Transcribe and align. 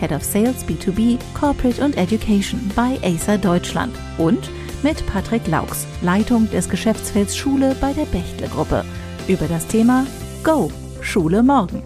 Head 0.00 0.12
of 0.12 0.24
Sales 0.24 0.64
B2B, 0.64 1.18
Corporate 1.38 1.84
und 1.84 1.96
Education 1.98 2.70
bei 2.74 2.98
Acer 3.02 3.36
Deutschland 3.36 3.94
und 4.16 4.50
mit 4.82 5.06
Patrick 5.06 5.46
Laux, 5.46 5.86
Leitung 6.00 6.50
des 6.50 6.70
Geschäftsfelds 6.70 7.36
Schule 7.36 7.76
bei 7.82 7.92
der 7.92 8.06
Bechtle 8.06 8.48
Gruppe, 8.48 8.84
über 9.28 9.46
das 9.46 9.66
Thema 9.66 10.06
Go, 10.42 10.70
Schule 11.02 11.42
morgen. 11.42 11.82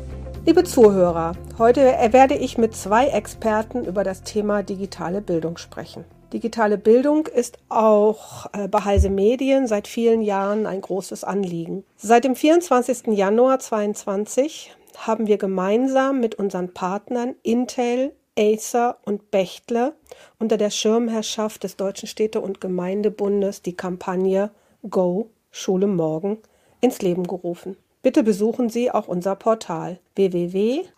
Liebe 0.47 0.63
Zuhörer, 0.63 1.33
heute 1.59 1.81
werde 1.81 2.37
ich 2.37 2.57
mit 2.57 2.77
zwei 2.77 3.09
Experten 3.09 3.85
über 3.85 4.05
das 4.05 4.23
Thema 4.23 4.63
digitale 4.63 5.21
Bildung 5.21 5.57
sprechen. 5.57 6.05
Digitale 6.33 6.79
Bildung 6.79 7.27
ist 7.27 7.59
auch 7.69 8.47
äh, 8.53 8.69
bei 8.69 8.81
Heise 8.85 9.11
Medien 9.11 9.67
seit 9.67 9.89
vielen 9.89 10.21
Jahren 10.21 10.67
ein 10.67 10.81
großes 10.81 11.25
Anliegen. 11.25 11.85
Seit 11.97 12.25
dem 12.25 12.37
24. 12.37 13.09
Januar 13.17 13.59
2022 13.59 14.73
haben 14.99 15.27
wir 15.27 15.39
gemeinsam 15.39 16.21
mit 16.21 16.37
unseren 16.37 16.73
Partnern 16.75 17.35
Intel, 17.43 18.13
Acer 18.39 18.99
und 19.05 19.31
Bechtle 19.31 19.95
unter 20.39 20.57
der 20.57 20.71
Schirmherrschaft 20.71 21.63
des 21.63 21.77
Deutschen 21.77 22.09
Städte- 22.09 22.41
und 22.41 22.61
Gemeindebundes 22.61 23.63
die 23.63 23.77
Kampagne 23.77 24.51
Go 24.89 25.31
Schule 25.51 25.87
morgen 25.87 26.39
ins 26.81 27.01
Leben 27.01 27.29
gerufen. 27.29 27.77
Bitte 28.03 28.23
besuchen 28.23 28.69
Sie 28.69 28.91
auch 28.91 29.09
unser 29.09 29.35
Portal 29.37 29.99
www.heise.de 30.17 30.93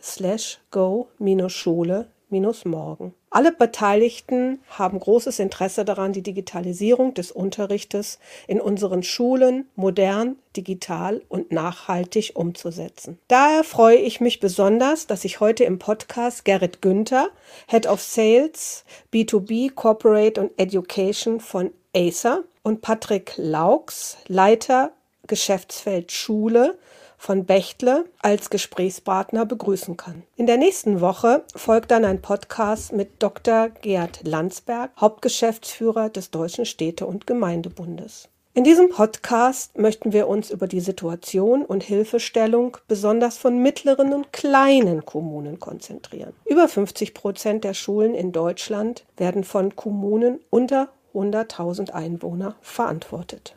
slash 0.00 0.60
go-schule 0.70 2.08
morgen. 2.30 3.14
Alle 3.34 3.50
Beteiligten 3.50 4.60
haben 4.68 5.00
großes 5.00 5.40
Interesse 5.40 5.84
daran, 5.84 6.12
die 6.12 6.22
Digitalisierung 6.22 7.14
des 7.14 7.32
Unterrichtes 7.32 8.20
in 8.46 8.60
unseren 8.60 9.02
Schulen 9.02 9.68
modern, 9.74 10.36
digital 10.56 11.20
und 11.28 11.50
nachhaltig 11.50 12.34
umzusetzen. 12.36 13.18
Daher 13.26 13.64
freue 13.64 13.96
ich 13.96 14.20
mich 14.20 14.38
besonders, 14.38 15.08
dass 15.08 15.24
ich 15.24 15.40
heute 15.40 15.64
im 15.64 15.80
Podcast 15.80 16.44
Gerrit 16.44 16.80
Günther, 16.80 17.28
Head 17.66 17.88
of 17.88 18.00
Sales, 18.00 18.84
B2B, 19.12 19.74
Corporate 19.74 20.40
und 20.40 20.52
Education 20.56 21.40
von 21.40 21.72
Acer 21.92 22.44
und 22.62 22.82
Patrick 22.82 23.32
Laux, 23.36 24.16
Leiter 24.28 24.92
Geschäftsfeld 25.26 26.12
Schule 26.12 26.78
von 27.24 27.46
Bechtle 27.46 28.04
als 28.20 28.50
Gesprächspartner 28.50 29.46
begrüßen 29.46 29.96
kann. 29.96 30.24
In 30.36 30.44
der 30.46 30.58
nächsten 30.58 31.00
Woche 31.00 31.42
folgt 31.56 31.90
dann 31.90 32.04
ein 32.04 32.20
Podcast 32.20 32.92
mit 32.92 33.22
Dr. 33.22 33.70
Gerd 33.80 34.20
Landsberg, 34.24 34.90
Hauptgeschäftsführer 35.00 36.10
des 36.10 36.30
Deutschen 36.30 36.66
Städte- 36.66 37.06
und 37.06 37.26
Gemeindebundes. 37.26 38.28
In 38.52 38.62
diesem 38.62 38.90
Podcast 38.90 39.78
möchten 39.78 40.12
wir 40.12 40.28
uns 40.28 40.50
über 40.50 40.66
die 40.66 40.80
Situation 40.80 41.64
und 41.64 41.82
Hilfestellung 41.82 42.76
besonders 42.88 43.38
von 43.38 43.58
mittleren 43.58 44.12
und 44.12 44.34
kleinen 44.34 45.06
Kommunen 45.06 45.58
konzentrieren. 45.58 46.34
Über 46.44 46.68
50 46.68 47.14
Prozent 47.14 47.64
der 47.64 47.72
Schulen 47.72 48.14
in 48.14 48.32
Deutschland 48.32 49.06
werden 49.16 49.44
von 49.44 49.74
Kommunen 49.74 50.40
unter 50.50 50.90
100.000 51.14 51.90
Einwohner 51.90 52.54
verantwortet. 52.60 53.54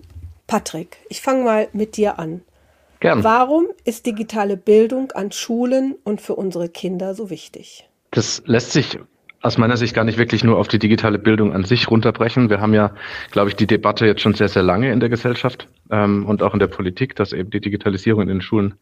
Patrick, 0.48 1.00
ich 1.10 1.22
fange 1.22 1.44
mal 1.44 1.68
mit 1.73 1.98
dir 1.98 2.18
an. 2.18 2.44
Gern. 3.00 3.23
Warum 3.23 3.67
ist 3.83 4.05
digitale 4.05 4.58
Bildung 4.58 5.11
an 5.11 5.32
Schulen 5.32 5.95
und 6.04 6.21
für 6.21 6.36
unsere 6.36 6.70
Kinder 6.70 7.14
so 7.14 7.30
wichtig? 7.30 7.88
Das 8.11 8.42
lässt 8.45 8.71
sich 8.71 8.99
aus 9.42 9.58
meiner 9.58 9.77
Sicht 9.77 9.94
gar 9.94 10.04
nicht 10.04 10.17
wirklich 10.17 10.44
nur 10.44 10.58
auf 10.58 10.67
die 10.67 10.80
digitale 10.80 11.20
Bildung 11.20 11.54
an 11.54 11.64
sich 11.64 11.89
runterbrechen. 11.89 12.49
Wir 12.49 12.60
haben 12.60 12.73
ja, 12.73 12.92
glaube 13.32 13.49
ich, 13.49 13.55
die 13.55 13.67
Debatte 13.67 14.05
jetzt 14.05 14.21
schon 14.21 14.33
sehr, 14.33 14.49
sehr 14.49 14.64
lange 14.64 14.92
in 14.92 14.99
der 14.99 15.10
Gesellschaft 15.10 15.67
ähm, 15.92 16.26
und 16.26 16.42
auch 16.42 16.54
in 16.54 16.60
der 16.60 16.67
Politik, 16.67 17.16
dass 17.16 17.33
eben 17.33 17.49
die 17.49 17.61
Digitalisierung 17.61 18.23
in 18.23 18.27
den 18.27 18.42
Schulen 18.42 18.76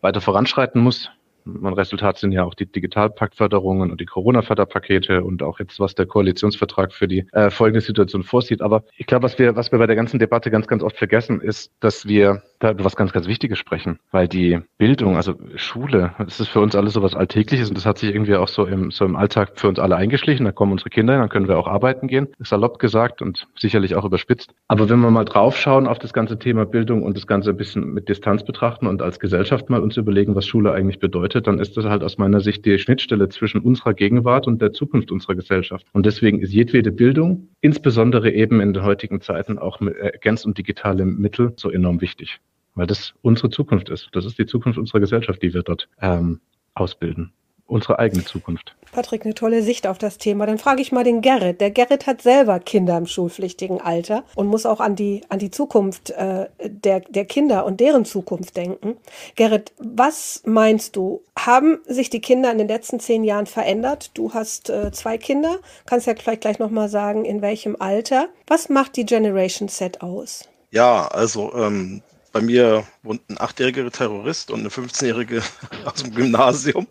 weiter 0.00 0.20
voranschreiten 0.20 0.82
muss. 0.82 1.10
Mein 1.44 1.72
Resultat 1.72 2.18
sind 2.18 2.32
ja 2.32 2.44
auch 2.44 2.54
die 2.54 2.66
Digitalpaktförderungen 2.66 3.90
und 3.90 4.00
die 4.00 4.06
Corona-Förderpakete 4.06 5.24
und 5.24 5.42
auch 5.42 5.58
jetzt, 5.58 5.80
was 5.80 5.94
der 5.94 6.06
Koalitionsvertrag 6.06 6.92
für 6.92 7.08
die 7.08 7.26
äh, 7.32 7.50
folgende 7.50 7.80
Situation 7.80 8.22
vorsieht. 8.22 8.60
Aber 8.60 8.84
ich 8.98 9.06
glaube, 9.06 9.22
was 9.22 9.38
wir, 9.38 9.56
was 9.56 9.72
wir 9.72 9.78
bei 9.78 9.86
der 9.86 9.96
ganzen 9.96 10.18
Debatte 10.18 10.50
ganz, 10.50 10.66
ganz 10.66 10.82
oft 10.82 10.96
vergessen, 10.96 11.40
ist, 11.40 11.72
dass 11.80 12.06
wir 12.06 12.42
da 12.60 12.70
über 12.70 12.84
was 12.84 12.94
ganz, 12.94 13.12
ganz 13.12 13.26
Wichtiges 13.26 13.58
sprechen. 13.58 13.98
Weil 14.10 14.28
die 14.28 14.60
Bildung, 14.78 15.16
also 15.16 15.34
Schule, 15.56 16.12
das 16.18 16.38
ist 16.38 16.48
für 16.48 16.60
uns 16.60 16.76
alle 16.76 16.90
so 16.90 17.02
was 17.02 17.14
Alltägliches 17.14 17.68
und 17.68 17.76
das 17.76 17.86
hat 17.86 17.98
sich 17.98 18.10
irgendwie 18.14 18.36
auch 18.36 18.48
so 18.48 18.66
im, 18.66 18.90
so 18.90 19.04
im 19.04 19.16
Alltag 19.16 19.52
für 19.54 19.68
uns 19.68 19.78
alle 19.78 19.96
eingeschlichen. 19.96 20.44
Da 20.44 20.52
kommen 20.52 20.72
unsere 20.72 20.90
Kinder 20.90 21.14
hin, 21.14 21.20
dann 21.20 21.30
können 21.30 21.48
wir 21.48 21.58
auch 21.58 21.66
arbeiten 21.66 22.06
gehen. 22.06 22.28
Salopp 22.38 22.78
gesagt 22.78 23.22
und 23.22 23.48
sicherlich 23.58 23.96
auch 23.96 24.04
überspitzt. 24.04 24.54
Aber 24.68 24.88
wenn 24.88 25.00
wir 25.00 25.10
mal 25.10 25.24
draufschauen 25.24 25.88
auf 25.88 25.98
das 25.98 26.12
ganze 26.12 26.38
Thema 26.38 26.66
Bildung 26.66 27.02
und 27.02 27.16
das 27.16 27.26
Ganze 27.26 27.50
ein 27.50 27.56
bisschen 27.56 27.94
mit 27.94 28.08
Distanz 28.08 28.44
betrachten 28.44 28.86
und 28.86 29.00
als 29.00 29.18
Gesellschaft 29.18 29.70
mal 29.70 29.80
uns 29.80 29.96
überlegen, 29.96 30.34
was 30.34 30.46
Schule 30.46 30.72
eigentlich 30.72 30.98
bedeutet, 30.98 31.46
dann 31.46 31.58
ist 31.58 31.76
das 31.76 31.86
halt 31.86 32.02
aus 32.02 32.18
meiner 32.18 32.40
Sicht 32.40 32.66
die 32.66 32.78
Schnittstelle 32.78 33.30
zwischen 33.30 33.62
unserer 33.62 33.94
Gegenwart 33.94 34.46
und 34.46 34.60
der 34.60 34.72
Zukunft 34.72 35.10
unserer 35.10 35.34
Gesellschaft. 35.34 35.86
Und 35.92 36.04
deswegen 36.04 36.40
ist 36.40 36.52
jedwede 36.52 36.92
Bildung, 36.92 37.48
insbesondere 37.62 38.30
eben 38.30 38.60
in 38.60 38.74
den 38.74 38.84
heutigen 38.84 39.22
Zeiten 39.22 39.58
auch 39.58 39.80
mit 39.80 39.96
ergänzt 39.96 40.44
und 40.44 40.58
digitale 40.58 41.06
Mittel 41.06 41.54
so 41.56 41.70
enorm 41.70 42.00
wichtig 42.00 42.40
weil 42.74 42.86
das 42.86 43.14
unsere 43.22 43.50
Zukunft 43.50 43.88
ist. 43.88 44.08
Das 44.12 44.24
ist 44.24 44.38
die 44.38 44.46
Zukunft 44.46 44.78
unserer 44.78 45.00
Gesellschaft, 45.00 45.42
die 45.42 45.54
wir 45.54 45.62
dort 45.62 45.88
ähm, 46.00 46.40
ausbilden. 46.74 47.32
Unsere 47.66 48.00
eigene 48.00 48.24
Zukunft. 48.24 48.74
Patrick, 48.90 49.24
eine 49.24 49.34
tolle 49.34 49.62
Sicht 49.62 49.86
auf 49.86 49.96
das 49.96 50.18
Thema. 50.18 50.44
Dann 50.44 50.58
frage 50.58 50.82
ich 50.82 50.90
mal 50.90 51.04
den 51.04 51.20
Gerrit. 51.20 51.60
Der 51.60 51.70
Gerrit 51.70 52.08
hat 52.08 52.20
selber 52.20 52.58
Kinder 52.58 52.98
im 52.98 53.06
schulpflichtigen 53.06 53.80
Alter 53.80 54.24
und 54.34 54.48
muss 54.48 54.66
auch 54.66 54.80
an 54.80 54.96
die, 54.96 55.22
an 55.28 55.38
die 55.38 55.52
Zukunft 55.52 56.10
äh, 56.10 56.46
der, 56.64 56.98
der 56.98 57.24
Kinder 57.26 57.64
und 57.64 57.78
deren 57.78 58.04
Zukunft 58.04 58.56
denken. 58.56 58.96
Gerrit, 59.36 59.72
was 59.78 60.42
meinst 60.44 60.96
du? 60.96 61.22
Haben 61.38 61.78
sich 61.86 62.10
die 62.10 62.20
Kinder 62.20 62.50
in 62.50 62.58
den 62.58 62.66
letzten 62.66 62.98
zehn 62.98 63.22
Jahren 63.22 63.46
verändert? 63.46 64.10
Du 64.14 64.34
hast 64.34 64.68
äh, 64.68 64.90
zwei 64.90 65.16
Kinder. 65.16 65.58
Kannst 65.86 66.08
ja 66.08 66.14
vielleicht 66.16 66.40
gleich 66.40 66.58
nochmal 66.58 66.88
sagen, 66.88 67.24
in 67.24 67.40
welchem 67.40 67.76
Alter. 67.78 68.28
Was 68.48 68.68
macht 68.68 68.96
die 68.96 69.06
Generation 69.06 69.68
Set 69.68 70.02
aus? 70.02 70.48
Ja, 70.72 71.06
also 71.06 71.54
ähm, 71.54 72.02
bei 72.32 72.40
mir 72.40 72.86
wohnt 73.02 73.28
ein 73.28 73.40
achtjähriger 73.40 73.90
Terrorist 73.90 74.50
und 74.50 74.60
eine 74.60 74.68
15-jährige 74.68 75.42
aus 75.84 76.02
dem 76.02 76.14
Gymnasium. 76.14 76.86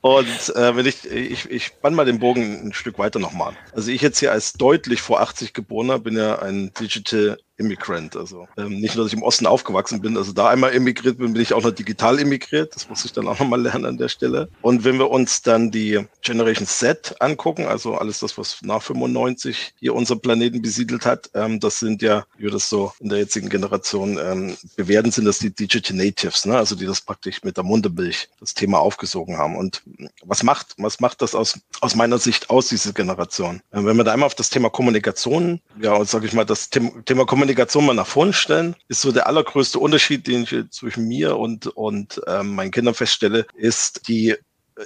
Und 0.00 0.56
äh, 0.56 0.76
wenn 0.76 0.86
ich, 0.86 1.08
ich, 1.10 1.50
ich 1.50 1.66
spann 1.66 1.94
mal 1.94 2.04
den 2.04 2.18
Bogen 2.18 2.68
ein 2.68 2.72
Stück 2.72 2.98
weiter 2.98 3.18
nochmal. 3.18 3.56
Also 3.72 3.90
ich 3.90 4.02
jetzt 4.02 4.18
hier 4.18 4.32
als 4.32 4.52
deutlich 4.54 5.00
vor 5.00 5.20
80 5.20 5.52
geborener 5.52 5.98
bin 5.98 6.16
ja 6.16 6.40
ein 6.40 6.72
Digital 6.74 7.38
Immigrant. 7.58 8.16
Also 8.16 8.48
ähm, 8.56 8.78
nicht 8.80 8.94
nur, 8.94 9.04
dass 9.04 9.12
ich 9.12 9.18
im 9.18 9.24
Osten 9.24 9.46
aufgewachsen 9.46 10.00
bin, 10.00 10.16
also 10.16 10.32
da 10.32 10.48
einmal 10.48 10.72
emigriert 10.72 11.18
bin, 11.18 11.32
bin 11.32 11.42
ich 11.42 11.52
auch 11.52 11.62
noch 11.62 11.72
digital 11.72 12.18
emigriert. 12.20 12.74
Das 12.74 12.88
muss 12.88 13.04
ich 13.04 13.12
dann 13.12 13.26
auch 13.26 13.38
nochmal 13.40 13.60
lernen 13.60 13.84
an 13.84 13.98
der 13.98 14.08
Stelle. 14.08 14.48
Und 14.62 14.84
wenn 14.84 14.98
wir 14.98 15.10
uns 15.10 15.42
dann 15.42 15.72
die 15.72 16.06
Generation 16.22 16.68
Z 16.68 17.16
angucken, 17.18 17.66
also 17.66 17.96
alles 17.96 18.20
das, 18.20 18.38
was 18.38 18.58
nach 18.62 18.80
95 18.80 19.74
hier 19.80 19.94
unseren 19.94 20.20
Planeten 20.20 20.62
besiedelt 20.62 21.04
hat, 21.04 21.30
ähm, 21.34 21.58
das 21.58 21.80
sind 21.80 22.00
ja, 22.00 22.24
wie 22.36 22.44
wir 22.44 22.52
das 22.52 22.68
so 22.68 22.92
in 23.00 23.08
der 23.08 23.18
jetzigen 23.18 23.48
Generation 23.48 24.18
ähm, 24.22 24.56
bewerten, 24.76 25.10
sind 25.10 25.24
das 25.24 25.40
die 25.40 25.50
Digital 25.50 25.96
Natives, 25.96 26.46
ne? 26.46 26.56
also 26.56 26.76
die 26.76 26.86
das 26.86 27.00
praktisch 27.00 27.42
mit 27.42 27.56
der 27.56 27.64
Mundemilch 27.64 28.28
das 28.38 28.54
Thema 28.54 28.78
aufgesogen 28.78 29.36
haben. 29.36 29.56
Und 29.56 29.82
was 30.22 30.44
macht, 30.44 30.74
was 30.78 31.00
macht 31.00 31.22
das 31.22 31.34
aus, 31.34 31.58
aus 31.80 31.96
meiner 31.96 32.18
Sicht 32.18 32.50
aus, 32.50 32.68
diese 32.68 32.92
Generation? 32.92 33.56
Äh, 33.72 33.84
wenn 33.84 33.96
wir 33.96 34.04
da 34.04 34.12
einmal 34.12 34.26
auf 34.28 34.36
das 34.36 34.48
Thema 34.48 34.70
Kommunikation, 34.70 35.60
ja, 35.82 36.04
sage 36.04 36.26
ich 36.26 36.32
mal, 36.34 36.44
das 36.44 36.70
Thema, 36.70 36.92
Thema 37.04 37.26
Kommunikation 37.26 37.47
Kommunikation 37.48 37.86
mal 37.86 37.94
nach 37.94 38.06
vorne 38.06 38.34
stellen, 38.34 38.76
ist 38.88 39.00
so 39.00 39.10
der 39.10 39.26
allergrößte 39.26 39.78
Unterschied, 39.78 40.26
den 40.26 40.42
ich 40.42 40.70
zwischen 40.70 41.08
mir 41.08 41.38
und, 41.38 41.66
und 41.66 42.20
ähm, 42.26 42.54
meinen 42.54 42.70
Kindern 42.70 42.92
feststelle, 42.92 43.46
ist 43.54 44.06
die, 44.06 44.36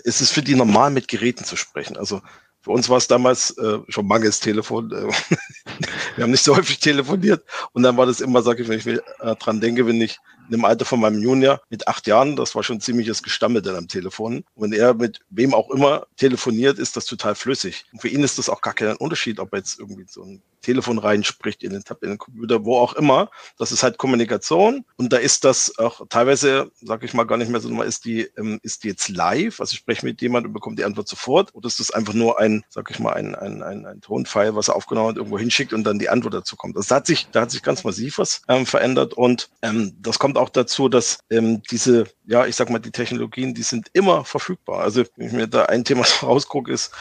ist 0.04 0.20
es 0.20 0.30
für 0.30 0.42
die 0.42 0.54
normal 0.54 0.92
mit 0.92 1.08
Geräten 1.08 1.44
zu 1.44 1.56
sprechen. 1.56 1.96
Also 1.96 2.22
für 2.60 2.70
uns 2.70 2.88
war 2.88 2.98
es 2.98 3.08
damals 3.08 3.50
äh, 3.58 3.78
schon 3.88 4.06
mangels 4.06 4.38
Telefon. 4.38 4.92
Äh, 4.92 5.08
wir 6.16 6.22
haben 6.22 6.30
nicht 6.30 6.44
so 6.44 6.56
häufig 6.56 6.78
telefoniert. 6.78 7.42
Und 7.72 7.82
dann 7.82 7.96
war 7.96 8.06
das 8.06 8.20
immer, 8.20 8.42
sage 8.42 8.62
ich, 8.62 8.68
wenn 8.68 8.78
ich 8.78 8.86
äh, 8.86 9.00
dran 9.40 9.60
denke, 9.60 9.84
wenn 9.84 10.00
ich 10.00 10.20
im 10.50 10.64
Alter 10.64 10.84
von 10.84 11.00
meinem 11.00 11.22
Junior 11.22 11.60
mit 11.70 11.88
acht 11.88 12.06
Jahren, 12.06 12.36
das 12.36 12.54
war 12.54 12.62
schon 12.62 12.80
ziemliches 12.80 13.22
Gestammel 13.22 13.62
dann 13.62 13.76
am 13.76 13.88
Telefon. 13.88 14.44
Und 14.54 14.70
wenn 14.70 14.72
er 14.72 14.94
mit 14.94 15.20
wem 15.30 15.54
auch 15.54 15.70
immer 15.70 16.06
telefoniert, 16.16 16.78
ist 16.78 16.96
das 16.96 17.06
total 17.06 17.34
flüssig. 17.34 17.84
Und 17.92 18.00
für 18.00 18.08
ihn 18.08 18.22
ist 18.22 18.38
das 18.38 18.48
auch 18.48 18.60
gar 18.60 18.74
kein 18.74 18.96
Unterschied, 18.96 19.38
ob 19.38 19.52
er 19.52 19.58
jetzt 19.58 19.78
irgendwie 19.78 20.04
so 20.08 20.22
ein 20.22 20.42
Telefon 20.62 20.98
reinspricht, 20.98 21.62
in 21.62 21.72
den 21.72 21.84
Tab, 21.84 22.02
in 22.02 22.10
den 22.10 22.18
Computer, 22.18 22.64
wo 22.64 22.78
auch 22.78 22.94
immer. 22.94 23.30
Das 23.58 23.72
ist 23.72 23.82
halt 23.82 23.98
Kommunikation. 23.98 24.84
Und 24.96 25.12
da 25.12 25.18
ist 25.18 25.44
das 25.44 25.76
auch 25.78 26.06
teilweise, 26.08 26.70
sage 26.80 27.04
ich 27.04 27.14
mal, 27.14 27.24
gar 27.24 27.36
nicht 27.36 27.50
mehr 27.50 27.60
so, 27.60 27.82
ist 27.82 28.04
die, 28.04 28.22
ähm, 28.36 28.60
ist 28.62 28.84
die 28.84 28.88
jetzt 28.88 29.08
live? 29.08 29.60
Also 29.60 29.74
ich 29.74 29.80
spreche 29.80 30.06
mit 30.06 30.22
jemandem 30.22 30.50
und 30.50 30.54
bekomme 30.54 30.76
die 30.76 30.84
Antwort 30.84 31.08
sofort. 31.08 31.54
Oder 31.54 31.66
ist 31.66 31.80
das 31.80 31.90
einfach 31.90 32.14
nur 32.14 32.38
ein, 32.38 32.64
sag 32.68 32.90
ich 32.90 32.98
mal, 33.00 33.12
ein, 33.12 33.34
ein, 33.34 33.62
ein, 33.62 33.84
ein 33.84 34.00
Tonfile, 34.00 34.54
was 34.54 34.68
er 34.68 34.76
aufgenommen 34.76 35.08
hat, 35.08 35.16
irgendwo 35.16 35.38
hinschickt 35.38 35.72
und 35.72 35.84
dann 35.84 35.98
die 35.98 36.08
Antwort 36.08 36.34
dazu 36.34 36.56
kommt? 36.56 36.76
Das 36.76 36.90
hat 36.90 37.06
sich, 37.06 37.28
da 37.32 37.42
hat 37.42 37.50
sich 37.50 37.62
ganz 37.62 37.84
massiv 37.84 38.18
was 38.18 38.42
ähm, 38.48 38.64
verändert. 38.64 39.14
Und 39.14 39.50
ähm, 39.62 39.96
das 40.00 40.18
kommt 40.18 40.31
auch 40.38 40.48
dazu, 40.48 40.88
dass 40.88 41.18
ähm, 41.30 41.62
diese, 41.70 42.06
ja, 42.26 42.46
ich 42.46 42.56
sag 42.56 42.70
mal, 42.70 42.78
die 42.78 42.90
Technologien, 42.90 43.54
die 43.54 43.62
sind 43.62 43.88
immer 43.92 44.24
verfügbar. 44.24 44.80
Also 44.80 45.04
wenn 45.16 45.26
ich 45.28 45.32
mir 45.32 45.46
da 45.48 45.64
ein 45.64 45.84
Thema 45.84 46.04
rausgucke, 46.22 46.72
ist, 46.72 46.92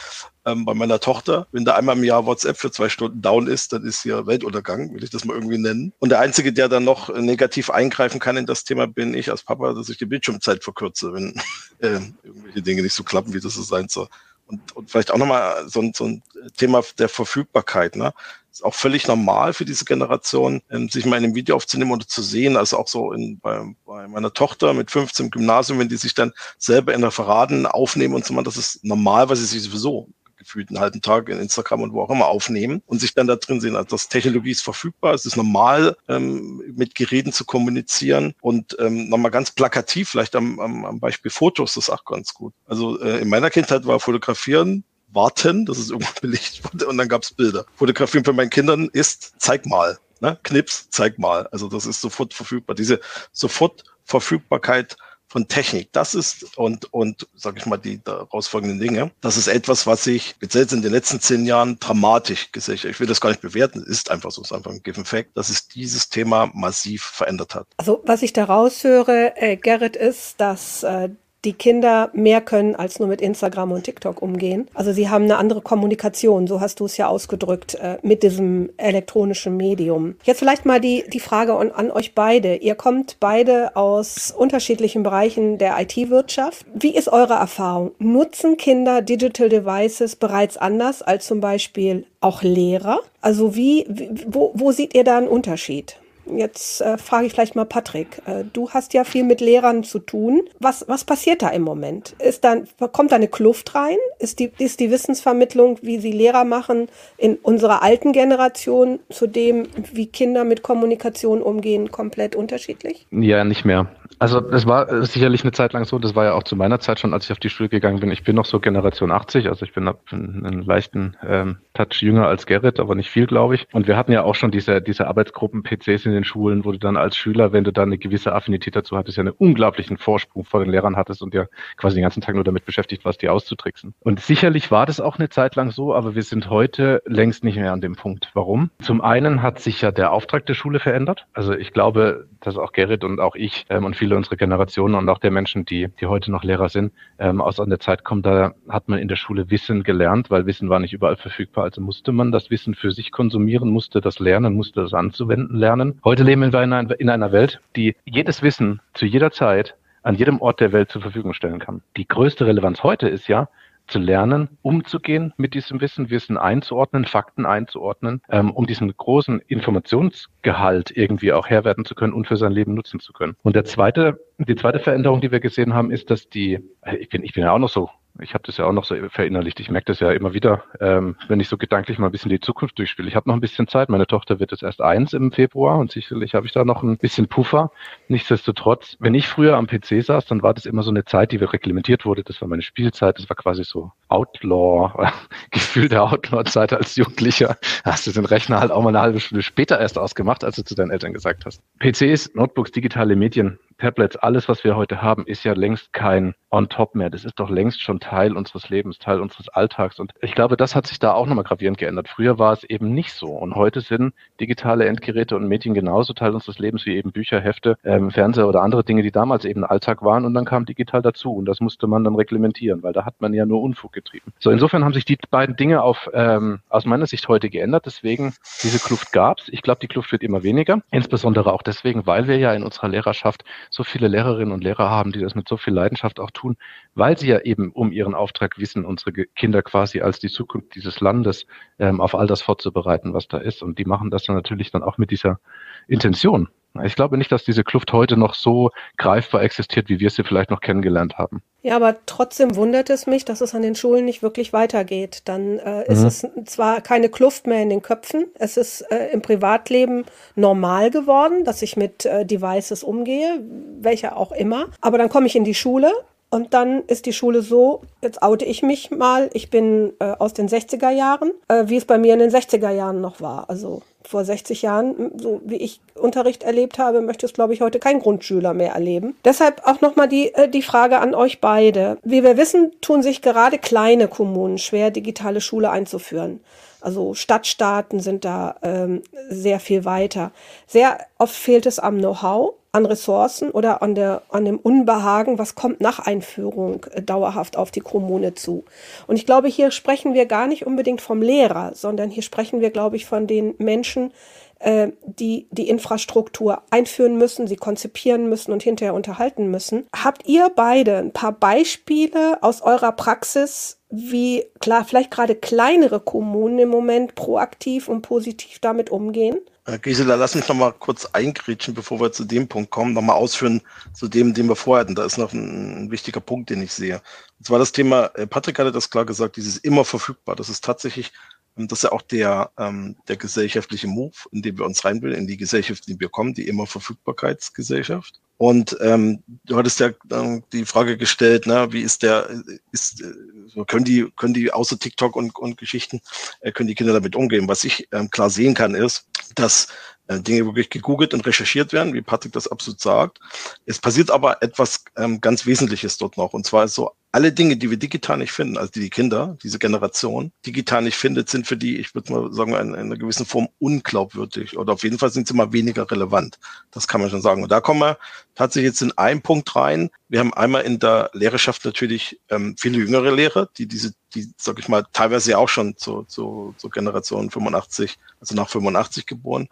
ähm, 0.44 0.64
bei 0.64 0.74
meiner 0.74 1.00
Tochter. 1.00 1.46
Wenn 1.52 1.64
da 1.64 1.74
einmal 1.74 1.96
im 1.96 2.04
Jahr 2.04 2.26
WhatsApp 2.26 2.56
für 2.56 2.70
zwei 2.70 2.88
Stunden 2.88 3.22
down 3.22 3.46
ist, 3.46 3.72
dann 3.72 3.84
ist 3.84 4.02
hier 4.02 4.26
Weltuntergang, 4.26 4.92
will 4.94 5.04
ich 5.04 5.10
das 5.10 5.24
mal 5.24 5.34
irgendwie 5.34 5.58
nennen. 5.58 5.92
Und 5.98 6.10
der 6.10 6.20
Einzige, 6.20 6.52
der 6.52 6.68
dann 6.68 6.84
noch 6.84 7.14
negativ 7.14 7.70
eingreifen 7.70 8.20
kann 8.20 8.36
in 8.36 8.46
das 8.46 8.64
Thema, 8.64 8.86
bin 8.86 9.14
ich 9.14 9.30
als 9.30 9.42
Papa, 9.42 9.72
dass 9.72 9.88
ich 9.88 9.98
die 9.98 10.06
Bildschirmzeit 10.06 10.64
verkürze, 10.64 11.12
wenn 11.12 11.40
äh, 11.78 12.00
irgendwelche 12.22 12.62
Dinge 12.62 12.82
nicht 12.82 12.94
so 12.94 13.04
klappen, 13.04 13.32
wie 13.34 13.40
das 13.40 13.54
so 13.54 13.62
sein 13.62 13.88
soll. 13.88 14.08
Und, 14.46 14.74
und 14.74 14.90
vielleicht 14.90 15.12
auch 15.12 15.18
nochmal 15.18 15.68
so, 15.68 15.88
so 15.94 16.04
ein 16.04 16.22
Thema 16.56 16.82
der 16.98 17.08
Verfügbarkeit. 17.08 17.96
Ne? 17.96 18.12
Ist 18.52 18.64
auch 18.64 18.74
völlig 18.74 19.08
normal 19.08 19.54
für 19.54 19.64
diese 19.64 19.86
Generation, 19.86 20.60
ähm, 20.70 20.88
sich 20.88 21.06
mal 21.06 21.16
in 21.16 21.24
einem 21.24 21.34
Video 21.34 21.56
aufzunehmen 21.56 21.92
oder 21.92 22.06
zu 22.06 22.22
sehen. 22.22 22.56
Also 22.56 22.78
auch 22.78 22.86
so 22.86 23.12
in, 23.12 23.38
bei, 23.40 23.64
bei 23.86 24.06
meiner 24.08 24.32
Tochter 24.32 24.74
mit 24.74 24.90
15 24.90 25.26
im 25.26 25.30
Gymnasium, 25.30 25.78
wenn 25.78 25.88
die 25.88 25.96
sich 25.96 26.14
dann 26.14 26.32
selber 26.58 26.92
in 26.92 27.02
Referaten 27.02 27.66
aufnehmen 27.66 28.14
und 28.14 28.26
so, 28.26 28.34
man, 28.34 28.44
das 28.44 28.58
ist 28.58 28.84
normal, 28.84 29.28
weil 29.28 29.36
sie 29.36 29.46
sich 29.46 29.62
sowieso 29.62 30.08
gefühlt 30.42 30.68
einen 30.68 30.80
halben 30.80 31.00
Tag 31.00 31.28
in 31.28 31.38
Instagram 31.38 31.82
und 31.82 31.92
wo 31.92 32.02
auch 32.02 32.10
immer 32.10 32.26
aufnehmen 32.26 32.82
und 32.86 33.00
sich 33.00 33.14
dann 33.14 33.26
da 33.26 33.36
drin 33.36 33.60
sehen. 33.60 33.76
Also 33.76 33.90
das 33.90 34.08
Technologie 34.08 34.50
ist 34.50 34.62
verfügbar, 34.62 35.14
es 35.14 35.24
ist 35.24 35.36
normal, 35.36 35.96
ähm, 36.08 36.62
mit 36.74 36.94
Geräten 36.94 37.32
zu 37.32 37.44
kommunizieren 37.44 38.34
und 38.40 38.76
ähm, 38.78 39.08
nochmal 39.08 39.30
ganz 39.30 39.52
plakativ, 39.52 40.10
vielleicht 40.10 40.36
am, 40.36 40.60
am, 40.60 40.84
am 40.84 41.00
Beispiel 41.00 41.30
Fotos, 41.30 41.74
das 41.74 41.84
ist 41.84 41.90
auch 41.90 42.04
ganz 42.04 42.34
gut. 42.34 42.52
Also 42.66 43.00
äh, 43.00 43.20
in 43.20 43.28
meiner 43.28 43.50
Kindheit 43.50 43.86
war 43.86 44.00
Fotografieren 44.00 44.84
warten, 45.12 45.66
das 45.66 45.78
ist 45.78 45.90
irgendwann 45.90 46.14
belegt 46.20 46.62
wurde 46.64 46.86
und 46.86 46.98
dann 46.98 47.08
gab's 47.08 47.32
Bilder. 47.32 47.64
Fotografieren 47.76 48.24
für 48.24 48.32
meinen 48.32 48.50
Kindern 48.50 48.88
ist, 48.92 49.34
zeig 49.38 49.66
mal. 49.66 49.98
Ne? 50.20 50.38
Knips, 50.44 50.88
zeig 50.90 51.18
mal. 51.18 51.48
Also 51.48 51.68
das 51.68 51.84
ist 51.86 52.00
sofort 52.00 52.32
verfügbar. 52.32 52.76
Diese 52.76 53.00
Sofortverfügbarkeit 53.32 54.96
von 55.32 55.48
Technik. 55.48 55.90
Das 55.92 56.14
ist 56.14 56.58
und 56.58 56.92
und 56.92 57.26
sage 57.34 57.58
ich 57.58 57.64
mal 57.64 57.78
die 57.78 58.04
daraus 58.04 58.48
folgenden 58.48 58.78
Dinge. 58.78 59.10
Das 59.22 59.38
ist 59.38 59.48
etwas, 59.48 59.86
was 59.86 60.04
sich 60.04 60.36
jetzt 60.42 60.72
in 60.72 60.82
den 60.82 60.92
letzten 60.92 61.20
zehn 61.20 61.46
Jahren 61.46 61.78
dramatisch 61.80 62.52
gesehen. 62.52 62.78
Ich 62.84 63.00
will 63.00 63.06
das 63.06 63.22
gar 63.22 63.30
nicht 63.30 63.40
bewerten. 63.40 63.82
Ist 63.82 64.10
einfach 64.10 64.30
so, 64.30 64.42
ist 64.42 64.52
einfach 64.52 64.70
ein 64.70 64.82
Given 64.82 65.06
Fact, 65.06 65.30
dass 65.34 65.48
es 65.48 65.68
dieses 65.68 66.10
Thema 66.10 66.50
massiv 66.52 67.02
verändert 67.02 67.54
hat. 67.54 67.66
Also 67.78 68.02
was 68.04 68.20
ich 68.20 68.34
daraus 68.34 68.84
höre, 68.84 69.32
äh, 69.36 69.56
Gerrit, 69.56 69.96
ist, 69.96 70.38
dass 70.38 70.82
äh, 70.82 71.08
die 71.44 71.52
Kinder 71.52 72.10
mehr 72.12 72.40
können 72.40 72.76
als 72.76 72.98
nur 72.98 73.08
mit 73.08 73.20
Instagram 73.20 73.72
und 73.72 73.84
TikTok 73.84 74.22
umgehen. 74.22 74.68
Also 74.74 74.92
sie 74.92 75.08
haben 75.08 75.24
eine 75.24 75.38
andere 75.38 75.60
Kommunikation, 75.60 76.46
so 76.46 76.60
hast 76.60 76.80
du 76.80 76.84
es 76.84 76.96
ja 76.96 77.08
ausgedrückt, 77.08 77.74
äh, 77.74 77.98
mit 78.02 78.22
diesem 78.22 78.70
elektronischen 78.76 79.56
Medium. 79.56 80.14
Jetzt 80.24 80.38
vielleicht 80.38 80.64
mal 80.64 80.80
die, 80.80 81.04
die 81.12 81.20
Frage 81.20 81.54
an, 81.54 81.72
an 81.72 81.90
euch 81.90 82.14
beide. 82.14 82.56
Ihr 82.56 82.74
kommt 82.74 83.16
beide 83.18 83.76
aus 83.76 84.32
unterschiedlichen 84.36 85.02
Bereichen 85.02 85.58
der 85.58 85.80
IT-Wirtschaft. 85.80 86.64
Wie 86.74 86.94
ist 86.94 87.08
eure 87.08 87.34
Erfahrung? 87.34 87.92
Nutzen 87.98 88.56
Kinder 88.56 89.02
Digital 89.02 89.48
Devices 89.48 90.16
bereits 90.16 90.56
anders 90.56 91.02
als 91.02 91.26
zum 91.26 91.40
Beispiel 91.40 92.06
auch 92.20 92.42
Lehrer? 92.42 93.00
Also 93.20 93.56
wie, 93.56 93.86
wo, 94.26 94.52
wo 94.54 94.72
seht 94.72 94.94
ihr 94.94 95.04
da 95.04 95.18
einen 95.18 95.28
Unterschied? 95.28 95.96
Jetzt 96.26 96.80
äh, 96.80 96.98
frage 96.98 97.26
ich 97.26 97.32
vielleicht 97.32 97.56
mal 97.56 97.64
Patrick. 97.64 98.22
Äh, 98.26 98.44
du 98.52 98.70
hast 98.70 98.94
ja 98.94 99.04
viel 99.04 99.24
mit 99.24 99.40
Lehrern 99.40 99.84
zu 99.84 99.98
tun. 99.98 100.42
Was, 100.60 100.84
was 100.88 101.04
passiert 101.04 101.42
da 101.42 101.48
im 101.48 101.62
Moment? 101.62 102.14
Ist 102.18 102.44
dann, 102.44 102.68
kommt 102.92 103.12
da 103.12 103.16
eine 103.16 103.28
Kluft 103.28 103.74
rein? 103.74 103.96
Ist 104.18 104.38
die, 104.38 104.52
ist 104.58 104.80
die 104.80 104.90
Wissensvermittlung, 104.90 105.78
wie 105.82 105.98
sie 105.98 106.12
Lehrer 106.12 106.44
machen, 106.44 106.88
in 107.18 107.36
unserer 107.36 107.82
alten 107.82 108.12
Generation 108.12 109.00
zu 109.10 109.26
dem, 109.26 109.68
wie 109.92 110.06
Kinder 110.06 110.44
mit 110.44 110.62
Kommunikation 110.62 111.42
umgehen, 111.42 111.90
komplett 111.90 112.36
unterschiedlich? 112.36 113.06
Ja, 113.10 113.44
nicht 113.44 113.64
mehr. 113.64 113.88
Also 114.18 114.40
das 114.40 114.66
war 114.66 115.04
sicherlich 115.04 115.42
eine 115.42 115.52
Zeit 115.52 115.72
lang 115.72 115.84
so, 115.84 115.98
das 115.98 116.14
war 116.14 116.24
ja 116.24 116.34
auch 116.34 116.42
zu 116.42 116.56
meiner 116.56 116.80
Zeit 116.80 117.00
schon, 117.00 117.12
als 117.12 117.24
ich 117.24 117.32
auf 117.32 117.38
die 117.38 117.50
Schule 117.50 117.68
gegangen 117.68 118.00
bin. 118.00 118.10
Ich 118.10 118.24
bin 118.24 118.36
noch 118.36 118.44
so 118.44 118.60
Generation 118.60 119.10
80, 119.10 119.48
also 119.48 119.64
ich 119.64 119.72
bin 119.72 119.88
einen 120.10 120.62
leichten 120.62 121.16
ähm, 121.26 121.58
Touch 121.74 122.02
jünger 122.02 122.26
als 122.26 122.46
Gerrit, 122.46 122.80
aber 122.80 122.94
nicht 122.94 123.10
viel, 123.10 123.26
glaube 123.26 123.54
ich. 123.54 123.66
Und 123.72 123.86
wir 123.86 123.96
hatten 123.96 124.12
ja 124.12 124.22
auch 124.22 124.34
schon 124.34 124.50
diese, 124.50 124.80
diese 124.82 125.06
Arbeitsgruppen-PCs 125.08 126.06
in 126.06 126.12
den 126.12 126.24
Schulen, 126.24 126.64
wo 126.64 126.72
du 126.72 126.78
dann 126.78 126.96
als 126.96 127.16
Schüler, 127.16 127.52
wenn 127.52 127.64
du 127.64 127.72
dann 127.72 127.88
eine 127.88 127.98
gewisse 127.98 128.34
Affinität 128.34 128.76
dazu 128.76 128.96
hattest, 128.96 129.16
ja 129.16 129.22
einen 129.22 129.32
unglaublichen 129.32 129.96
Vorsprung 129.96 130.44
vor 130.44 130.60
den 130.60 130.70
Lehrern 130.70 130.96
hattest 130.96 131.22
und 131.22 131.34
ja 131.34 131.46
quasi 131.76 131.96
den 131.96 132.02
ganzen 132.02 132.20
Tag 132.20 132.34
nur 132.34 132.44
damit 132.44 132.64
beschäftigt 132.64 133.04
warst, 133.04 133.22
die 133.22 133.28
auszutricksen. 133.28 133.94
Und 134.00 134.20
sicherlich 134.20 134.70
war 134.70 134.86
das 134.86 135.00
auch 135.00 135.18
eine 135.18 135.28
Zeit 135.28 135.56
lang 135.56 135.70
so, 135.70 135.94
aber 135.94 136.14
wir 136.14 136.22
sind 136.22 136.50
heute 136.50 137.02
längst 137.06 137.44
nicht 137.44 137.56
mehr 137.56 137.72
an 137.72 137.80
dem 137.80 137.96
Punkt. 137.96 138.30
Warum? 138.34 138.70
Zum 138.80 139.00
einen 139.00 139.42
hat 139.42 139.60
sich 139.60 139.80
ja 139.80 139.90
der 139.90 140.12
Auftrag 140.12 140.46
der 140.46 140.54
Schule 140.54 140.78
verändert. 140.78 141.26
Also 141.32 141.54
ich 141.54 141.72
glaube, 141.72 142.26
dass 142.40 142.56
auch 142.56 142.72
Gerrit 142.72 143.04
und 143.04 143.20
auch 143.20 143.34
ich 143.34 143.66
ähm, 143.70 143.84
und 143.84 143.96
viele 144.02 144.16
unserer 144.16 144.34
Generation 144.34 144.96
und 144.96 145.08
auch 145.08 145.20
der 145.20 145.30
Menschen, 145.30 145.64
die, 145.64 145.86
die 146.00 146.06
heute 146.06 146.32
noch 146.32 146.42
Lehrer 146.42 146.68
sind, 146.68 146.92
ähm, 147.20 147.40
aus 147.40 147.60
einer 147.60 147.78
Zeit 147.78 148.02
kommen, 148.02 148.22
da 148.22 148.52
hat 148.68 148.88
man 148.88 148.98
in 148.98 149.06
der 149.06 149.14
Schule 149.14 149.48
Wissen 149.48 149.84
gelernt, 149.84 150.28
weil 150.28 150.44
Wissen 150.44 150.68
war 150.68 150.80
nicht 150.80 150.92
überall 150.92 151.14
verfügbar. 151.14 151.62
Also 151.62 151.80
musste 151.80 152.10
man 152.10 152.32
das 152.32 152.50
Wissen 152.50 152.74
für 152.74 152.90
sich 152.90 153.12
konsumieren, 153.12 153.70
musste 153.70 154.00
das 154.00 154.18
lernen, 154.18 154.54
musste 154.54 154.82
das 154.82 154.92
anzuwenden 154.92 155.56
lernen. 155.56 156.00
Heute 156.02 156.24
leben 156.24 156.52
wir 156.52 156.64
in 156.64 156.72
einer, 156.72 156.98
in 156.98 157.10
einer 157.10 157.30
Welt, 157.30 157.60
die 157.76 157.94
jedes 158.04 158.42
Wissen 158.42 158.80
zu 158.92 159.06
jeder 159.06 159.30
Zeit 159.30 159.76
an 160.02 160.16
jedem 160.16 160.40
Ort 160.40 160.58
der 160.58 160.72
Welt 160.72 160.90
zur 160.90 161.00
Verfügung 161.00 161.32
stellen 161.32 161.60
kann. 161.60 161.80
Die 161.96 162.08
größte 162.08 162.44
Relevanz 162.44 162.82
heute 162.82 163.08
ist 163.08 163.28
ja, 163.28 163.48
zu 163.86 163.98
lernen, 163.98 164.48
umzugehen 164.62 165.32
mit 165.36 165.54
diesem 165.54 165.80
Wissen, 165.80 166.10
Wissen 166.10 166.36
einzuordnen, 166.36 167.04
Fakten 167.04 167.46
einzuordnen, 167.46 168.22
ähm, 168.30 168.50
um 168.50 168.66
diesen 168.66 168.94
großen 168.96 169.40
Informationsgehalt 169.40 170.96
irgendwie 170.96 171.32
auch 171.32 171.48
herwerden 171.48 171.84
zu 171.84 171.94
können 171.94 172.12
und 172.12 172.26
für 172.26 172.36
sein 172.36 172.52
Leben 172.52 172.74
nutzen 172.74 173.00
zu 173.00 173.12
können. 173.12 173.36
Und 173.42 173.56
der 173.56 173.64
zweite, 173.64 174.20
die 174.38 174.56
zweite 174.56 174.78
Veränderung, 174.78 175.20
die 175.20 175.30
wir 175.30 175.40
gesehen 175.40 175.74
haben, 175.74 175.90
ist, 175.90 176.10
dass 176.10 176.28
die, 176.28 176.60
ich 176.98 177.08
bin, 177.08 177.22
ich 177.22 177.32
bin 177.32 177.44
ja 177.44 177.52
auch 177.52 177.58
noch 177.58 177.68
so 177.68 177.90
ich 178.20 178.34
habe 178.34 178.44
das 178.46 178.58
ja 178.58 178.66
auch 178.66 178.72
noch 178.72 178.84
so 178.84 178.94
verinnerlicht. 179.08 179.58
Ich 179.60 179.70
merke 179.70 179.86
das 179.86 180.00
ja 180.00 180.10
immer 180.12 180.34
wieder, 180.34 180.64
ähm, 180.80 181.16
wenn 181.28 181.40
ich 181.40 181.48
so 181.48 181.56
gedanklich 181.56 181.98
mal 181.98 182.06
ein 182.06 182.12
bisschen 182.12 182.30
die 182.30 182.40
Zukunft 182.40 182.78
durchspiele. 182.78 183.08
Ich 183.08 183.16
habe 183.16 183.28
noch 183.28 183.34
ein 183.34 183.40
bisschen 183.40 183.68
Zeit. 183.68 183.88
Meine 183.88 184.06
Tochter 184.06 184.38
wird 184.38 184.50
jetzt 184.50 184.62
erst 184.62 184.82
eins 184.82 185.12
im 185.14 185.32
Februar 185.32 185.78
und 185.78 185.90
sicherlich 185.90 186.34
habe 186.34 186.46
ich 186.46 186.52
da 186.52 186.64
noch 186.64 186.82
ein 186.82 186.98
bisschen 186.98 187.28
Puffer. 187.28 187.70
Nichtsdestotrotz, 188.08 188.96
wenn 189.00 189.14
ich 189.14 189.28
früher 189.28 189.56
am 189.56 189.66
PC 189.66 190.04
saß, 190.04 190.26
dann 190.26 190.42
war 190.42 190.52
das 190.52 190.66
immer 190.66 190.82
so 190.82 190.90
eine 190.90 191.04
Zeit, 191.04 191.32
die 191.32 191.36
reglementiert 191.36 192.04
wurde. 192.04 192.22
Das 192.22 192.40
war 192.40 192.48
meine 192.48 192.62
Spielzeit. 192.62 193.18
Das 193.18 193.28
war 193.30 193.36
quasi 193.36 193.64
so 193.64 193.92
Outlaw, 194.08 195.10
Gefühl 195.50 195.88
der 195.88 196.04
Outlaw-Zeit 196.04 196.72
als 196.74 196.96
Jugendlicher. 196.96 197.56
Hast 197.84 198.06
du 198.06 198.12
den 198.12 198.26
Rechner 198.26 198.60
halt 198.60 198.70
auch 198.70 198.82
mal 198.82 198.90
eine 198.90 199.00
halbe 199.00 199.20
Stunde 199.20 199.42
später 199.42 199.80
erst 199.80 199.98
ausgemacht, 199.98 200.44
als 200.44 200.56
du 200.56 200.64
zu 200.64 200.74
deinen 200.74 200.90
Eltern 200.90 201.14
gesagt 201.14 201.46
hast. 201.46 201.62
PCs, 201.78 202.34
Notebooks, 202.34 202.72
digitale 202.72 203.16
Medien, 203.16 203.58
Tablets, 203.78 204.16
alles, 204.16 204.48
was 204.48 204.62
wir 204.64 204.76
heute 204.76 205.02
haben, 205.02 205.26
ist 205.26 205.44
ja 205.44 205.54
längst 205.54 205.92
kein 205.92 206.34
On-Top 206.50 206.94
mehr. 206.94 207.10
Das 207.10 207.24
ist 207.24 207.40
doch 207.40 207.50
längst 207.50 207.80
schon 207.82 207.98
Teil 208.02 208.36
unseres 208.36 208.68
Lebens, 208.68 208.98
Teil 208.98 209.20
unseres 209.20 209.48
Alltags. 209.48 210.00
Und 210.00 210.12
ich 210.20 210.34
glaube, 210.34 210.56
das 210.56 210.74
hat 210.74 210.86
sich 210.86 210.98
da 210.98 211.12
auch 211.12 211.26
nochmal 211.26 211.44
gravierend 211.44 211.78
geändert. 211.78 212.08
Früher 212.08 212.38
war 212.38 212.52
es 212.52 212.64
eben 212.64 212.92
nicht 212.92 213.12
so. 213.12 213.28
Und 213.28 213.54
heute 213.54 213.80
sind 213.80 214.12
digitale 214.40 214.86
Endgeräte 214.86 215.36
und 215.36 215.46
Medien 215.46 215.74
genauso 215.74 216.12
Teil 216.12 216.34
unseres 216.34 216.58
Lebens 216.58 216.84
wie 216.84 216.96
eben 216.96 217.12
Bücher, 217.12 217.40
Hefte, 217.40 217.76
ähm, 217.84 218.10
Fernseher 218.10 218.48
oder 218.48 218.62
andere 218.62 218.82
Dinge, 218.82 219.02
die 219.02 219.12
damals 219.12 219.44
eben 219.44 219.64
Alltag 219.64 220.02
waren. 220.02 220.24
Und 220.24 220.34
dann 220.34 220.44
kam 220.44 220.66
digital 220.66 221.00
dazu. 221.00 221.32
Und 221.32 221.46
das 221.46 221.60
musste 221.60 221.86
man 221.86 222.02
dann 222.02 222.16
reglementieren, 222.16 222.82
weil 222.82 222.92
da 222.92 223.04
hat 223.04 223.20
man 223.20 223.32
ja 223.34 223.46
nur 223.46 223.62
Unfug 223.62 223.92
getrieben. 223.92 224.32
So, 224.40 224.50
insofern 224.50 224.84
haben 224.84 224.94
sich 224.94 225.04
die 225.04 225.18
beiden 225.30 225.54
Dinge 225.54 225.82
auf, 225.82 226.10
ähm, 226.12 226.60
aus 226.68 226.84
meiner 226.84 227.06
Sicht 227.06 227.28
heute 227.28 227.50
geändert. 227.50 227.86
Deswegen, 227.86 228.34
diese 228.62 228.80
Kluft 228.80 229.12
gab's. 229.12 229.48
Ich 229.48 229.62
glaube, 229.62 229.78
die 229.80 229.88
Kluft 229.88 230.10
wird 230.10 230.24
immer 230.24 230.42
weniger. 230.42 230.82
Insbesondere 230.90 231.52
auch 231.52 231.62
deswegen, 231.62 232.04
weil 232.06 232.26
wir 232.26 232.38
ja 232.38 232.52
in 232.52 232.64
unserer 232.64 232.88
Lehrerschaft 232.88 233.44
so 233.70 233.84
viele 233.84 234.08
Lehrerinnen 234.08 234.52
und 234.52 234.64
Lehrer 234.64 234.90
haben, 234.90 235.12
die 235.12 235.20
das 235.20 235.34
mit 235.34 235.48
so 235.48 235.56
viel 235.56 235.72
Leidenschaft 235.72 236.18
auch 236.18 236.30
tun, 236.30 236.56
weil 236.94 237.16
sie 237.16 237.28
ja 237.28 237.40
eben 237.40 237.70
um 237.70 237.91
ihren 237.92 238.14
Auftrag 238.14 238.58
wissen, 238.58 238.84
unsere 238.84 239.12
Kinder 239.12 239.62
quasi 239.62 240.00
als 240.00 240.18
die 240.18 240.28
Zukunft 240.28 240.74
dieses 240.74 241.00
Landes 241.00 241.46
ähm, 241.78 242.00
auf 242.00 242.14
all 242.14 242.26
das 242.26 242.42
vorzubereiten, 242.42 243.14
was 243.14 243.28
da 243.28 243.38
ist. 243.38 243.62
Und 243.62 243.78
die 243.78 243.84
machen 243.84 244.10
das 244.10 244.24
dann 244.24 244.36
natürlich 244.36 244.70
dann 244.70 244.82
auch 244.82 244.98
mit 244.98 245.10
dieser 245.10 245.38
Intention. 245.86 246.48
Ich 246.84 246.94
glaube 246.94 247.18
nicht, 247.18 247.30
dass 247.30 247.44
diese 247.44 247.64
Kluft 247.64 247.92
heute 247.92 248.16
noch 248.16 248.34
so 248.34 248.70
greifbar 248.96 249.42
existiert, 249.42 249.90
wie 249.90 250.00
wir 250.00 250.08
sie 250.08 250.24
vielleicht 250.24 250.50
noch 250.50 250.60
kennengelernt 250.60 251.18
haben. 251.18 251.42
Ja, 251.60 251.76
aber 251.76 251.96
trotzdem 252.06 252.56
wundert 252.56 252.88
es 252.88 253.06
mich, 253.06 253.24
dass 253.26 253.42
es 253.42 253.54
an 253.54 253.62
den 253.62 253.74
Schulen 253.74 254.06
nicht 254.06 254.22
wirklich 254.22 254.54
weitergeht. 254.54 255.22
Dann 255.26 255.58
äh, 255.58 255.84
ist 255.92 256.00
mhm. 256.00 256.06
es 256.06 256.50
zwar 256.50 256.80
keine 256.80 257.10
Kluft 257.10 257.46
mehr 257.46 257.62
in 257.62 257.68
den 257.68 257.82
Köpfen, 257.82 258.26
es 258.38 258.56
ist 258.56 258.80
äh, 258.90 259.08
im 259.12 259.20
Privatleben 259.20 260.06
normal 260.34 260.90
geworden, 260.90 261.44
dass 261.44 261.60
ich 261.60 261.76
mit 261.76 262.06
äh, 262.06 262.24
Devices 262.24 262.82
umgehe, 262.82 263.40
welcher 263.80 264.16
auch 264.16 264.32
immer. 264.32 264.66
Aber 264.80 264.96
dann 264.96 265.10
komme 265.10 265.26
ich 265.26 265.36
in 265.36 265.44
die 265.44 265.54
Schule 265.54 265.92
und 266.32 266.54
dann 266.54 266.82
ist 266.86 267.04
die 267.04 267.12
Schule 267.12 267.42
so, 267.42 267.82
jetzt 268.00 268.22
oute 268.22 268.46
ich 268.46 268.62
mich 268.62 268.90
mal, 268.90 269.28
ich 269.34 269.50
bin 269.50 269.92
äh, 269.98 270.12
aus 270.18 270.32
den 270.32 270.48
60er 270.48 270.88
Jahren, 270.88 271.30
äh, 271.48 271.64
wie 271.66 271.76
es 271.76 271.84
bei 271.84 271.98
mir 271.98 272.14
in 272.14 272.20
den 272.20 272.30
60er 272.30 272.70
Jahren 272.70 273.02
noch 273.02 273.20
war. 273.20 273.50
Also 273.50 273.82
vor 274.02 274.24
60 274.24 274.62
Jahren, 274.62 275.12
so 275.18 275.42
wie 275.44 275.56
ich 275.56 275.82
Unterricht 275.94 276.42
erlebt 276.42 276.78
habe, 276.78 277.02
möchte 277.02 277.26
es, 277.26 277.34
glaube 277.34 277.52
ich, 277.52 277.60
heute 277.60 277.78
kein 277.78 278.00
Grundschüler 278.00 278.54
mehr 278.54 278.72
erleben. 278.72 279.14
Deshalb 279.26 279.66
auch 279.66 279.82
nochmal 279.82 280.08
die, 280.08 280.32
äh, 280.32 280.48
die 280.48 280.62
Frage 280.62 281.00
an 281.00 281.14
euch 281.14 281.42
beide. 281.42 281.98
Wie 282.02 282.24
wir 282.24 282.38
wissen, 282.38 282.72
tun 282.80 283.02
sich 283.02 283.20
gerade 283.20 283.58
kleine 283.58 284.08
Kommunen 284.08 284.56
schwer, 284.56 284.90
digitale 284.90 285.42
Schule 285.42 285.70
einzuführen. 285.70 286.40
Also 286.80 287.12
Stadtstaaten 287.12 288.00
sind 288.00 288.24
da 288.24 288.56
ähm, 288.62 289.02
sehr 289.28 289.60
viel 289.60 289.84
weiter. 289.84 290.32
Sehr 290.66 290.98
oft 291.18 291.34
fehlt 291.34 291.66
es 291.66 291.78
am 291.78 291.98
Know-how 291.98 292.54
an 292.72 292.86
Ressourcen 292.86 293.50
oder 293.50 293.82
an, 293.82 293.94
der, 293.94 294.22
an 294.30 294.46
dem 294.46 294.58
Unbehagen, 294.58 295.38
was 295.38 295.54
kommt 295.54 295.80
nach 295.82 295.98
Einführung 295.98 296.86
äh, 296.90 297.02
dauerhaft 297.02 297.56
auf 297.58 297.70
die 297.70 297.80
Kommune 297.80 298.34
zu. 298.34 298.64
Und 299.06 299.16
ich 299.16 299.26
glaube, 299.26 299.48
hier 299.48 299.70
sprechen 299.70 300.14
wir 300.14 300.24
gar 300.24 300.46
nicht 300.46 300.66
unbedingt 300.66 301.02
vom 301.02 301.20
Lehrer, 301.20 301.72
sondern 301.74 302.10
hier 302.10 302.22
sprechen 302.22 302.62
wir, 302.62 302.70
glaube 302.70 302.96
ich, 302.96 303.04
von 303.04 303.26
den 303.26 303.54
Menschen, 303.58 304.12
äh, 304.58 304.88
die 305.04 305.48
die 305.50 305.68
Infrastruktur 305.68 306.62
einführen 306.70 307.18
müssen, 307.18 307.46
sie 307.46 307.56
konzipieren 307.56 308.30
müssen 308.30 308.52
und 308.52 308.62
hinterher 308.62 308.94
unterhalten 308.94 309.50
müssen. 309.50 309.86
Habt 309.94 310.26
ihr 310.26 310.50
beide 310.54 310.96
ein 310.96 311.12
paar 311.12 311.32
Beispiele 311.32 312.42
aus 312.42 312.62
eurer 312.62 312.92
Praxis, 312.92 313.80
wie 313.90 314.44
klar, 314.60 314.86
vielleicht 314.86 315.10
gerade 315.10 315.34
kleinere 315.34 316.00
Kommunen 316.00 316.58
im 316.58 316.70
Moment 316.70 317.14
proaktiv 317.14 317.88
und 317.88 318.00
positiv 318.00 318.60
damit 318.60 318.88
umgehen? 318.88 319.36
Äh, 319.64 319.78
Gisela, 319.78 320.16
lass 320.16 320.34
mich 320.34 320.48
noch 320.48 320.56
mal 320.56 320.72
kurz 320.72 321.06
eingrätschen, 321.06 321.74
bevor 321.74 322.00
wir 322.00 322.10
zu 322.10 322.24
dem 322.24 322.48
Punkt 322.48 322.70
kommen, 322.70 322.94
noch 322.94 323.02
mal 323.02 323.14
ausführen 323.14 323.60
zu 323.92 324.08
dem, 324.08 324.34
den 324.34 324.48
wir 324.48 324.56
vorher 324.56 324.84
hatten. 324.84 324.96
Da 324.96 325.04
ist 325.04 325.18
noch 325.18 325.32
ein, 325.32 325.84
ein, 325.84 325.90
wichtiger 325.90 326.20
Punkt, 326.20 326.50
den 326.50 326.62
ich 326.62 326.72
sehe. 326.72 327.00
Und 327.38 327.46
zwar 327.46 327.60
das 327.60 327.70
Thema, 327.70 328.06
äh, 328.14 328.26
Patrick 328.26 328.58
hatte 328.58 328.72
das 328.72 328.90
klar 328.90 329.04
gesagt, 329.06 329.36
dieses 329.36 329.58
immer 329.58 329.84
verfügbar. 329.84 330.34
Das 330.34 330.48
ist 330.48 330.64
tatsächlich, 330.64 331.12
ähm, 331.56 331.68
das 331.68 331.80
ist 331.80 331.82
ja 331.84 331.92
auch 331.92 332.02
der, 332.02 332.50
ähm, 332.58 332.96
der 333.06 333.16
gesellschaftliche 333.16 333.86
Move, 333.86 334.16
in 334.32 334.42
den 334.42 334.58
wir 334.58 334.64
uns 334.64 334.84
reinbilden, 334.84 335.20
in 335.20 335.26
die 335.28 335.36
Gesellschaft, 335.36 335.86
in 335.86 335.94
die 335.94 336.00
wir 336.00 336.08
kommen, 336.08 336.34
die 336.34 336.48
immer 336.48 336.66
Verfügbarkeitsgesellschaft. 336.66 338.20
Und 338.42 338.76
ähm, 338.80 339.22
du 339.44 339.56
hattest 339.56 339.78
ja 339.78 339.90
äh, 340.10 340.40
die 340.52 340.64
Frage 340.64 340.96
gestellt, 340.96 341.46
ne, 341.46 341.68
wie 341.70 341.82
ist 341.82 342.02
der, 342.02 342.28
ist, 342.72 343.00
äh, 343.00 343.64
können 343.68 343.84
die, 343.84 344.10
können 344.16 344.34
die 344.34 344.52
außer 344.52 344.80
TikTok 344.80 345.14
und, 345.14 345.38
und 345.38 345.58
Geschichten, 345.58 346.00
äh, 346.40 346.50
können 346.50 346.66
die 346.66 346.74
Kinder 346.74 346.92
damit 346.92 347.14
umgehen? 347.14 347.46
Was 347.46 347.62
ich 347.62 347.86
ähm, 347.92 348.10
klar 348.10 348.30
sehen 348.30 348.54
kann, 348.54 348.74
ist, 348.74 349.06
dass 349.36 349.68
äh, 350.08 350.18
Dinge 350.18 350.44
wirklich 350.44 350.70
gegoogelt 350.70 351.14
und 351.14 351.24
recherchiert 351.24 351.72
werden, 351.72 351.94
wie 351.94 352.02
Patrick 352.02 352.32
das 352.32 352.48
absolut 352.48 352.80
sagt. 352.80 353.20
Es 353.64 353.78
passiert 353.78 354.10
aber 354.10 354.42
etwas 354.42 354.86
ähm, 354.96 355.20
ganz 355.20 355.46
Wesentliches 355.46 355.96
dort 355.98 356.16
noch. 356.16 356.32
Und 356.32 356.44
zwar 356.44 356.64
ist 356.64 356.74
so 356.74 356.90
alle 357.14 357.30
Dinge, 357.30 357.58
die 357.58 357.68
wir 357.68 357.76
digital 357.76 358.16
nicht 358.16 358.32
finden, 358.32 358.56
also 358.56 358.72
die 358.72 358.80
die 358.80 358.88
Kinder, 358.88 359.36
diese 359.42 359.58
Generation, 359.58 360.32
digital 360.46 360.80
nicht 360.80 360.96
findet, 360.96 361.28
sind 361.28 361.46
für 361.46 361.58
die, 361.58 361.76
ich 361.76 361.94
würde 361.94 362.10
mal 362.10 362.32
sagen, 362.32 362.54
in, 362.54 362.68
in, 362.68 362.74
einer 362.74 362.96
gewissen 362.96 363.26
Form 363.26 363.48
unglaubwürdig 363.58 364.56
oder 364.56 364.72
auf 364.72 364.82
jeden 364.82 364.98
Fall 364.98 365.10
sind 365.10 365.28
sie 365.28 365.34
mal 365.34 365.52
weniger 365.52 365.90
relevant. 365.90 366.38
Das 366.70 366.88
kann 366.88 367.02
man 367.02 367.10
schon 367.10 367.20
sagen. 367.20 367.42
Und 367.42 367.52
da 367.52 367.60
kommen 367.60 367.80
wir 367.80 367.98
tatsächlich 368.34 368.70
jetzt 368.70 368.80
in 368.80 368.96
einen 368.96 369.20
Punkt 369.20 369.54
rein. 369.54 369.90
Wir 370.08 370.20
haben 370.20 370.32
einmal 370.32 370.62
in 370.62 370.78
der 370.78 371.10
Lehrerschaft 371.12 371.66
natürlich 371.66 372.18
ähm, 372.30 372.56
viele 372.58 372.78
jüngere 372.78 373.12
Lehrer, 373.14 373.46
die 373.58 373.66
diese, 373.66 373.92
die, 374.14 374.32
sag 374.38 374.58
ich 374.58 374.68
mal, 374.68 374.86
teilweise 374.94 375.32
ja 375.32 375.38
auch 375.38 375.50
schon 375.50 375.76
zur, 375.76 376.08
zur, 376.08 376.54
zur 376.56 376.70
Generation 376.70 377.30
85, 377.30 377.98
also 378.20 378.34
nach 378.34 378.48
85 378.48 379.04
geboren, 379.04 379.48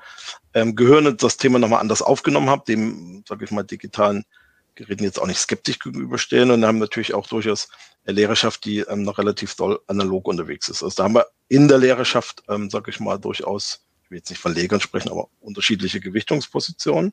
ähm, 0.55 0.77
gehören 0.77 1.07
und 1.07 1.23
das 1.23 1.37
Thema 1.37 1.59
nochmal 1.59 1.81
anders 1.81 2.01
aufgenommen 2.01 2.49
haben, 2.49 2.63
dem, 2.67 3.23
sag 3.29 3.43
ich 3.43 3.51
mal, 3.51 3.65
digitalen 3.65 4.25
Geräten 4.75 5.05
jetzt 5.05 5.21
auch 5.21 5.27
nicht 5.27 5.39
skeptisch 5.39 5.79
gegenüberstehen 5.79 6.51
und 6.51 6.65
haben 6.65 6.79
natürlich 6.79 7.15
auch 7.15 7.27
durchaus 7.27 7.69
eine 8.05 8.15
Lehrerschaft, 8.15 8.65
die 8.65 8.79
ähm, 8.81 9.03
noch 9.03 9.19
relativ 9.19 9.55
doll 9.55 9.81
analog 9.87 10.27
unterwegs 10.27 10.69
ist. 10.69 10.83
Also 10.83 10.97
da 10.97 11.05
haben 11.05 11.15
wir 11.15 11.27
in 11.49 11.69
der 11.69 11.79
Lehrerschaft, 11.79 12.43
ähm, 12.49 12.71
sage 12.71 12.91
ich 12.91 13.01
mal, 13.01 13.19
durchaus, 13.19 13.85
ich 14.05 14.11
will 14.11 14.19
jetzt 14.19 14.31
nicht 14.31 14.41
von 14.41 14.55
Lehrern 14.55 14.81
sprechen, 14.81 15.11
aber 15.11 15.29
unterschiedliche 15.41 16.01
Gewichtungspositionen. 16.01 17.13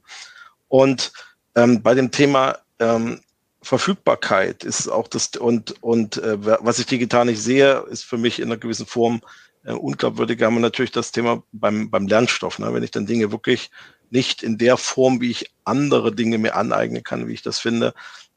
Und 0.67 1.11
ähm, 1.55 1.81
bei 1.81 1.93
dem 1.93 2.11
Thema 2.11 2.59
ähm, 2.79 3.21
Verfügbarkeit 3.61 4.63
ist 4.63 4.87
auch 4.87 5.07
das 5.07 5.29
und 5.35 5.81
und 5.81 6.17
äh, 6.17 6.37
was 6.39 6.79
ich 6.79 6.85
digital 6.85 7.25
nicht 7.25 7.41
sehe, 7.41 7.85
ist 7.89 8.03
für 8.03 8.17
mich 8.17 8.39
in 8.39 8.45
einer 8.45 8.57
gewissen 8.57 8.85
Form 8.85 9.21
äh, 9.65 9.71
unglaubwürdig. 9.71 10.41
Haben 10.41 10.55
wir 10.55 10.61
natürlich 10.61 10.91
das 10.91 11.11
Thema 11.11 11.43
beim 11.51 11.89
beim 11.89 12.07
Lernstoff. 12.07 12.59
Ne? 12.59 12.73
Wenn 12.73 12.83
ich 12.83 12.91
dann 12.91 13.07
Dinge 13.07 13.31
wirklich 13.31 13.71
nicht 14.09 14.43
in 14.43 14.57
der 14.57 14.77
Form, 14.77 15.21
wie 15.21 15.31
ich 15.31 15.51
andere 15.63 16.13
Dinge 16.13 16.37
mir 16.37 16.55
aneignen 16.55 17.03
kann, 17.03 17.27
wie 17.27 17.33
ich 17.33 17.41
das 17.41 17.59
finde, 17.59 17.93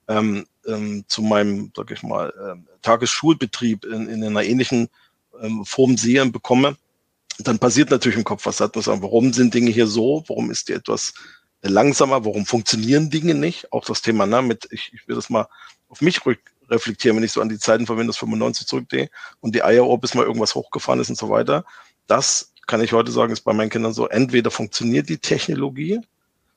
ähm, 0.08 0.46
ähm, 0.66 1.04
zu 1.06 1.22
meinem, 1.22 1.72
sag 1.76 1.90
ich 1.90 2.02
mal, 2.02 2.32
ähm, 2.44 2.66
Tagesschulbetrieb 2.82 3.84
in, 3.84 4.08
in 4.08 4.24
einer 4.24 4.42
ähnlichen 4.42 4.88
ähm, 5.40 5.64
Form 5.64 5.96
sehe 5.96 6.22
und 6.22 6.32
bekomme, 6.32 6.76
dann 7.38 7.58
passiert 7.58 7.90
natürlich 7.90 8.18
im 8.18 8.24
Kopf 8.24 8.46
was. 8.46 8.60
Hat 8.60 8.74
man 8.74 8.82
sagen, 8.82 9.02
warum 9.02 9.32
sind 9.32 9.54
Dinge 9.54 9.70
hier 9.70 9.86
so? 9.86 10.24
Warum 10.26 10.50
ist 10.50 10.68
die 10.68 10.72
etwas 10.72 11.14
langsamer? 11.62 12.24
Warum 12.24 12.44
funktionieren 12.44 13.10
Dinge 13.10 13.34
nicht? 13.34 13.72
Auch 13.72 13.84
das 13.84 14.02
Thema, 14.02 14.26
ne, 14.26 14.42
mit, 14.42 14.68
ich, 14.70 14.92
ich 14.92 15.06
will 15.08 15.16
das 15.16 15.30
mal 15.30 15.46
auf 15.88 16.00
mich 16.00 16.20
reflektieren, 16.68 17.16
wenn 17.16 17.24
ich 17.24 17.32
so 17.32 17.40
an 17.40 17.48
die 17.48 17.58
Zeiten 17.58 17.86
von 17.86 17.98
Windows 17.98 18.18
95 18.18 18.66
zurückgehe 18.66 19.10
und 19.40 19.54
die 19.54 19.62
Eierohr, 19.62 20.00
bis 20.00 20.14
mal 20.14 20.24
irgendwas 20.24 20.54
hochgefahren 20.54 21.00
ist 21.00 21.10
und 21.10 21.18
so 21.18 21.28
weiter. 21.28 21.64
Das 22.06 22.52
kann 22.70 22.80
ich 22.80 22.92
heute 22.92 23.10
sagen, 23.10 23.32
ist 23.32 23.40
bei 23.40 23.52
meinen 23.52 23.68
Kindern 23.68 23.92
so, 23.92 24.06
entweder 24.06 24.52
funktioniert 24.52 25.08
die 25.08 25.18
Technologie, 25.18 26.00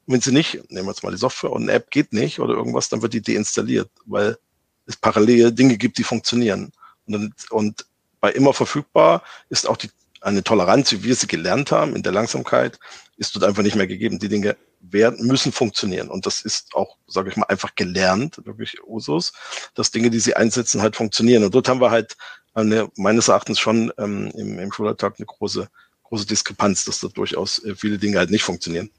wenn 0.06 0.22
sie 0.22 0.32
nicht, 0.32 0.70
nehmen 0.70 0.86
wir 0.86 0.92
jetzt 0.92 1.04
mal 1.04 1.10
die 1.10 1.18
Software 1.18 1.52
und 1.52 1.64
eine 1.64 1.72
App 1.72 1.90
geht 1.90 2.14
nicht 2.14 2.40
oder 2.40 2.54
irgendwas, 2.54 2.88
dann 2.88 3.02
wird 3.02 3.14
die 3.14 3.22
deinstalliert, 3.22 3.90
weil 4.06 4.38
es 4.86 4.96
parallel 4.96 5.52
Dinge 5.52 5.76
gibt, 5.76 5.98
die 5.98 6.04
funktionieren. 6.04 6.72
Und, 7.08 7.14
dann, 7.14 7.34
und 7.50 7.88
bei 8.20 8.32
immer 8.32 8.54
verfügbar 8.54 9.24
ist 9.50 9.68
auch 9.68 9.76
die, 9.76 9.90
eine 10.22 10.44
Toleranz, 10.44 10.92
wie 10.92 11.04
wir 11.04 11.16
sie 11.16 11.26
gelernt 11.26 11.72
haben 11.72 11.96
in 11.96 12.04
der 12.04 12.12
Langsamkeit, 12.12 12.80
ist 13.18 13.36
dort 13.36 13.46
einfach 13.46 13.64
nicht 13.64 13.76
mehr 13.76 13.88
gegeben. 13.88 14.20
Die 14.20 14.30
Dinge 14.30 14.56
werden, 14.82 15.26
müssen 15.26 15.52
funktionieren. 15.52 16.10
Und 16.10 16.28
das 16.28 16.42
ist 16.44 16.76
auch, 16.76 16.98
sage 17.08 17.32
ich 17.32 17.38
mal, 17.38 17.48
einfach 17.48 17.74
gelernt, 17.74 18.40
wirklich 18.46 18.78
Usus, 18.86 19.34
dass 19.74 19.90
Dinge, 19.90 20.12
die 20.12 20.20
sie 20.20 20.36
einsetzen, 20.36 20.84
halt 20.84 20.96
funktionieren. 20.96 21.44
Und 21.44 21.56
dort 21.56 21.70
haben 21.70 21.82
wir 21.82 21.90
halt 21.90 22.16
eine, 22.54 22.88
meines 22.98 23.30
Erachtens 23.30 23.60
schon 23.60 23.92
ähm, 23.98 24.32
im, 24.36 24.60
im 24.60 24.72
Schulalltag 24.72 25.16
eine 25.18 25.26
große 25.26 25.70
große 26.14 26.28
Diskrepanz, 26.28 26.86
dass 26.86 27.00
da 27.00 27.08
durchaus 27.08 27.64
äh, 27.66 27.74
viele 27.76 27.98
Dinge 27.98 28.20
halt 28.20 28.30
nicht 28.30 28.44
funktionieren. 28.44 28.92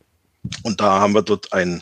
Und 0.64 0.80
da 0.80 0.98
haben 0.98 1.14
wir 1.14 1.22
dort 1.22 1.52
ein, 1.52 1.80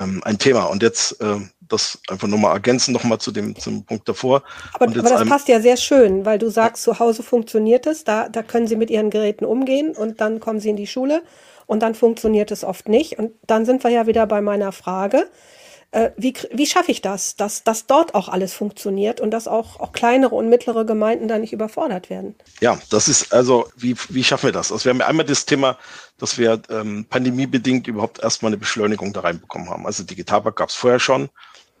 ähm, 0.00 0.20
ein 0.24 0.38
Thema. 0.38 0.64
Und 0.64 0.82
jetzt 0.82 1.20
äh, 1.20 1.36
das 1.60 2.00
einfach 2.08 2.26
nochmal 2.26 2.52
ergänzen, 2.52 2.92
nochmal 2.92 3.18
zu 3.18 3.30
dem 3.30 3.54
zum 3.56 3.84
Punkt 3.84 4.08
davor. 4.08 4.42
Aber, 4.74 4.86
aber 4.86 5.00
das 5.00 5.28
passt 5.28 5.46
ja 5.46 5.60
sehr 5.60 5.76
schön, 5.76 6.24
weil 6.24 6.40
du 6.40 6.50
sagst, 6.50 6.82
zu 6.82 6.98
Hause 6.98 7.22
funktioniert 7.22 7.86
es, 7.86 8.02
da, 8.02 8.28
da 8.28 8.42
können 8.42 8.66
sie 8.66 8.74
mit 8.74 8.90
ihren 8.90 9.10
Geräten 9.10 9.44
umgehen 9.44 9.94
und 9.94 10.20
dann 10.20 10.40
kommen 10.40 10.58
sie 10.58 10.70
in 10.70 10.76
die 10.76 10.88
Schule 10.88 11.22
und 11.66 11.80
dann 11.80 11.94
funktioniert 11.94 12.50
es 12.50 12.64
oft 12.64 12.88
nicht. 12.88 13.20
Und 13.20 13.32
dann 13.46 13.64
sind 13.64 13.84
wir 13.84 13.90
ja 13.92 14.08
wieder 14.08 14.26
bei 14.26 14.40
meiner 14.40 14.72
Frage 14.72 15.28
äh, 15.92 16.10
wie, 16.16 16.34
wie 16.50 16.66
schaffe 16.66 16.90
ich 16.90 17.02
das, 17.02 17.36
dass, 17.36 17.64
dass 17.64 17.86
dort 17.86 18.14
auch 18.14 18.28
alles 18.28 18.54
funktioniert 18.54 19.20
und 19.20 19.30
dass 19.30 19.46
auch, 19.46 19.78
auch 19.78 19.92
kleinere 19.92 20.34
und 20.34 20.48
mittlere 20.48 20.84
Gemeinden 20.84 21.28
da 21.28 21.38
nicht 21.38 21.52
überfordert 21.52 22.08
werden? 22.08 22.34
Ja, 22.60 22.80
das 22.90 23.08
ist 23.08 23.32
also, 23.32 23.68
wie, 23.76 23.94
wie 24.08 24.24
schaffen 24.24 24.46
wir 24.46 24.52
das? 24.52 24.72
Also 24.72 24.86
wir 24.86 24.90
haben 24.90 25.00
ja 25.00 25.06
einmal 25.06 25.26
das 25.26 25.44
Thema, 25.44 25.78
dass 26.16 26.38
wir 26.38 26.62
ähm, 26.70 27.04
pandemiebedingt 27.08 27.86
überhaupt 27.86 28.22
erstmal 28.22 28.50
eine 28.50 28.56
Beschleunigung 28.56 29.12
da 29.12 29.20
reinbekommen 29.20 29.68
haben. 29.68 29.86
Also 29.86 30.02
Digitalpakt 30.02 30.56
gab 30.56 30.70
es 30.70 30.74
vorher 30.74 30.98
schon. 30.98 31.28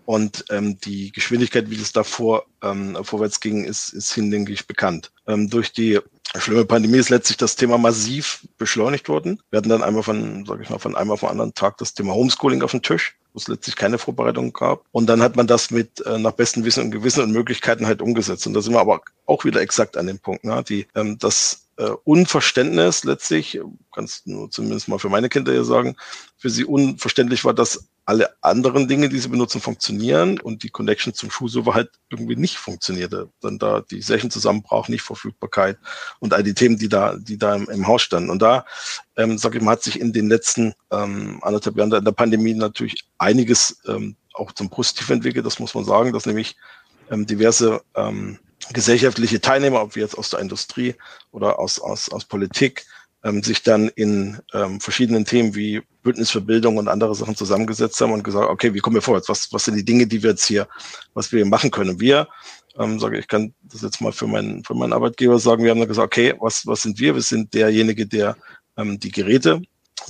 Und 0.04 0.44
ähm, 0.50 0.78
die 0.78 1.12
Geschwindigkeit, 1.12 1.70
wie 1.70 1.76
das 1.76 1.92
davor 1.92 2.44
ähm, 2.62 2.98
vorwärts 3.02 3.40
ging, 3.40 3.64
ist, 3.64 3.94
ist 3.94 4.12
hinlänglich 4.12 4.66
bekannt. 4.66 5.12
Ähm, 5.26 5.48
durch 5.48 5.72
die 5.72 6.00
schlimme 6.36 6.64
Pandemie 6.64 6.98
ist 6.98 7.10
letztlich 7.10 7.36
das 7.36 7.56
Thema 7.56 7.78
massiv 7.78 8.46
beschleunigt 8.58 9.08
worden. 9.08 9.40
Wir 9.50 9.58
hatten 9.58 9.68
dann 9.68 9.82
einmal 9.82 10.02
von, 10.02 10.46
sage 10.46 10.62
ich 10.62 10.70
mal, 10.70 10.78
von 10.78 10.96
einem 10.96 11.10
auf 11.10 11.20
den 11.20 11.28
anderen 11.28 11.54
Tag 11.54 11.78
das 11.78 11.94
Thema 11.94 12.14
Homeschooling 12.14 12.62
auf 12.62 12.70
den 12.70 12.82
Tisch 12.82 13.16
wo 13.32 13.38
es 13.38 13.48
letztlich 13.48 13.76
keine 13.76 13.98
Vorbereitung 13.98 14.52
gab. 14.52 14.84
Und 14.92 15.06
dann 15.06 15.22
hat 15.22 15.36
man 15.36 15.46
das 15.46 15.70
mit 15.70 16.04
äh, 16.06 16.18
nach 16.18 16.32
bestem 16.32 16.64
Wissen 16.64 16.84
und 16.84 16.90
Gewissen 16.90 17.22
und 17.22 17.32
Möglichkeiten 17.32 17.86
halt 17.86 18.02
umgesetzt. 18.02 18.46
Und 18.46 18.54
da 18.54 18.60
sind 18.60 18.74
wir 18.74 18.80
aber 18.80 19.00
auch 19.26 19.44
wieder 19.44 19.60
exakt 19.60 19.96
an 19.96 20.06
dem 20.06 20.18
Punkt, 20.18 20.44
ne? 20.44 20.62
die 20.68 20.86
ähm, 20.94 21.18
das 21.18 21.68
äh, 21.76 21.90
Unverständnis 22.04 23.04
letztlich, 23.04 23.60
kannst 23.94 24.26
du 24.26 24.46
zumindest 24.48 24.88
mal 24.88 24.98
für 24.98 25.08
meine 25.08 25.28
Kinder 25.28 25.52
hier 25.52 25.64
sagen, 25.64 25.96
für 26.36 26.50
sie 26.50 26.64
unverständlich 26.64 27.44
war, 27.44 27.54
dass 27.54 27.88
alle 28.04 28.30
anderen 28.42 28.88
Dinge, 28.88 29.08
die 29.08 29.18
sie 29.18 29.28
benutzen, 29.28 29.60
funktionieren 29.60 30.40
und 30.40 30.62
die 30.62 30.70
Connection 30.70 31.14
zum 31.14 31.30
Schulserver 31.30 31.74
halt 31.74 31.90
irgendwie 32.10 32.36
nicht 32.36 32.58
funktionierte. 32.58 33.30
Dann 33.40 33.58
da 33.58 33.80
die 33.80 34.02
Session 34.02 34.30
zusammenbraucht, 34.30 34.88
nicht 34.88 35.02
Verfügbarkeit 35.02 35.78
und 36.18 36.34
all 36.34 36.42
die 36.42 36.54
Themen, 36.54 36.78
die 36.78 36.88
da, 36.88 37.16
die 37.16 37.38
da 37.38 37.54
im, 37.54 37.68
im 37.70 37.86
Haus 37.86 38.02
standen. 38.02 38.30
Und 38.30 38.42
da, 38.42 38.64
ähm, 39.16 39.38
sage 39.38 39.58
ich 39.58 39.64
mal, 39.64 39.72
hat 39.72 39.82
sich 39.82 40.00
in 40.00 40.12
den 40.12 40.28
letzten 40.28 40.74
ähm, 40.90 41.38
anderthalb 41.42 41.76
Jahren 41.76 41.92
in 41.92 42.04
der 42.04 42.12
Pandemie 42.12 42.54
natürlich 42.54 43.04
einiges 43.18 43.80
ähm, 43.86 44.16
auch 44.34 44.52
zum 44.52 44.70
Positiven 44.70 45.16
entwickelt, 45.16 45.46
das 45.46 45.58
muss 45.58 45.74
man 45.74 45.84
sagen, 45.84 46.12
dass 46.12 46.26
nämlich 46.26 46.56
ähm, 47.10 47.26
diverse 47.26 47.82
ähm, 47.94 48.38
gesellschaftliche 48.72 49.40
Teilnehmer, 49.40 49.82
ob 49.82 49.94
wir 49.94 50.02
jetzt 50.02 50.16
aus 50.16 50.30
der 50.30 50.40
Industrie 50.40 50.94
oder 51.30 51.58
aus, 51.58 51.80
aus, 51.80 52.08
aus 52.10 52.24
Politik, 52.24 52.86
ähm, 53.24 53.42
sich 53.42 53.62
dann 53.62 53.88
in 53.88 54.40
ähm, 54.52 54.80
verschiedenen 54.80 55.24
Themen 55.24 55.54
wie 55.54 55.82
Bündnis 56.02 56.30
für 56.30 56.40
Bildung 56.40 56.76
und 56.76 56.88
andere 56.88 57.14
Sachen 57.14 57.36
zusammengesetzt 57.36 58.00
haben 58.00 58.12
und 58.12 58.24
gesagt, 58.24 58.48
okay, 58.48 58.74
wie 58.74 58.78
kommen 58.78 58.96
wir 58.96 59.02
vorwärts? 59.02 59.28
Was, 59.28 59.52
was 59.52 59.64
sind 59.64 59.76
die 59.76 59.84
Dinge, 59.84 60.06
die 60.06 60.22
wir 60.22 60.30
jetzt 60.30 60.44
hier, 60.44 60.66
was 61.14 61.30
wir 61.30 61.44
machen 61.46 61.70
können? 61.70 62.00
Wir, 62.00 62.28
ähm, 62.78 62.98
sage 62.98 63.18
ich, 63.18 63.28
kann 63.28 63.54
das 63.62 63.82
jetzt 63.82 64.00
mal 64.00 64.12
für 64.12 64.26
meinen, 64.26 64.64
für 64.64 64.74
meinen 64.74 64.92
Arbeitgeber 64.92 65.38
sagen, 65.38 65.62
wir 65.62 65.70
haben 65.70 65.78
dann 65.78 65.88
gesagt, 65.88 66.06
okay, 66.06 66.34
was, 66.40 66.66
was 66.66 66.82
sind 66.82 66.98
wir? 66.98 67.14
Wir 67.14 67.22
sind 67.22 67.54
derjenige, 67.54 68.06
der 68.06 68.36
ähm, 68.76 68.98
die 68.98 69.10
Geräte 69.10 69.62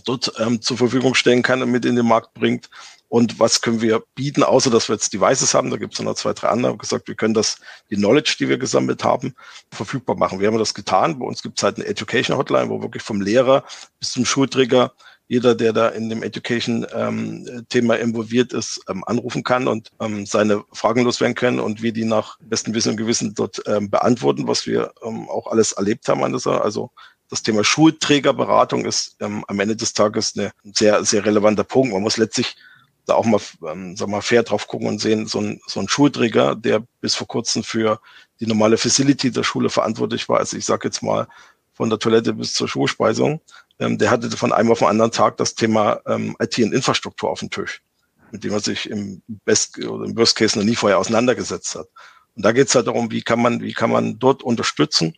dort 0.04 0.32
ähm, 0.38 0.60
zur 0.62 0.78
Verfügung 0.78 1.14
stellen 1.14 1.42
kann 1.42 1.62
und 1.62 1.70
mit 1.70 1.84
in 1.84 1.96
den 1.96 2.06
Markt 2.06 2.32
bringt. 2.34 2.70
Und 3.12 3.38
was 3.38 3.60
können 3.60 3.82
wir 3.82 4.02
bieten, 4.14 4.42
außer 4.42 4.70
dass 4.70 4.88
wir 4.88 4.94
jetzt 4.94 5.12
Devices 5.12 5.52
haben, 5.52 5.68
da 5.68 5.76
gibt 5.76 5.92
es 5.92 6.00
noch 6.00 6.14
zwei, 6.14 6.32
drei 6.32 6.48
andere, 6.48 6.78
gesagt, 6.78 7.08
wir 7.08 7.14
können 7.14 7.34
das, 7.34 7.58
die 7.90 7.96
Knowledge, 7.96 8.36
die 8.40 8.48
wir 8.48 8.56
gesammelt 8.56 9.04
haben, 9.04 9.34
verfügbar 9.70 10.16
machen. 10.16 10.40
Wir 10.40 10.46
haben 10.46 10.56
das 10.56 10.72
getan. 10.72 11.18
Bei 11.18 11.26
uns 11.26 11.42
gibt 11.42 11.58
es 11.58 11.62
halt 11.62 11.76
eine 11.76 11.84
Education 11.84 12.38
Hotline, 12.38 12.70
wo 12.70 12.80
wirklich 12.80 13.02
vom 13.02 13.20
Lehrer 13.20 13.64
bis 14.00 14.12
zum 14.12 14.24
Schulträger 14.24 14.94
jeder, 15.28 15.54
der 15.54 15.74
da 15.74 15.88
in 15.88 16.08
dem 16.08 16.22
Education-Thema 16.22 17.96
ähm, 17.98 18.00
involviert 18.00 18.54
ist, 18.54 18.80
ähm, 18.88 19.04
anrufen 19.06 19.44
kann 19.44 19.68
und 19.68 19.90
ähm, 20.00 20.24
seine 20.24 20.64
Fragen 20.72 21.02
loswerden 21.02 21.34
können 21.34 21.60
und 21.60 21.82
wir 21.82 21.92
die 21.92 22.06
nach 22.06 22.38
bestem 22.40 22.72
Wissen 22.72 22.92
und 22.92 22.96
Gewissen 22.96 23.34
dort 23.34 23.62
ähm, 23.66 23.90
beantworten, 23.90 24.48
was 24.48 24.66
wir 24.66 24.90
ähm, 25.04 25.28
auch 25.28 25.48
alles 25.48 25.72
erlebt 25.72 26.08
haben 26.08 26.24
an 26.24 26.32
dieser, 26.32 26.64
also 26.64 26.90
das 27.28 27.42
Thema 27.42 27.62
Schulträgerberatung 27.62 28.86
ist 28.86 29.16
ähm, 29.20 29.44
am 29.48 29.60
Ende 29.60 29.76
des 29.76 29.92
Tages 29.92 30.34
ein 30.34 30.50
sehr, 30.74 31.04
sehr 31.04 31.26
relevanter 31.26 31.64
Punkt. 31.64 31.92
Man 31.92 32.02
muss 32.02 32.16
letztlich 32.16 32.56
da 33.06 33.14
auch 33.14 33.24
mal, 33.24 33.40
ähm, 33.68 33.96
sag 33.96 34.08
mal, 34.08 34.22
fair 34.22 34.42
drauf 34.42 34.68
gucken 34.68 34.88
und 34.88 35.00
sehen, 35.00 35.26
so 35.26 35.40
ein, 35.40 35.60
so 35.66 35.80
ein 35.80 35.88
Schulträger, 35.88 36.54
der 36.54 36.84
bis 37.00 37.14
vor 37.14 37.26
kurzem 37.26 37.64
für 37.64 38.00
die 38.40 38.46
normale 38.46 38.78
Facility 38.78 39.30
der 39.30 39.42
Schule 39.42 39.70
verantwortlich 39.70 40.28
war, 40.28 40.38
also 40.38 40.56
ich 40.56 40.64
sage 40.64 40.88
jetzt 40.88 41.02
mal 41.02 41.26
von 41.72 41.90
der 41.90 41.98
Toilette 41.98 42.34
bis 42.34 42.54
zur 42.54 42.68
Schulspeisung, 42.68 43.40
ähm, 43.78 43.98
der 43.98 44.10
hatte 44.10 44.30
von 44.36 44.52
einem 44.52 44.70
auf 44.70 44.78
den 44.80 44.88
anderen 44.88 45.10
Tag 45.10 45.36
das 45.36 45.54
Thema 45.54 46.00
ähm, 46.06 46.36
IT 46.40 46.58
und 46.58 46.72
Infrastruktur 46.72 47.30
auf 47.30 47.40
dem 47.40 47.50
Tisch, 47.50 47.82
mit 48.30 48.44
dem 48.44 48.52
er 48.52 48.60
sich 48.60 48.88
im 48.88 49.22
Best 49.26 49.78
oder 49.78 50.04
im 50.04 50.16
Worst 50.16 50.36
Case 50.36 50.58
noch 50.58 50.64
nie 50.64 50.76
vorher 50.76 50.98
auseinandergesetzt 50.98 51.74
hat. 51.74 51.88
Und 52.34 52.44
da 52.44 52.52
geht 52.52 52.68
es 52.68 52.74
halt 52.74 52.86
darum, 52.86 53.10
wie 53.10 53.22
kann 53.22 53.42
man, 53.42 53.60
wie 53.60 53.72
kann 53.72 53.90
man 53.90 54.18
dort 54.18 54.42
unterstützen. 54.42 55.16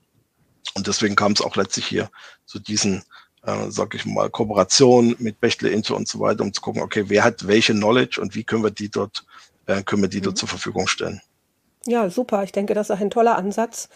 Und 0.75 0.87
deswegen 0.87 1.15
kam 1.15 1.33
es 1.33 1.41
auch 1.41 1.57
letztlich 1.57 1.87
hier 1.87 2.11
zu 2.47 2.59
diesen 2.59 3.05
äh, 3.47 3.71
sag 3.71 3.95
ich 3.95 4.07
mal, 4.07 4.31
Kooperation 4.31 5.17
mit 5.19 5.41
Bechtle 5.41 5.71
Info 5.71 5.95
und 5.95 6.09
so 6.09 6.21
weiter, 6.21 6.43
um 6.43 6.53
zu 6.53 6.61
gucken, 6.61 6.83
okay, 6.83 7.05
wer 7.09 7.25
hat 7.25 7.47
welche 7.47 7.73
Knowledge 7.73 8.21
und 8.21 8.35
wie 8.35 8.45
können 8.45 8.63
wir 8.63 8.71
die 8.71 8.91
dort, 8.91 9.25
äh, 9.67 9.83
können 9.83 10.03
wir 10.03 10.09
die 10.09 10.21
dort 10.21 10.37
mhm. 10.37 10.39
zur 10.39 10.49
Verfügung 10.49 10.87
stellen. 10.87 11.21
Ja, 11.87 12.09
super. 12.09 12.43
Ich 12.45 12.53
denke, 12.53 12.73
das 12.73 12.89
ist 12.89 13.01
ein 13.01 13.11
toller 13.11 13.37
Ansatz. 13.37 13.91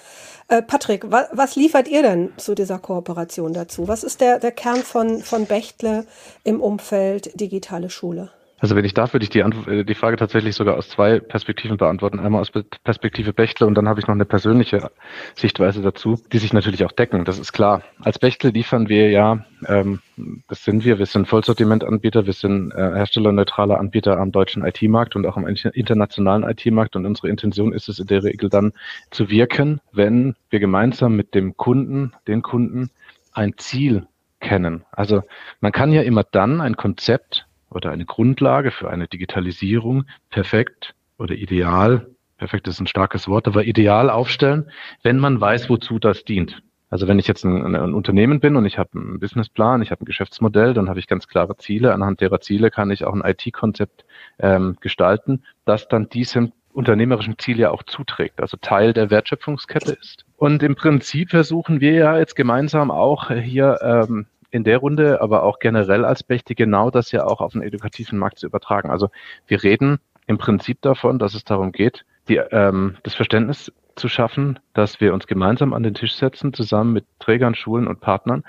Äh, 0.48 0.60
Patrick, 0.60 1.10
wa 1.10 1.26
was 1.32 1.56
liefert 1.56 1.88
ihr 1.88 2.02
denn 2.02 2.32
zu 2.36 2.54
dieser 2.54 2.78
Kooperation 2.78 3.54
dazu? 3.54 3.88
Was 3.88 4.04
ist 4.04 4.20
der, 4.20 4.38
der 4.38 4.52
Kern 4.52 4.82
von, 4.82 5.22
von 5.22 5.46
Bechtle 5.46 6.06
im 6.44 6.60
Umfeld 6.60 7.40
digitale 7.40 7.88
Schule? 7.88 8.30
Also 8.60 8.74
wenn 8.74 8.84
ich 8.84 8.94
darf, 8.94 9.12
würde 9.12 9.24
ich 9.24 9.30
die, 9.30 9.40
äh, 9.40 9.84
die 9.84 9.94
Frage 9.94 10.16
tatsächlich 10.16 10.56
sogar 10.56 10.76
aus 10.76 10.88
zwei 10.88 11.20
Perspektiven 11.20 11.76
beantworten. 11.76 12.18
Einmal 12.18 12.40
aus 12.40 12.50
Perspektive 12.84 13.32
Bechtle 13.32 13.66
und 13.66 13.74
dann 13.74 13.88
habe 13.88 14.00
ich 14.00 14.06
noch 14.06 14.14
eine 14.14 14.24
persönliche 14.24 14.90
Sichtweise 15.34 15.80
dazu, 15.80 16.20
die 16.32 16.38
sich 16.38 16.52
natürlich 16.52 16.84
auch 16.84 16.92
decken, 16.92 17.24
das 17.24 17.38
ist 17.38 17.52
klar. 17.52 17.82
Als 18.00 18.18
Bechtle 18.18 18.50
liefern 18.50 18.88
wir 18.88 19.10
ja, 19.10 19.44
ähm, 19.66 20.00
das 20.48 20.64
sind 20.64 20.84
wir, 20.84 20.98
wir 20.98 21.06
sind 21.06 21.28
Vollsortimentanbieter, 21.28 22.26
wir 22.26 22.32
sind 22.32 22.72
äh, 22.72 22.76
herstellerneutraler 22.76 23.78
Anbieter 23.78 24.18
am 24.18 24.32
deutschen 24.32 24.64
IT-Markt 24.64 25.14
und 25.14 25.26
auch 25.26 25.36
am 25.36 25.46
internationalen 25.46 26.42
IT-Markt 26.42 26.96
und 26.96 27.06
unsere 27.06 27.28
Intention 27.28 27.72
ist 27.72 27.88
es 27.88 28.00
in 28.00 28.06
der 28.08 28.24
Regel 28.24 28.48
dann 28.48 28.72
zu 29.10 29.30
wirken, 29.30 29.80
wenn 29.92 30.34
wir 30.50 30.58
gemeinsam 30.58 31.14
mit 31.14 31.34
dem 31.34 31.56
Kunden, 31.56 32.12
den 32.26 32.42
Kunden, 32.42 32.90
ein 33.32 33.54
Ziel 33.56 34.06
kennen. 34.40 34.84
Also 34.92 35.22
man 35.60 35.72
kann 35.72 35.92
ja 35.92 36.02
immer 36.02 36.24
dann 36.24 36.60
ein 36.60 36.76
Konzept 36.76 37.47
oder 37.78 37.90
eine 37.90 38.04
Grundlage 38.04 38.72
für 38.72 38.90
eine 38.90 39.06
Digitalisierung 39.06 40.04
perfekt 40.30 40.94
oder 41.16 41.34
ideal, 41.34 42.08
perfekt 42.36 42.66
ist 42.66 42.80
ein 42.80 42.88
starkes 42.88 43.28
Wort, 43.28 43.46
aber 43.46 43.64
ideal 43.64 44.10
aufstellen, 44.10 44.70
wenn 45.02 45.18
man 45.18 45.40
weiß, 45.40 45.70
wozu 45.70 45.98
das 45.98 46.24
dient. 46.24 46.60
Also 46.90 47.06
wenn 47.06 47.18
ich 47.18 47.28
jetzt 47.28 47.44
ein, 47.44 47.76
ein 47.76 47.94
Unternehmen 47.94 48.40
bin 48.40 48.56
und 48.56 48.64
ich 48.64 48.78
habe 48.78 48.90
einen 48.94 49.20
Businessplan, 49.20 49.82
ich 49.82 49.90
habe 49.92 50.02
ein 50.02 50.06
Geschäftsmodell, 50.06 50.74
dann 50.74 50.88
habe 50.88 50.98
ich 50.98 51.06
ganz 51.06 51.28
klare 51.28 51.56
Ziele. 51.56 51.92
Anhand 51.92 52.20
derer 52.20 52.40
Ziele 52.40 52.70
kann 52.70 52.90
ich 52.90 53.04
auch 53.04 53.14
ein 53.14 53.22
IT-Konzept 53.24 54.04
ähm, 54.38 54.76
gestalten, 54.80 55.44
das 55.64 55.86
dann 55.88 56.08
diesem 56.08 56.52
unternehmerischen 56.72 57.38
Ziel 57.38 57.58
ja 57.58 57.70
auch 57.70 57.82
zuträgt, 57.84 58.40
also 58.40 58.56
Teil 58.60 58.92
der 58.92 59.10
Wertschöpfungskette 59.10 59.92
ist. 59.92 60.24
Und 60.36 60.62
im 60.62 60.74
Prinzip 60.74 61.30
versuchen 61.30 61.80
wir 61.80 61.92
ja 61.92 62.18
jetzt 62.18 62.36
gemeinsam 62.36 62.90
auch 62.90 63.30
hier 63.30 63.78
ähm, 63.82 64.26
in 64.50 64.64
der 64.64 64.78
Runde, 64.78 65.20
aber 65.20 65.42
auch 65.42 65.58
generell 65.58 66.04
als 66.04 66.22
Bächte 66.22 66.54
genau 66.54 66.90
das 66.90 67.12
ja 67.12 67.24
auch 67.24 67.40
auf 67.40 67.52
den 67.52 67.62
edukativen 67.62 68.18
Markt 68.18 68.38
zu 68.38 68.46
übertragen. 68.46 68.90
Also 68.90 69.10
wir 69.46 69.62
reden 69.62 69.98
im 70.26 70.38
Prinzip 70.38 70.80
davon, 70.82 71.18
dass 71.18 71.34
es 71.34 71.44
darum 71.44 71.72
geht, 71.72 72.04
die, 72.28 72.36
ähm, 72.36 72.96
das 73.02 73.14
Verständnis 73.14 73.72
zu 73.96 74.08
schaffen, 74.08 74.58
dass 74.74 75.00
wir 75.00 75.12
uns 75.12 75.26
gemeinsam 75.26 75.72
an 75.72 75.82
den 75.82 75.94
Tisch 75.94 76.14
setzen, 76.14 76.52
zusammen 76.52 76.92
mit 76.92 77.04
Trägern, 77.18 77.54
Schulen 77.54 77.86
und 77.86 78.00
Partnern, 78.00 78.44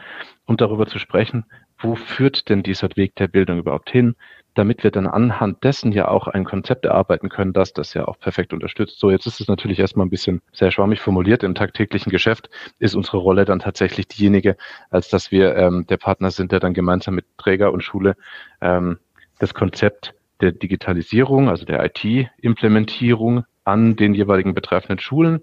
um 0.45 0.57
darüber 0.57 0.85
zu 0.85 0.99
sprechen, 0.99 1.45
wo 1.79 1.95
führt 1.95 2.49
denn 2.49 2.63
dieser 2.63 2.89
Weg 2.95 3.15
der 3.15 3.27
Bildung 3.27 3.59
überhaupt 3.59 3.89
hin? 3.89 4.15
damit 4.59 4.83
wir 4.83 4.91
dann 4.91 5.07
anhand 5.07 5.63
dessen 5.63 5.93
ja 5.93 6.09
auch 6.09 6.27
ein 6.27 6.43
Konzept 6.43 6.85
erarbeiten 6.85 7.29
können, 7.29 7.53
das 7.53 7.71
das 7.71 7.93
ja 7.93 8.07
auch 8.07 8.19
perfekt 8.19 8.51
unterstützt. 8.51 8.99
So, 8.99 9.09
jetzt 9.09 9.25
ist 9.25 9.39
es 9.39 9.47
natürlich 9.47 9.79
erstmal 9.79 10.05
ein 10.05 10.09
bisschen 10.09 10.41
sehr 10.51 10.71
schwammig 10.71 10.99
formuliert. 10.99 11.43
Im 11.43 11.55
tagtäglichen 11.55 12.09
Geschäft 12.09 12.49
ist 12.77 12.93
unsere 12.93 13.17
Rolle 13.17 13.45
dann 13.45 13.59
tatsächlich 13.59 14.09
diejenige, 14.09 14.57
als 14.89 15.07
dass 15.07 15.31
wir 15.31 15.55
ähm, 15.55 15.85
der 15.87 15.95
Partner 15.95 16.29
sind, 16.31 16.51
der 16.51 16.59
dann 16.59 16.73
gemeinsam 16.73 17.15
mit 17.15 17.25
Träger 17.37 17.71
und 17.71 17.83
Schule 17.83 18.17
ähm, 18.59 18.97
das 19.39 19.53
Konzept 19.53 20.13
der 20.41 20.51
Digitalisierung, 20.51 21.47
also 21.47 21.65
der 21.65 21.85
IT-Implementierung 21.85 23.45
an 23.63 23.95
den 23.95 24.13
jeweiligen 24.13 24.53
betreffenden 24.53 24.99
Schulen 24.99 25.41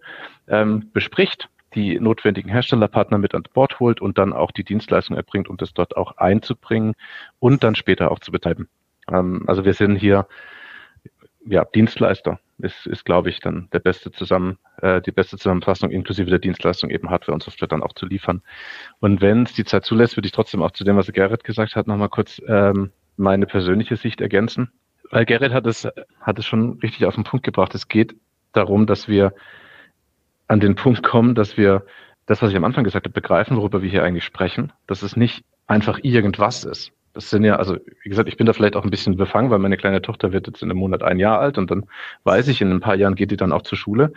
ähm, 0.48 0.90
bespricht 0.92 1.48
die 1.76 2.00
notwendigen 2.00 2.50
Herstellerpartner 2.50 3.18
mit 3.18 3.34
an 3.34 3.44
Bord 3.52 3.78
holt 3.78 4.00
und 4.00 4.18
dann 4.18 4.32
auch 4.32 4.50
die 4.50 4.64
Dienstleistung 4.64 5.16
erbringt, 5.16 5.48
um 5.48 5.56
das 5.56 5.72
dort 5.72 5.96
auch 5.96 6.16
einzubringen 6.16 6.94
und 7.38 7.62
dann 7.62 7.76
später 7.76 8.10
auch 8.10 8.18
zu 8.18 8.32
betreiben. 8.32 8.68
Ähm, 9.08 9.44
also 9.46 9.64
wir 9.64 9.74
sind 9.74 9.96
hier 9.96 10.26
ja, 11.46 11.64
Dienstleister 11.64 12.40
ist, 12.58 12.86
ist 12.86 13.04
glaube 13.04 13.28
ich, 13.30 13.40
dann 13.40 13.68
der 13.72 13.78
beste 13.78 14.10
zusammen, 14.10 14.58
äh, 14.80 15.00
die 15.00 15.12
beste 15.12 15.36
Zusammenfassung 15.36 15.90
inklusive 15.90 16.28
der 16.28 16.38
Dienstleistung 16.38 16.90
eben 16.90 17.10
Hardware 17.10 17.34
und 17.34 17.42
Software 17.42 17.68
dann 17.68 17.82
auch 17.82 17.92
zu 17.92 18.06
liefern. 18.06 18.42
Und 18.98 19.20
wenn 19.20 19.44
es 19.44 19.52
die 19.52 19.64
Zeit 19.64 19.84
zulässt, 19.84 20.16
würde 20.16 20.26
ich 20.26 20.32
trotzdem 20.32 20.62
auch 20.62 20.72
zu 20.72 20.84
dem, 20.84 20.96
was 20.96 21.12
Gerrit 21.12 21.44
gesagt 21.44 21.76
hat, 21.76 21.86
nochmal 21.86 22.08
kurz 22.08 22.40
ähm, 22.48 22.90
meine 23.16 23.46
persönliche 23.46 23.96
Sicht 23.96 24.20
ergänzen. 24.20 24.72
Weil 25.10 25.24
Gerrit 25.24 25.52
hat 25.52 25.66
es, 25.66 25.86
hat 26.20 26.38
es 26.38 26.46
schon 26.46 26.78
richtig 26.82 27.06
auf 27.06 27.14
den 27.14 27.24
Punkt 27.24 27.44
gebracht. 27.44 27.74
Es 27.74 27.88
geht 27.88 28.16
darum, 28.52 28.86
dass 28.86 29.06
wir 29.06 29.32
an 30.48 30.60
den 30.60 30.74
Punkt 30.74 31.02
kommen, 31.02 31.34
dass 31.34 31.56
wir 31.56 31.84
das, 32.26 32.42
was 32.42 32.50
ich 32.50 32.56
am 32.56 32.64
Anfang 32.64 32.84
gesagt 32.84 33.06
habe, 33.06 33.12
begreifen, 33.12 33.56
worüber 33.56 33.82
wir 33.82 33.90
hier 33.90 34.04
eigentlich 34.04 34.24
sprechen, 34.24 34.72
dass 34.86 35.02
es 35.02 35.16
nicht 35.16 35.44
einfach 35.66 35.98
irgendwas 36.02 36.64
ist, 36.64 36.92
das 37.16 37.30
sind 37.30 37.44
ja, 37.44 37.56
also 37.56 37.78
wie 38.02 38.10
gesagt, 38.10 38.28
ich 38.28 38.36
bin 38.36 38.46
da 38.46 38.52
vielleicht 38.52 38.76
auch 38.76 38.84
ein 38.84 38.90
bisschen 38.90 39.16
befangen, 39.16 39.50
weil 39.50 39.58
meine 39.58 39.78
kleine 39.78 40.02
Tochter 40.02 40.32
wird 40.32 40.46
jetzt 40.48 40.62
in 40.62 40.70
einem 40.70 40.78
Monat 40.78 41.02
ein 41.02 41.18
Jahr 41.18 41.40
alt 41.40 41.56
und 41.56 41.70
dann 41.70 41.86
weiß 42.24 42.46
ich, 42.48 42.60
in 42.60 42.70
ein 42.70 42.80
paar 42.80 42.94
Jahren 42.94 43.14
geht 43.14 43.30
die 43.30 43.38
dann 43.38 43.52
auch 43.52 43.62
zur 43.62 43.78
Schule. 43.78 44.12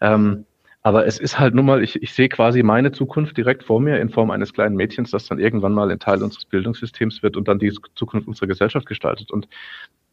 Ähm, 0.00 0.46
aber 0.82 1.06
es 1.06 1.18
ist 1.18 1.40
halt 1.40 1.56
nun 1.56 1.66
mal, 1.66 1.82
ich, 1.82 2.00
ich 2.00 2.14
sehe 2.14 2.28
quasi 2.28 2.62
meine 2.62 2.92
Zukunft 2.92 3.36
direkt 3.36 3.64
vor 3.64 3.80
mir 3.80 3.98
in 3.98 4.10
Form 4.10 4.30
eines 4.30 4.52
kleinen 4.52 4.76
Mädchens, 4.76 5.10
das 5.10 5.26
dann 5.26 5.40
irgendwann 5.40 5.72
mal 5.72 5.90
ein 5.90 5.98
Teil 5.98 6.22
unseres 6.22 6.44
Bildungssystems 6.44 7.24
wird 7.24 7.36
und 7.36 7.48
dann 7.48 7.58
die 7.58 7.76
Zukunft 7.96 8.28
unserer 8.28 8.46
Gesellschaft 8.46 8.86
gestaltet. 8.86 9.32
Und 9.32 9.48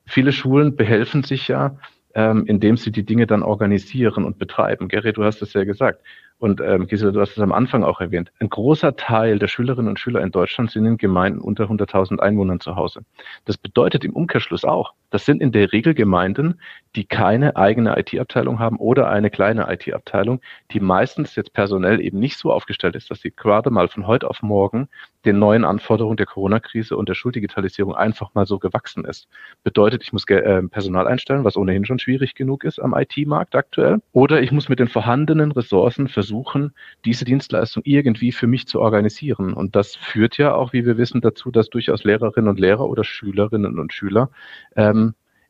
viele 0.07 0.31
Schulen 0.31 0.75
behelfen 0.75 1.21
sich 1.21 1.47
ja, 1.47 1.77
ähm, 2.15 2.45
indem 2.45 2.77
sie 2.77 2.91
die 2.91 3.05
Dinge 3.05 3.27
dann 3.27 3.43
organisieren 3.43 4.25
und 4.25 4.37
betreiben. 4.37 4.87
Gary, 4.87 5.13
du 5.13 5.23
hast 5.23 5.41
es 5.41 5.53
ja 5.53 5.63
gesagt. 5.63 6.03
Und 6.39 6.59
ähm, 6.59 6.87
Gisela, 6.87 7.11
du 7.11 7.21
hast 7.21 7.31
es 7.31 7.39
am 7.39 7.53
Anfang 7.53 7.83
auch 7.83 8.01
erwähnt. 8.01 8.31
Ein 8.39 8.49
großer 8.49 8.97
Teil 8.97 9.39
der 9.39 9.47
Schülerinnen 9.47 9.87
und 9.87 9.99
Schüler 9.99 10.21
in 10.21 10.31
Deutschland 10.31 10.71
sind 10.71 10.85
in 10.85 10.97
Gemeinden 10.97 11.39
unter 11.39 11.65
100.000 11.65 12.19
Einwohnern 12.19 12.59
zu 12.59 12.75
Hause. 12.75 13.01
Das 13.45 13.57
bedeutet 13.57 14.03
im 14.03 14.13
Umkehrschluss 14.13 14.65
auch, 14.65 14.93
Das 15.13 15.25
sind 15.25 15.43
in 15.43 15.51
der 15.51 15.71
Regel 15.71 15.93
Gemeinden, 15.93 16.59
die 16.95 17.05
keine 17.05 17.55
eigene 17.55 17.99
IT-Abteilung 17.99 18.57
haben 18.57 18.77
oder 18.77 19.09
eine 19.09 19.29
kleine 19.29 19.71
IT-Abteilung, 19.71 20.41
die 20.71 20.79
meistens 20.79 21.35
jetzt 21.35 21.53
personell 21.53 22.01
eben 22.01 22.17
nicht 22.17 22.35
so 22.35 22.51
aufgestellt 22.51 22.95
ist, 22.95 23.11
dass 23.11 23.21
sie 23.21 23.29
gerade 23.29 23.69
mal 23.69 23.87
von 23.89 24.07
heute 24.07 24.27
auf 24.27 24.41
morgen 24.41 24.89
den 25.25 25.37
neuen 25.39 25.65
Anforderungen 25.65 26.17
der 26.17 26.25
Corona-Krise 26.25 26.97
und 26.97 27.09
der 27.09 27.13
Schuldigitalisierung 27.13 27.95
einfach 27.95 28.33
mal 28.33 28.47
so 28.47 28.57
gewachsen 28.57 29.05
ist. 29.05 29.27
Bedeutet, 29.63 30.01
ich 30.03 30.13
muss 30.13 30.27
äh, 30.27 30.63
Personal 30.63 31.07
einstellen, 31.07 31.43
was 31.43 31.57
ohnehin 31.57 31.85
schon 31.85 31.99
schwierig 31.99 32.33
genug 32.33 32.63
ist 32.63 32.79
am 32.79 32.95
IT-Markt 32.95 33.55
aktuell. 33.55 34.01
Oder 34.11 34.41
ich 34.41 34.51
muss 34.51 34.67
mit 34.67 34.79
den 34.79 34.87
vorhandenen 34.87 35.51
Ressourcen 35.51 36.07
versuchen, 36.07 36.73
diese 37.05 37.23
Dienstleistung 37.23 37.83
irgendwie 37.85 38.31
für 38.31 38.47
mich 38.47 38.67
zu 38.67 38.81
organisieren. 38.81 39.53
Und 39.53 39.75
das 39.75 39.95
führt 39.95 40.37
ja 40.37 40.55
auch, 40.55 40.73
wie 40.73 40.85
wir 40.85 40.97
wissen, 40.97 41.21
dazu, 41.21 41.51
dass 41.51 41.69
durchaus 41.69 42.03
Lehrerinnen 42.03 42.49
und 42.49 42.59
Lehrer 42.59 42.87
oder 42.89 43.03
Schülerinnen 43.03 43.79
und 43.79 43.93
Schüler 43.93 44.29
ähm, 44.75 45.02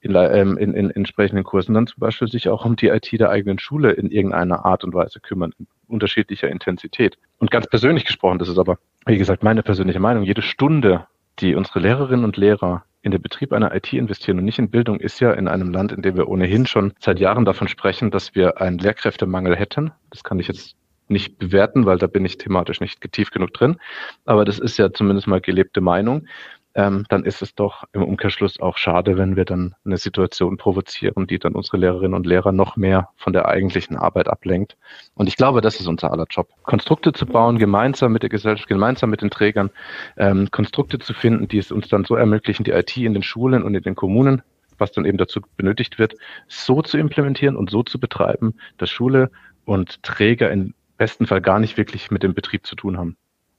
in, 0.04 0.16
ähm, 0.16 0.58
in, 0.58 0.74
in 0.74 0.92
entsprechenden 0.92 1.46
Kursen 1.46 1.74
dann 1.74 1.88
zum 1.88 2.00
Beispiel 2.00 2.28
sich 2.28 2.50
auch 2.50 2.66
um 2.66 2.76
die 2.76 2.88
IT 2.88 3.12
der 3.14 3.30
eigenen 3.30 3.58
Schule 3.58 3.92
in 3.92 4.12
irgendeiner 4.12 4.66
Art 4.66 4.84
und 4.84 4.94
Weise 4.94 5.22
kümmern, 5.22 5.54
in 5.58 5.68
unterschiedlicher 5.88 6.50
Intensität. 6.50 7.18
Und 7.40 7.52
ganz 7.52 7.68
persönlich 7.68 8.04
gesprochen, 8.04 8.38
das 8.38 8.50
ist 8.50 8.58
aber, 8.58 8.78
wie 9.06 9.18
gesagt, 9.18 9.44
meine 9.44 9.64
persönliche 9.64 10.02
Meinung, 10.02 10.24
jede 10.24 10.42
Stunde, 10.42 11.08
die 11.40 11.56
unsere 11.56 11.80
Lehrerinnen 11.80 12.26
und 12.26 12.36
Lehrer 12.36 12.84
in 13.02 13.12
den 13.12 13.22
Betrieb 13.22 13.54
einer 13.54 13.74
IT 13.74 13.94
investieren 13.94 14.40
und 14.40 14.46
nicht 14.46 14.60
in 14.60 14.70
Bildung, 14.70 15.00
ist 15.00 15.22
ja 15.22 15.32
in 15.32 15.48
einem 15.48 15.72
Land, 15.72 15.94
in 15.94 16.02
dem 16.02 16.18
wir 16.18 16.28
ohnehin 16.28 16.66
schon 16.66 16.94
seit 17.00 17.20
Jahren 17.20 17.46
davon 17.46 17.70
sprechen, 17.70 18.12
dass 18.12 18.36
wir 18.36 18.60
einen 18.60 18.80
Lehrkräftemangel 18.80 19.56
hätten. 19.56 19.92
Das 20.10 20.24
kann 20.24 20.40
ich 20.40 20.50
jetzt 20.50 20.76
nicht 21.08 21.38
bewerten, 21.38 21.86
weil 21.86 21.98
da 21.98 22.08
bin 22.08 22.26
ich 22.26 22.38
thematisch 22.38 22.82
nicht 22.82 23.02
tief 23.12 23.32
genug 23.32 23.54
drin. 23.54 23.78
Aber 24.26 24.44
das 24.44 24.60
ist 24.60 24.78
ja 24.78 24.92
zumindest 24.92 25.28
mal 25.28 25.42
gelebte 25.42 25.82
Meinung 25.82 26.28
ähm, 26.76 27.06
dann 27.10 27.24
ist 27.24 27.42
es 27.42 27.56
doch 27.56 27.84
im 27.94 28.04
Umkehrschluss 28.04 28.60
auch 28.60 28.78
schade, 28.78 29.18
wenn 29.18 29.36
wir 29.36 29.46
dann 29.46 29.76
eine 29.86 29.98
Situation 29.98 30.58
provozieren, 30.58 31.28
die 31.28 31.40
dann 31.40 31.54
unsere 31.54 31.78
Lehrerinnen 31.78 32.16
und 32.16 32.26
Lehrer 32.26 32.52
noch 32.52 32.76
mehr 32.76 33.10
von 33.16 33.34
der 33.34 33.48
eigentlichen 33.48 33.96
Arbeit 33.96 34.28
ablenkt. 34.28 34.78
Und 35.14 35.28
ich 35.28 35.38
glaube, 35.38 35.62
das 35.62 35.80
ist 35.80 35.88
unser 35.88 36.12
aller 36.12 36.26
Job. 36.30 36.50
Konstrukte 36.64 37.14
zu 37.14 37.26
bauen, 37.26 37.60
gemeinsam 37.60 38.12
mit 38.12 38.24
der 38.24 38.30
Gesellschaft, 38.30 38.68
gemeinsam 38.68 39.10
mit 39.10 39.22
den 39.22 39.30
Trägern, 39.30 39.70
ähm, 40.18 40.50
Konstrukte 40.52 41.00
zu 41.00 41.14
finden, 41.14 41.48
die 41.48 41.60
es 41.60 41.72
uns 41.72 41.88
dann 41.90 42.06
so 42.06 42.16
ermöglichen, 42.16 42.64
die 42.64 42.72
IT 42.72 42.98
in 42.98 43.14
den 43.14 43.24
Schulen 43.24 43.64
und 43.64 43.76
in 43.76 43.84
den 43.84 43.96
Kommunen 43.96 44.42
was 44.80 44.92
dann 44.92 45.06
eben 45.06 45.20
dazu 45.20 45.40
benötigt 45.56 46.00
wird, 46.00 46.16
so 46.48 46.82
zu 46.82 46.98
implementieren 46.98 47.56
und 47.56 47.70
so 47.70 47.84
zu 47.84 48.00
betreiben, 48.00 48.56
dass 48.78 48.90
Schule 48.90 49.30
und 49.66 50.02
Träger 50.04 50.52
im 50.52 50.74
besten 50.98 51.28
Fall 51.28 51.42
gar 51.42 51.60
nicht 51.60 51.78
wirklich 51.78 52.12
mit 52.12 52.24
dem 52.24 52.34
Betrieb 52.34 52.66
zu 52.66 52.76
tun 52.76 52.98
haben. 52.98 53.16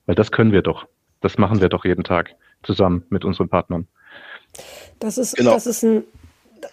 Weil 0.06 0.16
das 0.16 0.32
können 0.32 0.52
wir 0.52 0.62
doch. 0.62 0.86
Das 1.20 1.38
machen 1.38 1.60
wir 1.60 1.68
doch 1.68 1.84
jeden 1.84 2.04
Tag 2.04 2.34
zusammen 2.64 3.04
mit 3.10 3.24
unseren 3.24 3.48
Partnern. 3.48 3.86
Das 4.98 5.18
ist, 5.18 5.36
genau. 5.36 5.52
das 5.52 5.66
ist, 5.66 5.82
ein, 5.82 6.04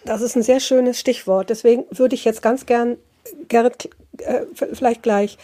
das 0.04 0.22
ist 0.22 0.36
ein 0.36 0.42
sehr 0.42 0.60
schönes 0.60 0.98
Stichwort. 0.98 1.50
Deswegen 1.50 1.84
würde 1.90 2.14
ich 2.14 2.24
jetzt 2.24 2.42
ganz 2.42 2.66
gern, 2.66 2.96
Gerrit, 3.48 3.90
äh, 4.18 4.42
vielleicht 4.54 5.02
gleich, 5.02 5.38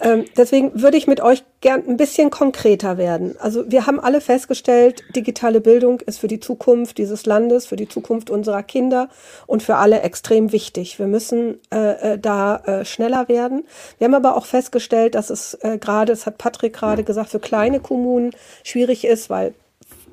ähm, 0.00 0.24
deswegen 0.36 0.80
würde 0.80 0.96
ich 0.96 1.06
mit 1.06 1.20
euch 1.20 1.44
gern 1.60 1.86
ein 1.86 1.98
bisschen 1.98 2.30
konkreter 2.30 2.96
werden. 2.96 3.36
Also 3.38 3.70
wir 3.70 3.86
haben 3.86 4.00
alle 4.00 4.22
festgestellt, 4.22 5.04
digitale 5.14 5.60
Bildung 5.60 6.00
ist 6.00 6.20
für 6.20 6.28
die 6.28 6.40
Zukunft 6.40 6.96
dieses 6.96 7.26
Landes, 7.26 7.66
für 7.66 7.76
die 7.76 7.88
Zukunft 7.88 8.30
unserer 8.30 8.62
Kinder 8.62 9.08
und 9.46 9.62
für 9.62 9.76
alle 9.76 10.00
extrem 10.00 10.52
wichtig. 10.52 10.98
Wir 10.98 11.06
müssen 11.06 11.58
äh, 11.70 12.14
äh 12.14 12.18
da 12.18 12.56
äh, 12.56 12.84
schneller 12.86 13.28
werden. 13.28 13.64
Wir 13.98 14.06
haben 14.06 14.14
aber 14.14 14.36
auch 14.36 14.46
festgestellt, 14.46 15.14
dass 15.14 15.28
es 15.28 15.54
äh, 15.54 15.76
gerade, 15.78 16.12
das 16.12 16.24
hat 16.24 16.38
Patrick 16.38 16.72
gerade 16.72 17.04
gesagt, 17.04 17.28
für 17.28 17.40
kleine 17.40 17.80
Kommunen 17.80 18.30
schwierig 18.64 19.04
ist, 19.04 19.28
weil 19.28 19.54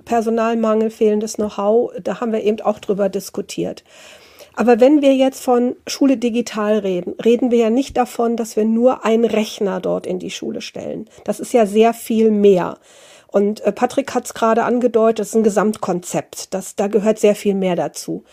Personalmangel, 0.08 0.90
fehlendes 0.90 1.34
Know-how, 1.36 1.92
da 2.02 2.20
haben 2.20 2.32
wir 2.32 2.44
eben 2.44 2.62
auch 2.62 2.80
drüber 2.80 3.10
diskutiert. 3.10 3.84
Aber 4.56 4.80
wenn 4.80 5.04
wir 5.04 5.14
jetzt 5.14 5.44
von 5.44 5.76
Schule 5.86 6.18
digital 6.18 6.80
reden, 6.80 7.14
reden 7.24 7.52
wir 7.52 7.60
ja 7.60 7.70
nicht 7.70 7.96
davon, 7.96 8.36
dass 8.36 8.56
wir 8.56 8.66
nur 8.66 9.06
einen 9.06 9.26
Rechner 9.26 9.80
dort 9.80 10.08
in 10.08 10.18
die 10.18 10.32
Schule 10.32 10.62
stellen. 10.62 11.08
Das 11.26 11.40
ist 11.40 11.54
ja 11.54 11.68
sehr 11.68 11.94
viel 11.94 12.32
mehr. 12.32 12.80
Und 13.28 13.62
äh, 13.62 13.72
Patrick 13.72 14.16
hat 14.16 14.26
es 14.26 14.34
gerade 14.34 14.64
angedeutet, 14.64 15.20
das 15.20 15.28
ist 15.28 15.36
ein 15.36 15.44
Gesamtkonzept. 15.44 16.54
Das, 16.56 16.76
da 16.76 16.88
gehört 16.88 17.20
sehr 17.20 17.36
viel 17.36 17.54
mehr 17.54 17.76
dazu. 17.76 18.24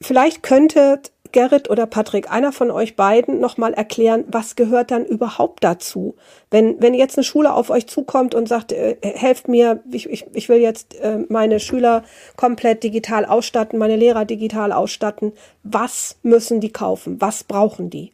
Vielleicht 0.00 0.42
könnte 0.42 1.00
Gerrit 1.34 1.68
oder 1.68 1.86
Patrick, 1.86 2.30
einer 2.30 2.52
von 2.52 2.70
euch 2.70 2.94
beiden, 2.94 3.40
nochmal 3.40 3.74
erklären, 3.74 4.24
was 4.28 4.54
gehört 4.54 4.92
dann 4.92 5.04
überhaupt 5.04 5.64
dazu? 5.64 6.14
Wenn, 6.48 6.80
wenn 6.80 6.94
jetzt 6.94 7.18
eine 7.18 7.24
Schule 7.24 7.52
auf 7.52 7.70
euch 7.70 7.88
zukommt 7.88 8.36
und 8.36 8.48
sagt, 8.48 8.70
äh, 8.70 8.96
helft 9.02 9.48
mir, 9.48 9.82
ich, 9.90 10.08
ich, 10.08 10.26
ich 10.32 10.48
will 10.48 10.58
jetzt 10.58 10.94
äh, 11.00 11.18
meine 11.28 11.58
Schüler 11.58 12.04
komplett 12.36 12.84
digital 12.84 13.24
ausstatten, 13.24 13.80
meine 13.80 13.96
Lehrer 13.96 14.24
digital 14.24 14.70
ausstatten, 14.70 15.32
was 15.64 16.20
müssen 16.22 16.60
die 16.60 16.72
kaufen? 16.72 17.20
Was 17.20 17.42
brauchen 17.42 17.90
die? 17.90 18.12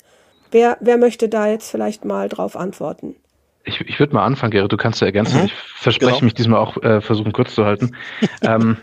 Wer, 0.51 0.79
wer 0.81 0.97
möchte 0.97 1.29
da 1.29 1.47
jetzt 1.47 1.71
vielleicht 1.71 2.07
mal 2.07 2.31
drauf 2.31 2.57
antworten? 2.57 3.17
Ich, 3.65 3.83
ich 3.83 4.01
würde 4.01 4.15
mal 4.15 4.25
anfangen, 4.25 4.53
Gerrit, 4.53 4.73
du 4.73 4.79
kannst 4.79 5.03
ja 5.03 5.07
ergänzen. 5.07 5.41
Mhm. 5.41 5.45
Ich 5.45 5.53
verspreche 5.53 6.13
genau. 6.13 6.25
mich 6.25 6.35
diesmal 6.35 6.59
auch 6.59 6.79
äh, 6.83 7.03
versuchen, 7.03 7.33
kurz 7.33 7.55
zu 7.55 7.67
halten. 7.67 7.95
ähm, 8.43 8.79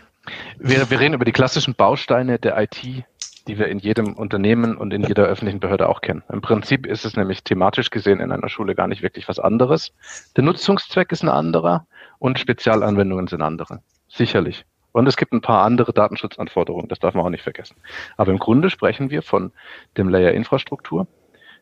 wir, 0.60 0.88
wir 0.90 1.00
reden 1.00 1.14
über 1.14 1.24
die 1.24 1.32
klassischen 1.32 1.74
Bausteine 1.74 2.38
der 2.38 2.56
IT 2.56 3.04
die 3.48 3.58
wir 3.58 3.68
in 3.68 3.78
jedem 3.78 4.12
Unternehmen 4.12 4.76
und 4.76 4.92
in 4.92 5.02
jeder 5.02 5.24
öffentlichen 5.24 5.58
Behörde 5.58 5.88
auch 5.88 6.02
kennen. 6.02 6.22
Im 6.30 6.42
Prinzip 6.42 6.86
ist 6.86 7.04
es 7.04 7.16
nämlich 7.16 7.42
thematisch 7.42 7.90
gesehen 7.90 8.20
in 8.20 8.30
einer 8.30 8.48
Schule 8.48 8.74
gar 8.74 8.86
nicht 8.86 9.02
wirklich 9.02 9.26
was 9.26 9.38
anderes. 9.38 9.92
Der 10.36 10.44
Nutzungszweck 10.44 11.10
ist 11.10 11.22
ein 11.22 11.30
anderer 11.30 11.86
und 12.18 12.38
Spezialanwendungen 12.38 13.26
sind 13.26 13.42
andere. 13.42 13.80
Sicherlich. 14.08 14.66
Und 14.92 15.06
es 15.06 15.16
gibt 15.16 15.32
ein 15.32 15.40
paar 15.40 15.64
andere 15.64 15.92
Datenschutzanforderungen, 15.92 16.88
das 16.88 16.98
darf 16.98 17.14
man 17.14 17.24
auch 17.24 17.30
nicht 17.30 17.42
vergessen. 17.42 17.76
Aber 18.16 18.30
im 18.30 18.38
Grunde 18.38 18.68
sprechen 18.70 19.10
wir 19.10 19.22
von 19.22 19.52
dem 19.96 20.08
Layer 20.08 20.32
Infrastruktur. 20.32 21.06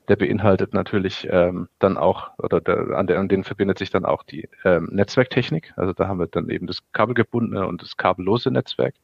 Der 0.08 0.16
beinhaltet 0.16 0.72
natürlich 0.72 1.26
ähm, 1.30 1.68
dann 1.80 1.96
auch, 1.96 2.30
oder 2.38 2.60
der, 2.60 2.96
an, 2.96 3.08
der, 3.08 3.18
an 3.18 3.28
den 3.28 3.42
verbindet 3.42 3.78
sich 3.78 3.90
dann 3.90 4.04
auch 4.04 4.22
die 4.22 4.48
ähm, 4.64 4.88
Netzwerktechnik. 4.92 5.72
Also 5.76 5.92
da 5.92 6.06
haben 6.06 6.20
wir 6.20 6.28
dann 6.28 6.48
eben 6.48 6.68
das 6.68 6.78
kabelgebundene 6.92 7.66
und 7.66 7.82
das 7.82 7.96
kabellose 7.96 8.52
Netzwerk. 8.52 8.94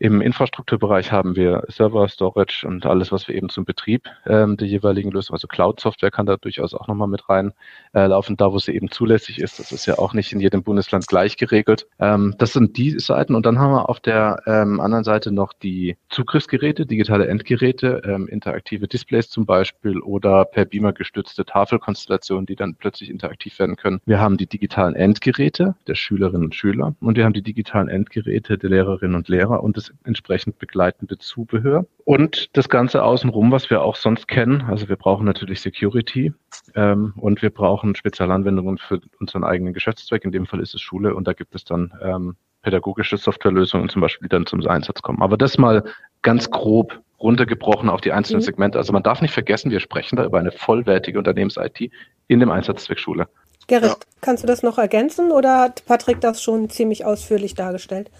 Im 0.00 0.22
Infrastrukturbereich 0.22 1.12
haben 1.12 1.36
wir 1.36 1.64
Server, 1.68 2.08
Storage 2.08 2.66
und 2.66 2.86
alles, 2.86 3.12
was 3.12 3.28
wir 3.28 3.34
eben 3.34 3.50
zum 3.50 3.66
Betrieb 3.66 4.08
ähm, 4.26 4.56
der 4.56 4.66
jeweiligen 4.66 5.10
Lösung, 5.10 5.34
also 5.34 5.46
Cloud-Software 5.46 6.10
kann 6.10 6.24
da 6.24 6.38
durchaus 6.38 6.72
auch 6.72 6.88
nochmal 6.88 7.06
mit 7.06 7.28
rein 7.28 7.52
äh, 7.92 8.08
da 8.08 8.52
wo 8.52 8.58
sie 8.58 8.72
eben 8.72 8.90
zulässig 8.90 9.38
ist. 9.38 9.58
Das 9.58 9.72
ist 9.72 9.84
ja 9.84 9.98
auch 9.98 10.14
nicht 10.14 10.32
in 10.32 10.40
jedem 10.40 10.62
Bundesland 10.62 11.06
gleich 11.06 11.36
geregelt. 11.36 11.86
Ähm, 11.98 12.34
das 12.38 12.54
sind 12.54 12.78
die 12.78 12.98
Seiten 12.98 13.34
und 13.34 13.44
dann 13.44 13.58
haben 13.58 13.72
wir 13.72 13.90
auf 13.90 14.00
der 14.00 14.42
ähm, 14.46 14.80
anderen 14.80 15.04
Seite 15.04 15.32
noch 15.32 15.52
die 15.52 15.98
Zugriffsgeräte, 16.08 16.86
digitale 16.86 17.26
Endgeräte, 17.26 18.00
ähm, 18.06 18.26
interaktive 18.26 18.88
Displays 18.88 19.28
zum 19.28 19.44
Beispiel 19.44 20.00
oder 20.00 20.46
per 20.46 20.64
Beamer 20.64 20.94
gestützte 20.94 21.44
Tafelkonstellationen, 21.44 22.46
die 22.46 22.56
dann 22.56 22.74
plötzlich 22.74 23.10
interaktiv 23.10 23.58
werden 23.58 23.76
können. 23.76 24.00
Wir 24.06 24.18
haben 24.18 24.38
die 24.38 24.46
digitalen 24.46 24.94
Endgeräte 24.94 25.74
der 25.86 25.94
Schülerinnen 25.94 26.44
und 26.44 26.54
Schüler 26.54 26.94
und 27.00 27.18
wir 27.18 27.26
haben 27.26 27.34
die 27.34 27.42
digitalen 27.42 27.88
Endgeräte 27.88 28.56
der 28.56 28.70
Lehrerinnen 28.70 29.14
und 29.14 29.28
Lehrer 29.28 29.62
und 29.62 29.89
das 29.90 29.98
entsprechend 30.04 30.58
begleitende 30.58 31.18
Zubehör. 31.18 31.86
Und 32.04 32.56
das 32.56 32.68
Ganze 32.68 33.02
außenrum, 33.02 33.52
was 33.52 33.70
wir 33.70 33.82
auch 33.82 33.96
sonst 33.96 34.28
kennen. 34.28 34.62
Also 34.62 34.88
wir 34.88 34.96
brauchen 34.96 35.24
natürlich 35.24 35.60
Security 35.60 36.32
ähm, 36.74 37.14
und 37.16 37.42
wir 37.42 37.50
brauchen 37.50 37.94
Spezialanwendungen 37.94 38.78
für 38.78 39.00
unseren 39.18 39.44
eigenen 39.44 39.74
Geschäftszweck. 39.74 40.24
In 40.24 40.32
dem 40.32 40.46
Fall 40.46 40.60
ist 40.60 40.74
es 40.74 40.80
Schule 40.80 41.14
und 41.14 41.26
da 41.26 41.32
gibt 41.32 41.54
es 41.54 41.64
dann 41.64 41.92
ähm, 42.02 42.36
pädagogische 42.62 43.16
Softwarelösungen 43.16 43.88
zum 43.88 44.02
Beispiel, 44.02 44.28
die 44.28 44.34
dann 44.34 44.46
zum 44.46 44.66
Einsatz 44.66 45.02
kommen. 45.02 45.22
Aber 45.22 45.36
das 45.36 45.58
mal 45.58 45.84
ganz 46.22 46.50
grob 46.50 47.00
runtergebrochen 47.20 47.88
auf 47.88 48.00
die 48.00 48.12
einzelnen 48.12 48.40
mhm. 48.40 48.44
Segmente. 48.44 48.78
Also 48.78 48.92
man 48.92 49.02
darf 49.02 49.20
nicht 49.20 49.34
vergessen, 49.34 49.70
wir 49.70 49.80
sprechen 49.80 50.16
da 50.16 50.24
über 50.24 50.38
eine 50.38 50.52
vollwertige 50.52 51.18
Unternehmens-IT 51.18 51.90
in 52.28 52.40
dem 52.40 52.50
Einsatzzweck 52.50 52.98
Schule. 52.98 53.28
Gerrit, 53.66 53.90
ja. 53.90 53.96
kannst 54.20 54.42
du 54.42 54.46
das 54.46 54.62
noch 54.62 54.78
ergänzen 54.78 55.30
oder 55.30 55.60
hat 55.60 55.84
Patrick 55.86 56.20
das 56.20 56.42
schon 56.42 56.70
ziemlich 56.70 57.04
ausführlich 57.04 57.54
dargestellt? 57.54 58.10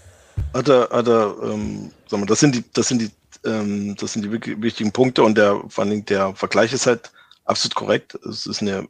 Hat 0.53 0.69
er, 0.69 0.89
hat 0.91 1.07
er, 1.07 1.37
ähm, 1.43 1.93
sag 2.09 2.21
mal, 2.21 2.27
das 2.27 2.41
sind 2.41 2.55
die, 2.55 2.65
das 2.73 2.89
sind 2.89 3.03
die, 3.03 3.11
ähm, 3.45 3.95
das 3.97 4.15
sind 4.15 4.23
die 4.23 4.63
wichtigen 4.63 4.93
Punkte 4.93 5.23
und 5.23 5.39
der, 5.39 5.63
vor 5.69 5.83
allen 5.83 5.91
Dingen 5.91 6.07
der 6.07 6.35
Vergleich 6.35 6.73
ist 6.73 6.87
halt 6.87 7.13
absolut 7.45 7.75
korrekt. 7.75 8.15
Es 8.27 8.47
ist 8.47 8.61
eine, 8.61 8.89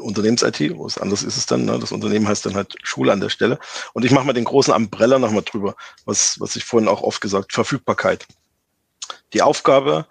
Unternehmens-IT, 0.00 0.78
was 0.78 0.98
anderes 0.98 1.22
ist 1.22 1.36
es 1.36 1.46
dann. 1.46 1.64
Ne? 1.64 1.78
Das 1.78 1.92
Unternehmen 1.92 2.28
heißt 2.28 2.44
dann 2.44 2.54
halt 2.54 2.74
Schule 2.82 3.12
an 3.12 3.20
der 3.20 3.30
Stelle. 3.30 3.58
Und 3.92 4.04
ich 4.04 4.12
mache 4.12 4.26
mal 4.26 4.32
den 4.32 4.44
großen 4.44 4.74
Umbrella 4.74 5.18
nochmal 5.18 5.42
drüber, 5.42 5.74
was, 6.04 6.38
was 6.40 6.56
ich 6.56 6.64
vorhin 6.64 6.88
auch 6.88 7.02
oft 7.02 7.20
gesagt, 7.20 7.52
Verfügbarkeit. 7.52 8.26
Die 9.32 9.42
Aufgabe, 9.42 10.06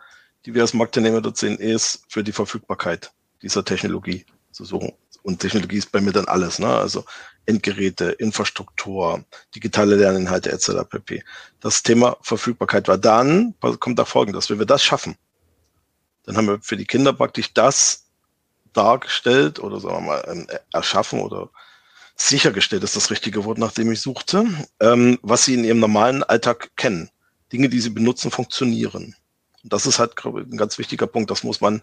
die 0.45 0.53
wir 0.53 0.61
als 0.61 0.73
Marktteilnehmer 0.73 1.21
dort 1.21 1.37
sehen, 1.37 1.57
ist 1.57 2.03
für 2.07 2.23
die 2.23 2.31
Verfügbarkeit 2.31 3.11
dieser 3.41 3.63
Technologie 3.63 4.25
suchen. 4.65 4.93
Und 5.23 5.39
Technologie 5.39 5.77
ist 5.77 5.91
bei 5.91 6.01
mir 6.01 6.11
dann 6.11 6.25
alles, 6.25 6.59
ne? 6.59 6.67
Also 6.67 7.05
Endgeräte, 7.45 8.11
Infrastruktur, 8.11 9.23
digitale 9.55 9.95
Lerninhalte 9.95 10.51
etc. 10.51 10.87
pp. 10.89 11.23
Das 11.59 11.83
Thema 11.83 12.17
Verfügbarkeit 12.21 12.87
war 12.87 12.97
dann, 12.97 13.55
kommt 13.79 13.99
da 13.99 14.05
folgendes, 14.05 14.49
wenn 14.49 14.59
wir 14.59 14.65
das 14.65 14.83
schaffen, 14.83 15.15
dann 16.23 16.37
haben 16.37 16.47
wir 16.47 16.61
für 16.61 16.77
die 16.77 16.85
Kinder 16.85 17.11
praktisch 17.11 17.53
das 17.53 18.05
dargestellt 18.73 19.59
oder 19.59 19.79
sagen 19.79 19.95
wir 19.95 20.01
mal 20.01 20.25
ähm, 20.27 20.47
erschaffen 20.71 21.21
oder 21.21 21.49
sichergestellt 22.15 22.83
ist 22.83 22.95
das 22.95 23.09
richtige 23.09 23.45
Wort, 23.45 23.57
nach 23.57 23.71
dem 23.71 23.91
ich 23.91 24.01
suchte, 24.01 24.45
ähm, 24.79 25.17
was 25.21 25.45
sie 25.45 25.55
in 25.55 25.63
ihrem 25.63 25.79
normalen 25.79 26.21
Alltag 26.23 26.69
kennen. 26.75 27.09
Dinge, 27.51 27.69
die 27.69 27.79
sie 27.79 27.89
benutzen, 27.89 28.29
funktionieren. 28.29 29.15
Und 29.63 29.73
das 29.73 29.85
ist 29.85 29.99
halt 29.99 30.13
ein 30.25 30.57
ganz 30.57 30.77
wichtiger 30.77 31.07
Punkt. 31.07 31.31
Das 31.31 31.43
muss 31.43 31.61
man, 31.61 31.77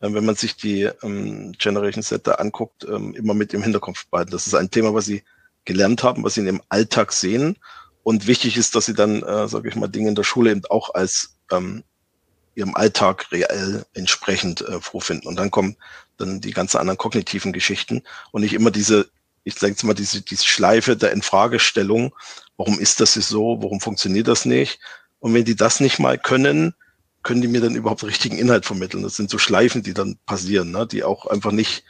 äh, 0.00 0.12
wenn 0.12 0.24
man 0.24 0.36
sich 0.36 0.56
die 0.56 0.82
ähm, 1.02 1.52
Generation 1.58 2.20
da 2.22 2.32
anguckt, 2.32 2.84
ähm, 2.84 3.14
immer 3.14 3.34
mit 3.34 3.54
im 3.54 3.62
Hinterkopf 3.62 4.06
behalten. 4.06 4.30
Das 4.30 4.46
ist 4.46 4.54
ein 4.54 4.70
Thema, 4.70 4.94
was 4.94 5.06
sie 5.06 5.22
gelernt 5.64 6.02
haben, 6.02 6.24
was 6.24 6.34
sie 6.34 6.40
in 6.40 6.46
ihrem 6.46 6.62
Alltag 6.68 7.12
sehen. 7.12 7.58
Und 8.02 8.26
wichtig 8.26 8.56
ist, 8.56 8.76
dass 8.76 8.86
sie 8.86 8.94
dann, 8.94 9.22
äh, 9.22 9.48
sage 9.48 9.68
ich 9.68 9.74
mal, 9.74 9.88
Dinge 9.88 10.08
in 10.08 10.14
der 10.14 10.22
Schule 10.22 10.52
eben 10.52 10.64
auch 10.66 10.94
als 10.94 11.36
ähm, 11.50 11.82
ihrem 12.54 12.74
Alltag 12.74 13.30
reell 13.32 13.84
entsprechend 13.94 14.62
äh, 14.62 14.80
vorfinden. 14.80 15.28
Und 15.28 15.36
dann 15.36 15.50
kommen 15.50 15.76
dann 16.16 16.40
die 16.40 16.52
ganzen 16.52 16.78
anderen 16.78 16.98
kognitiven 16.98 17.52
Geschichten 17.52 18.02
und 18.32 18.42
nicht 18.42 18.54
immer 18.54 18.70
diese, 18.70 19.08
ich 19.44 19.54
sage 19.54 19.72
jetzt 19.72 19.84
mal, 19.84 19.94
diese, 19.94 20.22
diese 20.22 20.46
Schleife 20.46 20.96
der 20.96 21.12
Infragestellung, 21.12 22.14
warum 22.56 22.78
ist 22.78 23.00
das 23.00 23.14
so, 23.14 23.58
warum 23.60 23.80
funktioniert 23.80 24.28
das 24.28 24.44
nicht? 24.44 24.80
Und 25.18 25.34
wenn 25.34 25.44
die 25.44 25.56
das 25.56 25.80
nicht 25.80 25.98
mal 25.98 26.18
können, 26.18 26.74
können 27.26 27.42
die 27.42 27.48
mir 27.48 27.60
dann 27.60 27.74
überhaupt 27.74 28.04
richtigen 28.04 28.38
Inhalt 28.38 28.64
vermitteln. 28.64 29.02
Das 29.02 29.16
sind 29.16 29.30
so 29.30 29.36
Schleifen, 29.36 29.82
die 29.82 29.94
dann 29.94 30.16
passieren, 30.26 30.70
ne? 30.70 30.86
die 30.86 31.02
auch 31.02 31.26
einfach 31.26 31.50
nicht, 31.50 31.84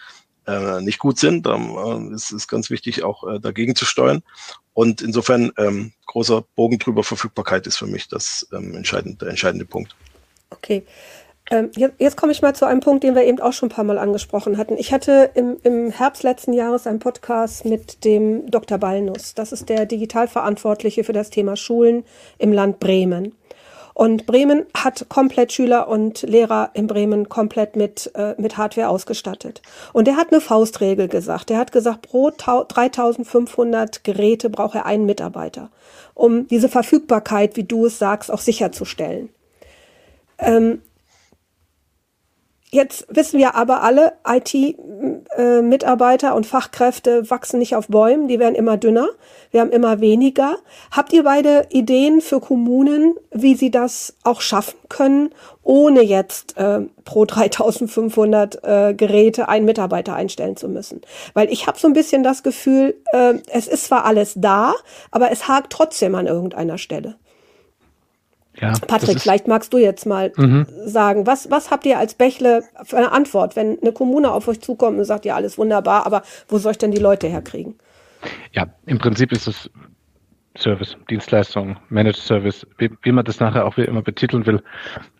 äh, 0.46 0.80
nicht 0.80 0.98
gut 0.98 1.18
sind. 1.18 1.46
Ähm, 1.46 1.76
äh, 1.76 2.14
es 2.14 2.32
ist 2.32 2.48
ganz 2.48 2.70
wichtig, 2.70 3.04
auch 3.04 3.22
äh, 3.28 3.38
dagegen 3.38 3.76
zu 3.76 3.84
steuern. 3.84 4.22
Und 4.72 5.02
insofern 5.02 5.52
ähm, 5.58 5.92
großer 6.06 6.42
Bogen 6.54 6.78
drüber 6.78 7.04
Verfügbarkeit 7.04 7.66
ist 7.66 7.76
für 7.76 7.86
mich 7.86 8.08
das 8.08 8.48
ähm, 8.50 8.74
entscheidende, 8.74 9.18
der 9.18 9.28
entscheidende 9.28 9.66
Punkt. 9.66 9.94
Okay. 10.48 10.86
Ähm, 11.50 11.70
jetzt, 11.76 12.00
jetzt 12.00 12.16
komme 12.16 12.32
ich 12.32 12.40
mal 12.40 12.56
zu 12.56 12.64
einem 12.64 12.80
Punkt, 12.80 13.04
den 13.04 13.14
wir 13.14 13.24
eben 13.24 13.38
auch 13.38 13.52
schon 13.52 13.68
ein 13.68 13.74
paar 13.74 13.84
Mal 13.84 13.98
angesprochen 13.98 14.56
hatten. 14.56 14.78
Ich 14.78 14.90
hatte 14.90 15.30
im, 15.34 15.58
im 15.64 15.90
Herbst 15.90 16.22
letzten 16.22 16.54
Jahres 16.54 16.86
einen 16.86 16.98
Podcast 16.98 17.66
mit 17.66 18.04
dem 18.06 18.50
Dr. 18.50 18.78
Ballnuss. 18.78 19.34
Das 19.34 19.52
ist 19.52 19.68
der 19.68 19.84
Digitalverantwortliche 19.84 21.04
für 21.04 21.12
das 21.12 21.28
Thema 21.28 21.56
Schulen 21.56 22.04
im 22.38 22.52
Land 22.52 22.80
Bremen. 22.80 23.34
Und 23.96 24.26
Bremen 24.26 24.66
hat 24.76 25.06
komplett 25.08 25.54
Schüler 25.54 25.88
und 25.88 26.20
Lehrer 26.20 26.68
in 26.74 26.86
Bremen 26.86 27.30
komplett 27.30 27.76
mit, 27.76 28.10
äh, 28.14 28.34
mit 28.36 28.58
Hardware 28.58 28.90
ausgestattet. 28.90 29.62
Und 29.94 30.06
er 30.06 30.16
hat 30.16 30.30
eine 30.30 30.42
Faustregel 30.42 31.08
gesagt. 31.08 31.50
Er 31.50 31.56
hat 31.56 31.72
gesagt, 31.72 32.02
pro 32.02 32.30
3500 32.30 34.04
Geräte 34.04 34.50
braucht 34.50 34.74
er 34.74 34.84
einen 34.84 35.06
Mitarbeiter, 35.06 35.70
um 36.12 36.46
diese 36.46 36.68
Verfügbarkeit, 36.68 37.56
wie 37.56 37.64
du 37.64 37.86
es 37.86 37.98
sagst, 37.98 38.30
auch 38.30 38.40
sicherzustellen. 38.40 39.30
Ähm, 40.40 40.82
Jetzt 42.72 43.06
wissen 43.08 43.38
wir 43.38 43.54
aber 43.54 43.82
alle, 43.82 44.14
IT-Mitarbeiter 44.26 46.34
und 46.34 46.46
Fachkräfte 46.46 47.30
wachsen 47.30 47.60
nicht 47.60 47.76
auf 47.76 47.86
Bäumen, 47.86 48.26
die 48.26 48.40
werden 48.40 48.56
immer 48.56 48.76
dünner, 48.76 49.08
wir 49.52 49.60
haben 49.60 49.70
immer 49.70 50.00
weniger. 50.00 50.56
Habt 50.90 51.12
ihr 51.12 51.22
beide 51.22 51.66
Ideen 51.70 52.20
für 52.20 52.40
Kommunen, 52.40 53.14
wie 53.30 53.54
sie 53.54 53.70
das 53.70 54.16
auch 54.24 54.40
schaffen 54.40 54.76
können, 54.88 55.30
ohne 55.62 56.02
jetzt 56.02 56.56
äh, 56.56 56.80
pro 57.04 57.24
3500 57.24 58.64
äh, 58.64 58.94
Geräte 58.94 59.48
einen 59.48 59.64
Mitarbeiter 59.64 60.14
einstellen 60.14 60.56
zu 60.56 60.68
müssen? 60.68 61.02
Weil 61.34 61.52
ich 61.52 61.68
habe 61.68 61.78
so 61.78 61.86
ein 61.86 61.94
bisschen 61.94 62.24
das 62.24 62.42
Gefühl, 62.42 62.96
äh, 63.12 63.34
es 63.52 63.68
ist 63.68 63.84
zwar 63.84 64.04
alles 64.04 64.32
da, 64.34 64.74
aber 65.12 65.30
es 65.30 65.46
hakt 65.46 65.72
trotzdem 65.72 66.16
an 66.16 66.26
irgendeiner 66.26 66.78
Stelle. 66.78 67.14
Ja, 68.60 68.72
Patrick, 68.86 69.20
vielleicht 69.20 69.48
magst 69.48 69.72
du 69.72 69.78
jetzt 69.78 70.06
mal 70.06 70.32
mhm. 70.36 70.66
sagen, 70.84 71.26
was, 71.26 71.50
was 71.50 71.70
habt 71.70 71.84
ihr 71.84 71.98
als 71.98 72.14
Bächle 72.14 72.62
für 72.84 72.96
eine 72.96 73.12
Antwort, 73.12 73.54
wenn 73.54 73.78
eine 73.80 73.92
Kommune 73.92 74.30
auf 74.30 74.48
euch 74.48 74.60
zukommt 74.60 74.98
und 74.98 75.04
sagt, 75.04 75.24
ja, 75.24 75.34
alles 75.34 75.58
wunderbar, 75.58 76.06
aber 76.06 76.22
wo 76.48 76.58
soll 76.58 76.72
ich 76.72 76.78
denn 76.78 76.90
die 76.90 76.98
Leute 76.98 77.26
herkriegen? 77.26 77.74
Ja, 78.52 78.66
im 78.86 78.98
Prinzip 78.98 79.30
ist 79.32 79.46
es 79.46 79.70
Service, 80.58 80.96
Dienstleistung, 81.10 81.76
Managed 81.88 82.16
Service, 82.16 82.66
wie, 82.78 82.90
wie 83.02 83.12
man 83.12 83.24
das 83.24 83.40
nachher 83.40 83.66
auch 83.66 83.76
immer 83.76 84.02
betiteln 84.02 84.46
will. 84.46 84.62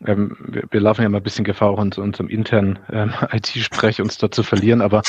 Ähm, 0.06 0.36
wir, 0.40 0.64
wir, 0.70 0.80
laufen 0.80 1.02
ja 1.02 1.08
mal 1.08 1.18
ein 1.18 1.22
bisschen 1.22 1.44
Gefahr, 1.44 1.74
uns 1.74 1.98
unserem 1.98 2.28
internen 2.28 2.78
ähm, 2.90 3.12
IT-Sprech 3.32 4.00
uns 4.00 4.18
da 4.18 4.30
zu 4.30 4.42
verlieren, 4.42 4.80
aber 4.80 5.02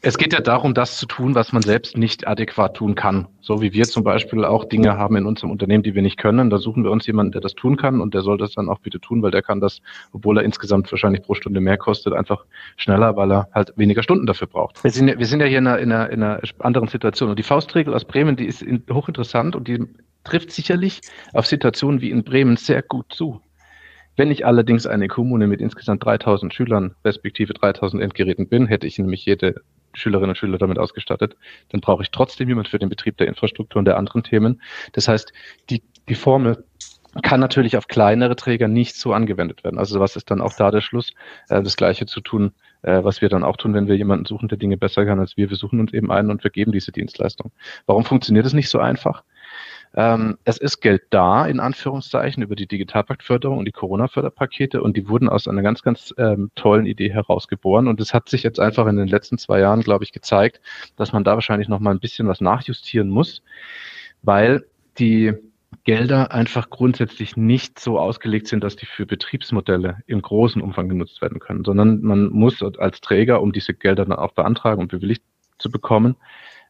es 0.00 0.16
geht 0.16 0.32
ja 0.32 0.40
darum, 0.40 0.74
das 0.74 0.96
zu 0.96 1.06
tun, 1.06 1.34
was 1.34 1.52
man 1.52 1.62
selbst 1.62 1.96
nicht 1.96 2.28
adäquat 2.28 2.76
tun 2.76 2.94
kann. 2.94 3.26
So 3.40 3.60
wie 3.60 3.72
wir 3.72 3.84
zum 3.84 4.04
Beispiel 4.04 4.44
auch 4.44 4.64
Dinge 4.64 4.96
haben 4.96 5.16
in 5.16 5.26
unserem 5.26 5.50
Unternehmen, 5.50 5.82
die 5.82 5.94
wir 5.94 6.02
nicht 6.02 6.18
können. 6.18 6.50
Da 6.50 6.58
suchen 6.58 6.84
wir 6.84 6.92
uns 6.92 7.06
jemanden, 7.06 7.32
der 7.32 7.40
das 7.40 7.54
tun 7.54 7.76
kann 7.76 8.00
und 8.00 8.14
der 8.14 8.22
soll 8.22 8.38
das 8.38 8.52
dann 8.52 8.68
auch 8.68 8.78
bitte 8.78 9.00
tun, 9.00 9.22
weil 9.22 9.32
der 9.32 9.42
kann 9.42 9.60
das, 9.60 9.80
obwohl 10.12 10.38
er 10.38 10.44
insgesamt 10.44 10.90
wahrscheinlich 10.92 11.22
pro 11.22 11.34
Stunde 11.34 11.60
mehr 11.60 11.78
kostet, 11.78 12.12
einfach 12.14 12.44
schneller, 12.76 13.16
weil 13.16 13.32
er 13.32 13.48
halt 13.52 13.72
weniger 13.76 14.04
Stunden 14.04 14.26
dafür 14.26 14.46
braucht. 14.46 14.82
Wir 14.84 14.90
sind, 14.92 15.18
wir 15.18 15.26
sind 15.26 15.40
ja 15.40 15.46
hier 15.46 15.58
in 15.58 15.66
einer, 15.66 15.80
in, 15.80 15.92
einer, 15.92 16.10
in 16.10 16.22
einer 16.22 16.40
anderen 16.60 16.86
Situation. 16.86 17.30
Und 17.30 17.38
die 17.38 17.42
Faustregel 17.42 17.92
aus 17.92 18.04
Bremen, 18.04 18.36
die 18.36 18.46
ist 18.46 18.62
in, 18.62 18.84
hochinteressant 18.88 19.56
und 19.56 19.66
die 19.66 19.84
trifft 20.22 20.52
sicherlich 20.52 21.00
auf 21.32 21.46
Situationen 21.46 22.00
wie 22.00 22.10
in 22.10 22.22
Bremen 22.22 22.56
sehr 22.56 22.82
gut 22.82 23.06
zu. 23.12 23.40
Wenn 24.16 24.30
ich 24.30 24.46
allerdings 24.46 24.86
eine 24.86 25.08
Kommune 25.08 25.46
mit 25.46 25.60
insgesamt 25.60 26.04
3000 26.04 26.52
Schülern 26.52 26.94
respektive 27.04 27.54
3000 27.54 28.02
Endgeräten 28.02 28.48
bin, 28.48 28.66
hätte 28.66 28.86
ich 28.86 28.98
nämlich 28.98 29.24
jede 29.24 29.62
Schülerinnen 29.98 30.30
und 30.30 30.36
Schüler 30.36 30.58
damit 30.58 30.78
ausgestattet, 30.78 31.36
dann 31.70 31.80
brauche 31.80 32.02
ich 32.02 32.10
trotzdem 32.10 32.48
jemand 32.48 32.68
für 32.68 32.78
den 32.78 32.88
Betrieb 32.88 33.16
der 33.16 33.28
Infrastruktur 33.28 33.78
und 33.78 33.84
der 33.84 33.96
anderen 33.96 34.22
Themen. 34.22 34.62
Das 34.92 35.08
heißt, 35.08 35.32
die, 35.70 35.82
die 36.08 36.14
Formel 36.14 36.64
kann 37.22 37.40
natürlich 37.40 37.76
auf 37.76 37.88
kleinere 37.88 38.36
Träger 38.36 38.68
nicht 38.68 38.96
so 38.96 39.12
angewendet 39.12 39.64
werden. 39.64 39.78
Also 39.78 39.98
was 40.00 40.16
ist 40.16 40.30
dann 40.30 40.40
auch 40.40 40.54
da 40.54 40.70
der 40.70 40.80
Schluss, 40.80 41.12
äh, 41.48 41.62
das 41.62 41.76
Gleiche 41.76 42.06
zu 42.06 42.20
tun, 42.20 42.52
äh, 42.82 43.02
was 43.02 43.20
wir 43.22 43.28
dann 43.28 43.44
auch 43.44 43.56
tun, 43.56 43.74
wenn 43.74 43.88
wir 43.88 43.96
jemanden 43.96 44.26
suchen, 44.26 44.48
der 44.48 44.58
Dinge 44.58 44.76
besser 44.76 45.04
kann 45.06 45.18
als 45.18 45.36
wir. 45.36 45.50
Wir 45.50 45.56
suchen 45.56 45.80
uns 45.80 45.92
eben 45.92 46.10
einen 46.10 46.30
und 46.30 46.44
wir 46.44 46.50
geben 46.50 46.72
diese 46.72 46.92
Dienstleistung. 46.92 47.52
Warum 47.86 48.04
funktioniert 48.04 48.46
es 48.46 48.52
nicht 48.52 48.68
so 48.68 48.78
einfach? 48.78 49.24
Ähm, 49.98 50.38
es 50.44 50.58
ist 50.58 50.80
Geld 50.80 51.02
da, 51.10 51.44
in 51.44 51.58
Anführungszeichen, 51.58 52.40
über 52.40 52.54
die 52.54 52.68
Digitalpaktförderung 52.68 53.58
und 53.58 53.64
die 53.64 53.72
Corona-Förderpakete 53.72 54.80
und 54.80 54.96
die 54.96 55.08
wurden 55.08 55.28
aus 55.28 55.48
einer 55.48 55.62
ganz, 55.62 55.82
ganz 55.82 56.14
ähm, 56.18 56.52
tollen 56.54 56.86
Idee 56.86 57.12
herausgeboren. 57.12 57.88
Und 57.88 58.00
es 58.00 58.14
hat 58.14 58.28
sich 58.28 58.44
jetzt 58.44 58.60
einfach 58.60 58.86
in 58.86 58.96
den 58.96 59.08
letzten 59.08 59.38
zwei 59.38 59.58
Jahren, 59.58 59.80
glaube 59.80 60.04
ich, 60.04 60.12
gezeigt, 60.12 60.60
dass 60.94 61.12
man 61.12 61.24
da 61.24 61.34
wahrscheinlich 61.34 61.66
noch 61.66 61.80
mal 61.80 61.90
ein 61.90 61.98
bisschen 61.98 62.28
was 62.28 62.40
nachjustieren 62.40 63.08
muss, 63.08 63.42
weil 64.22 64.66
die 65.00 65.34
Gelder 65.82 66.30
einfach 66.30 66.70
grundsätzlich 66.70 67.36
nicht 67.36 67.80
so 67.80 67.98
ausgelegt 67.98 68.46
sind, 68.46 68.62
dass 68.62 68.76
die 68.76 68.86
für 68.86 69.04
Betriebsmodelle 69.04 69.96
im 70.06 70.22
großen 70.22 70.62
Umfang 70.62 70.88
genutzt 70.88 71.20
werden 71.22 71.40
können, 71.40 71.64
sondern 71.64 72.02
man 72.02 72.28
muss 72.28 72.62
als 72.62 73.00
Träger, 73.00 73.42
um 73.42 73.50
diese 73.50 73.74
Gelder 73.74 74.04
dann 74.04 74.16
auch 74.16 74.32
beantragen 74.32 74.80
und 74.80 74.92
bewilligt 74.92 75.24
zu 75.58 75.72
bekommen, 75.72 76.14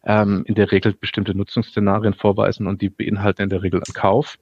ähm, 0.04 0.44
in 0.46 0.54
der 0.54 0.72
Regel 0.72 0.92
bestimmte 0.92 1.36
Nutzungsszenarien 1.36 2.14
vorweisen 2.14 2.66
und 2.66 2.82
die 2.82 2.90
beinhalten 2.90 3.42
in 3.42 3.48
der 3.50 3.62
Regel 3.62 3.82
einen 3.86 3.94
Kauf. 3.94 4.38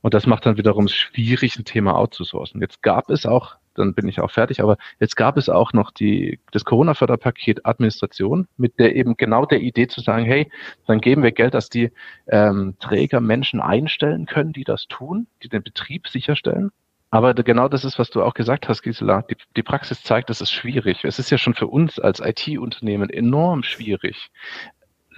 Und 0.00 0.14
das 0.14 0.26
macht 0.26 0.46
dann 0.46 0.56
wiederum 0.56 0.88
schwierig, 0.88 1.58
ein 1.58 1.64
Thema 1.64 1.96
outzusourcen. 1.96 2.60
Jetzt 2.60 2.82
gab 2.82 3.10
es 3.10 3.26
auch, 3.26 3.56
dann 3.74 3.94
bin 3.94 4.08
ich 4.08 4.20
auch 4.20 4.30
fertig, 4.30 4.60
aber 4.60 4.76
jetzt 5.00 5.16
gab 5.16 5.36
es 5.36 5.48
auch 5.48 5.72
noch 5.72 5.90
die, 5.90 6.40
das 6.52 6.64
Corona-Förderpaket 6.64 7.64
Administration 7.64 8.48
mit 8.56 8.78
der 8.78 8.96
eben 8.96 9.16
genau 9.16 9.46
der 9.46 9.60
Idee 9.60 9.86
zu 9.86 10.00
sagen, 10.00 10.24
hey, 10.24 10.50
dann 10.86 11.00
geben 11.00 11.22
wir 11.22 11.32
Geld, 11.32 11.54
dass 11.54 11.68
die 11.68 11.90
ähm, 12.26 12.74
Träger 12.80 13.20
Menschen 13.20 13.60
einstellen 13.60 14.26
können, 14.26 14.52
die 14.52 14.64
das 14.64 14.86
tun, 14.88 15.26
die 15.42 15.48
den 15.48 15.62
Betrieb 15.62 16.08
sicherstellen. 16.08 16.70
Aber 17.10 17.32
genau 17.32 17.68
das 17.68 17.84
ist, 17.84 17.98
was 17.98 18.10
du 18.10 18.22
auch 18.22 18.34
gesagt 18.34 18.68
hast, 18.68 18.82
Gisela. 18.82 19.22
Die, 19.22 19.36
die 19.56 19.62
Praxis 19.62 20.02
zeigt, 20.02 20.28
es 20.28 20.42
ist 20.42 20.52
schwierig. 20.52 21.04
Es 21.04 21.18
ist 21.18 21.30
ja 21.30 21.38
schon 21.38 21.54
für 21.54 21.66
uns 21.66 21.98
als 21.98 22.20
IT-Unternehmen 22.20 23.08
enorm 23.08 23.62
schwierig, 23.62 24.30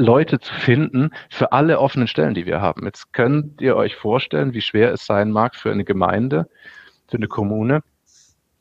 Leute 0.00 0.40
zu 0.40 0.52
finden 0.54 1.10
für 1.28 1.52
alle 1.52 1.78
offenen 1.78 2.08
Stellen, 2.08 2.34
die 2.34 2.46
wir 2.46 2.60
haben. 2.60 2.84
Jetzt 2.84 3.12
könnt 3.12 3.60
ihr 3.60 3.76
euch 3.76 3.96
vorstellen, 3.96 4.54
wie 4.54 4.62
schwer 4.62 4.92
es 4.92 5.04
sein 5.04 5.30
mag 5.30 5.54
für 5.54 5.70
eine 5.70 5.84
Gemeinde, 5.84 6.48
für 7.08 7.18
eine 7.18 7.28
Kommune, 7.28 7.82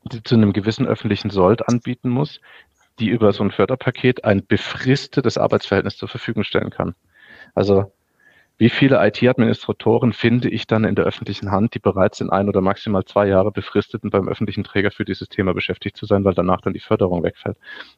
die 0.04 0.22
zu 0.22 0.36
einem 0.36 0.54
gewissen 0.54 0.86
öffentlichen 0.86 1.30
Sold 1.30 1.68
anbieten 1.68 2.10
muss, 2.10 2.42
die 3.00 3.10
über 3.10 3.32
so 3.32 3.44
ein 3.44 3.52
Förderpaket 3.52 4.26
ein 4.26 4.46
befristetes 4.46 5.38
Arbeitsverhältnis 5.38 5.98
zur 5.98 6.10
Verfügung 6.10 6.44
stellen 6.44 6.70
kann. 6.72 6.96
Also 7.56 7.92
wie 8.60 8.70
viele 8.70 8.98
IT-Administratoren 9.08 10.12
finde 10.12 10.50
ich 10.50 10.68
dann 10.68 10.84
in 10.84 10.94
der 10.94 11.06
öffentlichen 11.06 11.50
Hand, 11.50 11.76
die 11.76 11.80
bereit 11.80 12.14
sind, 12.16 12.30
ein 12.30 12.50
oder 12.50 12.60
maximal 12.60 13.06
zwei 13.06 13.26
Jahre 13.26 13.52
befristeten 13.52 14.10
beim 14.10 14.28
öffentlichen 14.28 14.66
Träger 14.66 14.92
für 14.92 15.06
dieses 15.06 15.30
Thema 15.30 15.54
beschäftigt 15.54 15.96
zu 15.96 16.06
sein, 16.06 16.26
weil 16.26 16.34
danach 16.34 16.60
dann 16.60 16.74
die 16.74 16.82
Förderung 16.82 17.24
wegfällt? 17.24 17.56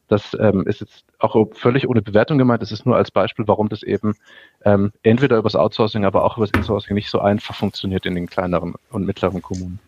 Das 0.08 0.38
ähm, 0.40 0.68
ist 0.68 0.82
jetzt 0.82 1.04
auch 1.18 1.36
völlig 1.54 1.90
ohne 1.90 2.04
Bewertung 2.04 2.38
gemeint. 2.38 2.62
Das 2.62 2.72
ist 2.72 2.86
nur 2.86 2.96
als 2.96 3.10
Beispiel, 3.10 3.48
warum 3.48 3.70
das 3.70 3.82
eben 3.82 4.16
ähm, 4.64 4.92
entweder 5.02 5.38
übers 5.38 5.56
Outsourcing, 5.56 6.06
aber 6.06 6.24
auch 6.24 6.38
übers 6.38 6.52
Insourcing 6.56 6.94
nicht 6.94 7.10
so 7.10 7.20
einfach 7.20 7.56
funktioniert 7.56 8.06
in 8.06 8.14
den 8.14 8.28
kleineren 8.28 8.76
und 8.92 9.04
mittleren 9.04 9.42
Kommunen. 9.42 9.80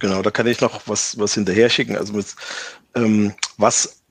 Genau, 0.00 0.20
da 0.22 0.32
kann 0.32 0.48
ich 0.48 0.60
noch 0.60 0.80
was, 0.86 1.16
was 1.20 1.34
hinterher 1.34 1.70
schicken. 1.70 1.96
Also 1.96 2.12
mit, 2.14 2.34
ähm, 2.96 3.34
was 3.56 4.02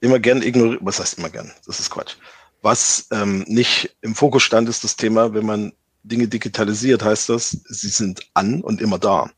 immer 0.00 0.18
gern 0.18 0.42
ignoriert, 0.42 0.80
was 0.82 0.98
heißt 0.98 1.16
immer 1.16 1.30
gern? 1.30 1.52
Das 1.64 1.78
ist 1.78 1.90
Quatsch 1.90 2.16
was 2.64 3.08
ähm, 3.10 3.44
nicht 3.46 3.94
im 4.00 4.14
Fokus 4.14 4.42
stand, 4.42 4.70
ist 4.70 4.84
das 4.84 4.96
Thema, 4.96 5.34
wenn 5.34 5.44
man 5.44 5.72
Dinge 6.02 6.28
digitalisiert, 6.28 7.04
heißt 7.04 7.28
das, 7.28 7.50
sie 7.50 7.88
sind 7.88 8.22
an 8.32 8.62
und 8.62 8.80
immer 8.80 8.98
da. 8.98 9.30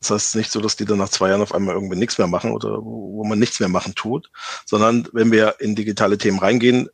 Das 0.00 0.10
heißt 0.10 0.36
nicht 0.36 0.52
so, 0.52 0.60
dass 0.60 0.76
die 0.76 0.84
dann 0.84 0.98
nach 0.98 1.08
zwei 1.08 1.30
Jahren 1.30 1.40
auf 1.40 1.54
einmal 1.54 1.74
irgendwie 1.74 1.96
nichts 1.96 2.18
mehr 2.18 2.26
machen 2.26 2.52
oder 2.52 2.84
wo, 2.84 3.24
man 3.24 3.38
nichts 3.38 3.58
mehr 3.58 3.70
machen 3.70 3.94
tut, 3.94 4.30
sondern 4.66 5.08
wenn 5.12 5.32
wir 5.32 5.56
in 5.60 5.76
digitale 5.76 6.18
Themen 6.18 6.38
reingehen, 6.38 6.90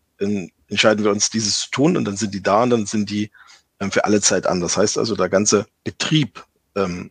entscheiden 0.69 1.05
wir 1.05 1.11
uns, 1.11 1.31
dieses 1.31 1.63
zu 1.63 1.71
tun 1.71 1.97
und 1.97 2.05
dann 2.05 2.17
sind 2.17 2.35
die 2.35 2.43
da 2.43 2.63
und 2.63 2.71
dann 2.71 2.87
sind 2.87 3.11
die 3.11 3.33
ähm, 3.81 3.91
für 3.91 4.05
alle 4.05 4.21
Zeit 4.21 4.47
an. 4.47 4.61
Das 4.61 4.77
heißt 4.77 4.97
also, 4.97 5.17
der 5.17 5.29
ganze 5.29 5.67
Betrieb 5.83 6.45
ähm, 6.77 7.11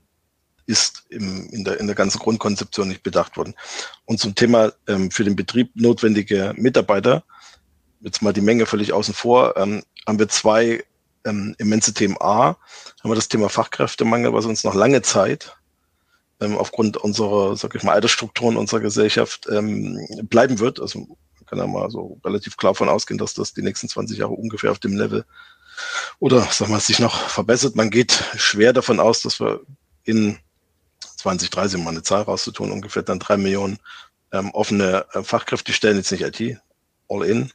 ist 0.65 1.03
im, 1.09 1.49
in, 1.49 1.65
der, 1.65 1.81
in 1.81 1.87
der 1.87 1.97
ganzen 1.97 2.19
Grundkonzeption 2.19 2.87
nicht 2.87 3.03
bedacht 3.03 3.35
worden. 3.35 3.55
Und 4.05 4.21
zum 4.21 4.35
Thema 4.35 4.71
ähm, 4.87 5.11
für 5.11 5.25
den 5.25 5.35
Betrieb 5.35 5.71
notwendige 5.75 6.53
Mitarbeiter, 6.55 7.23
jetzt 8.03 8.21
mal 8.21 8.33
die 8.33 8.41
Menge 8.41 8.65
völlig 8.65 8.93
außen 8.93 9.13
vor, 9.13 9.57
ähm, 9.57 9.83
haben 10.05 10.19
wir 10.19 10.29
zwei 10.29 10.83
ähm, 11.25 11.55
immense 11.57 11.93
Themen. 11.93 12.17
A, 12.19 12.57
haben 13.01 13.11
wir 13.11 13.15
das 13.15 13.29
Thema 13.29 13.49
Fachkräftemangel, 13.49 14.33
was 14.33 14.45
uns 14.45 14.63
noch 14.63 14.75
lange 14.75 15.01
Zeit 15.01 15.55
ähm, 16.39 16.57
aufgrund 16.57 16.97
unserer, 16.97 17.55
sag 17.55 17.75
ich 17.75 17.83
mal, 17.83 17.93
Altersstrukturen 17.93 18.57
unserer 18.57 18.81
Gesellschaft 18.81 19.47
ähm, 19.49 20.05
bleiben 20.23 20.59
wird. 20.59 20.79
Also 20.79 20.99
man 20.99 21.45
kann 21.45 21.59
ja 21.59 21.67
mal 21.67 21.89
so 21.89 22.19
relativ 22.23 22.57
klar 22.57 22.75
von 22.75 22.89
ausgehen, 22.89 23.17
dass 23.17 23.33
das 23.33 23.53
die 23.53 23.61
nächsten 23.61 23.87
20 23.87 24.17
Jahre 24.17 24.33
ungefähr 24.33 24.71
auf 24.71 24.79
dem 24.79 24.97
Level 24.97 25.25
oder 26.19 26.47
sag 26.51 26.69
mal, 26.69 26.79
sich 26.79 26.99
noch 26.99 27.29
verbessert. 27.29 27.75
Man 27.75 27.89
geht 27.89 28.23
schwer 28.35 28.73
davon 28.73 28.99
aus, 28.99 29.21
dass 29.21 29.39
wir 29.39 29.61
in 30.03 30.37
2030, 31.17 31.77
um 31.77 31.85
mal 31.85 31.91
eine 31.91 32.03
Zahl 32.03 32.23
rauszutun, 32.23 32.71
ungefähr 32.71 33.03
dann 33.03 33.19
drei 33.19 33.37
Millionen 33.37 33.77
ähm, 34.31 34.51
offene 34.51 35.05
äh, 35.13 35.23
Fachkräftestellen, 35.23 35.97
jetzt 35.97 36.11
nicht 36.11 36.21
IT, 36.21 36.59
all 37.09 37.23
in, 37.25 37.51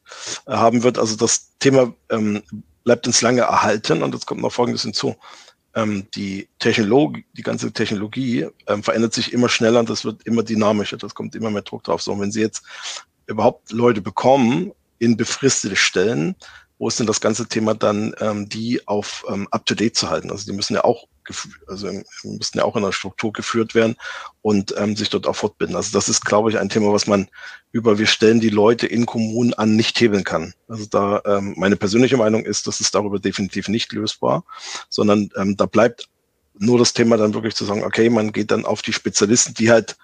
äh, 0.46 0.52
haben 0.52 0.82
wird. 0.82 0.98
Also 0.98 1.16
das 1.16 1.56
Thema 1.58 1.92
ähm, 2.11 2.42
bleibt 2.84 3.06
uns 3.06 3.20
lange 3.20 3.42
erhalten 3.42 4.02
und 4.02 4.14
jetzt 4.14 4.26
kommt 4.26 4.40
noch 4.40 4.52
Folgendes 4.52 4.82
hinzu. 4.82 5.16
Ähm, 5.74 6.06
die 6.14 6.48
Technologie, 6.58 7.24
die 7.34 7.42
ganze 7.42 7.72
Technologie 7.72 8.46
ähm, 8.66 8.82
verändert 8.82 9.12
sich 9.12 9.32
immer 9.32 9.48
schneller 9.48 9.80
und 9.80 9.90
das 9.90 10.04
wird 10.04 10.22
immer 10.24 10.42
dynamischer. 10.42 10.96
Das 10.96 11.14
kommt 11.14 11.34
immer 11.34 11.50
mehr 11.50 11.62
Druck 11.62 11.84
drauf. 11.84 12.02
So, 12.02 12.12
und 12.12 12.20
wenn 12.20 12.32
Sie 12.32 12.40
jetzt 12.40 12.62
überhaupt 13.26 13.72
Leute 13.72 14.00
bekommen 14.00 14.72
in 14.98 15.16
befristete 15.16 15.76
Stellen, 15.76 16.34
wo 16.78 16.88
ist 16.88 16.98
denn 16.98 17.06
das 17.06 17.20
ganze 17.20 17.46
Thema 17.46 17.74
dann, 17.74 18.14
ähm, 18.20 18.48
die 18.48 18.86
auf 18.86 19.24
ähm, 19.28 19.48
up-to-date 19.50 19.96
zu 19.96 20.10
halten? 20.10 20.30
Also 20.30 20.44
die 20.44 20.56
müssen 20.56 20.74
ja 20.74 20.84
auch 20.84 21.06
also 21.66 21.90
müssten 22.22 22.58
ja 22.58 22.64
auch 22.64 22.76
in 22.76 22.82
der 22.82 22.92
Struktur 22.92 23.32
geführt 23.32 23.74
werden 23.74 23.96
und 24.42 24.74
ähm, 24.78 24.96
sich 24.96 25.10
dort 25.10 25.26
auch 25.26 25.36
fortbilden. 25.36 25.76
Also 25.76 25.90
das 25.92 26.08
ist, 26.08 26.24
glaube 26.24 26.50
ich, 26.50 26.58
ein 26.58 26.68
Thema, 26.68 26.92
was 26.92 27.06
man 27.06 27.28
über 27.72 27.98
wir 27.98 28.06
stellen 28.06 28.40
die 28.40 28.48
Leute 28.48 28.86
in 28.86 29.06
Kommunen 29.06 29.54
an 29.54 29.76
nicht 29.76 30.00
hebeln 30.00 30.24
kann. 30.24 30.54
Also 30.68 30.86
da 30.86 31.20
ähm, 31.26 31.54
meine 31.56 31.76
persönliche 31.76 32.16
Meinung 32.16 32.44
ist, 32.44 32.66
das 32.66 32.80
ist 32.80 32.94
darüber 32.94 33.18
definitiv 33.18 33.68
nicht 33.68 33.92
lösbar, 33.92 34.44
sondern 34.88 35.30
ähm, 35.36 35.56
da 35.56 35.66
bleibt 35.66 36.08
nur 36.58 36.78
das 36.78 36.92
Thema 36.92 37.16
dann 37.16 37.34
wirklich 37.34 37.54
zu 37.54 37.64
sagen, 37.64 37.84
okay, 37.84 38.10
man 38.10 38.32
geht 38.32 38.50
dann 38.50 38.64
auf 38.64 38.82
die 38.82 38.92
Spezialisten, 38.92 39.54
die 39.54 39.70
halt 39.70 39.96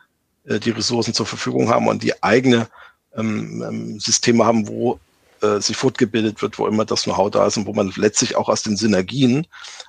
äh, 0.45 0.61
die 0.61 0.71
Ressourcen 0.71 1.15
zur 1.15 1.27
Verfügung 1.27 1.69
haben 1.69 1.89
und 1.89 2.03
die 2.03 2.23
eigene 2.23 2.69
ähm, 3.17 3.65
ähm 3.67 4.01
Systeme 4.01 4.45
haben, 4.45 4.69
wo 4.69 5.01
äh, 5.45 5.61
sich 5.61 5.77
fortgebildet 5.77 6.41
wird, 6.43 6.59
wo 6.59 6.67
immer 6.67 6.85
das 6.85 7.03
Know-how 7.05 7.31
da 7.31 7.47
ist 7.47 7.57
und 7.57 7.67
wo 7.67 7.75
man 7.75 7.93
letztlich 7.97 8.37
auch 8.37 8.49
aus 8.49 8.63
den 8.63 8.77
Synergien 8.77 9.47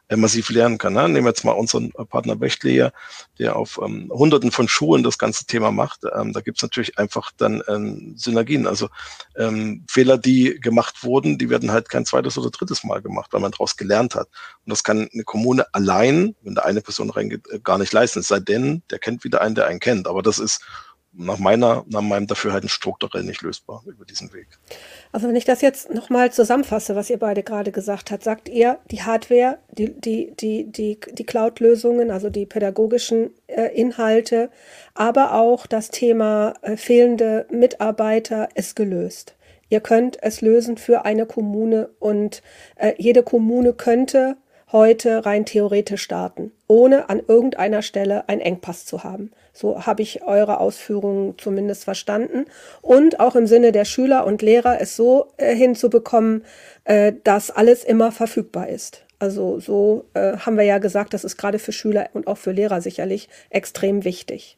äh, 0.09 0.15
massiv 0.15 0.49
lernen 0.49 0.77
kann. 0.77 0.93
Ne? 0.93 1.07
Nehmen 1.07 1.25
wir 1.25 1.29
jetzt 1.29 1.45
mal 1.45 1.53
unseren 1.53 1.91
Partner 1.91 2.35
Bechtle 2.35 2.69
hier, 2.69 2.93
der 3.39 3.55
auf 3.55 3.79
ähm, 3.83 4.11
Hunderten 4.13 4.51
von 4.51 4.67
Schulen 4.67 5.03
das 5.03 5.17
ganze 5.17 5.45
Thema 5.45 5.71
macht. 5.71 6.01
Ähm, 6.15 6.33
da 6.33 6.41
gibt 6.41 6.57
es 6.57 6.63
natürlich 6.63 6.97
einfach 6.97 7.31
dann 7.37 7.63
ähm, 7.67 8.15
Synergien. 8.17 8.67
Also 8.67 8.89
ähm, 9.37 9.85
Fehler, 9.89 10.17
die 10.17 10.59
gemacht 10.59 11.03
wurden, 11.03 11.37
die 11.37 11.49
werden 11.49 11.71
halt 11.71 11.89
kein 11.89 12.05
zweites 12.05 12.37
oder 12.37 12.49
drittes 12.49 12.83
Mal 12.83 13.01
gemacht, 13.01 13.31
weil 13.31 13.41
man 13.41 13.51
daraus 13.51 13.77
gelernt 13.77 14.15
hat. 14.15 14.27
Und 14.65 14.71
das 14.71 14.83
kann 14.83 15.07
eine 15.13 15.23
Kommune 15.23 15.65
allein, 15.73 16.35
wenn 16.41 16.55
da 16.55 16.63
eine 16.63 16.81
Person 16.81 17.09
reingeht, 17.09 17.47
äh, 17.49 17.59
gar 17.59 17.77
nicht 17.77 17.93
leisten. 17.93 18.19
Es 18.19 18.27
sei 18.27 18.39
denn, 18.39 18.83
der 18.89 18.99
kennt 18.99 19.23
wieder 19.23 19.41
einen, 19.41 19.55
der 19.55 19.67
einen 19.67 19.79
kennt. 19.79 20.07
Aber 20.07 20.21
das 20.21 20.39
ist 20.39 20.61
nach 21.17 21.39
meiner, 21.39 21.85
nach 21.87 22.01
meinem 22.01 22.27
Dafürhalten 22.27 22.69
strukturell 22.69 23.23
nicht 23.23 23.41
lösbar 23.41 23.83
über 23.85 24.05
diesen 24.05 24.33
Weg. 24.33 24.47
Also 25.11 25.27
wenn 25.27 25.35
ich 25.35 25.45
das 25.45 25.61
jetzt 25.61 25.93
nochmal 25.93 26.31
zusammenfasse, 26.31 26.95
was 26.95 27.09
ihr 27.09 27.17
beide 27.17 27.43
gerade 27.43 27.71
gesagt 27.71 28.11
habt, 28.11 28.23
sagt 28.23 28.49
ihr, 28.49 28.79
die 28.91 29.03
Hardware, 29.03 29.59
die, 29.71 29.93
die, 29.93 30.33
die, 30.35 30.71
die, 30.71 30.99
die 30.99 31.23
Cloud-Lösungen, 31.23 32.11
also 32.11 32.29
die 32.29 32.45
pädagogischen 32.45 33.31
äh, 33.47 33.73
Inhalte, 33.75 34.49
aber 34.93 35.33
auch 35.33 35.67
das 35.67 35.89
Thema 35.89 36.53
äh, 36.61 36.77
fehlende 36.77 37.45
Mitarbeiter 37.49 38.49
ist 38.55 38.75
gelöst. 38.75 39.35
Ihr 39.69 39.79
könnt 39.79 40.21
es 40.21 40.41
lösen 40.41 40.77
für 40.77 41.05
eine 41.05 41.25
Kommune 41.25 41.89
und 41.99 42.43
äh, 42.75 42.93
jede 42.97 43.23
Kommune 43.23 43.73
könnte 43.73 44.37
heute 44.71 45.25
rein 45.25 45.45
theoretisch 45.45 46.01
starten, 46.01 46.51
ohne 46.67 47.09
an 47.09 47.21
irgendeiner 47.27 47.81
Stelle 47.81 48.27
einen 48.27 48.41
Engpass 48.41 48.85
zu 48.85 49.03
haben. 49.03 49.31
So 49.53 49.85
habe 49.85 50.01
ich 50.01 50.23
eure 50.23 50.59
Ausführungen 50.59 51.35
zumindest 51.37 51.85
verstanden. 51.85 52.45
Und 52.81 53.19
auch 53.19 53.35
im 53.35 53.47
Sinne 53.47 53.71
der 53.71 53.85
Schüler 53.85 54.25
und 54.25 54.41
Lehrer 54.41 54.81
es 54.81 54.95
so 54.95 55.27
äh, 55.37 55.55
hinzubekommen, 55.55 56.43
äh, 56.83 57.13
dass 57.23 57.51
alles 57.51 57.83
immer 57.83 58.11
verfügbar 58.11 58.67
ist. 58.67 59.05
Also 59.19 59.59
so 59.59 60.05
äh, 60.13 60.37
haben 60.37 60.57
wir 60.57 60.65
ja 60.65 60.79
gesagt, 60.79 61.13
das 61.13 61.23
ist 61.23 61.37
gerade 61.37 61.59
für 61.59 61.71
Schüler 61.71 62.09
und 62.13 62.27
auch 62.27 62.37
für 62.37 62.51
Lehrer 62.51 62.81
sicherlich 62.81 63.29
extrem 63.49 64.03
wichtig. 64.03 64.57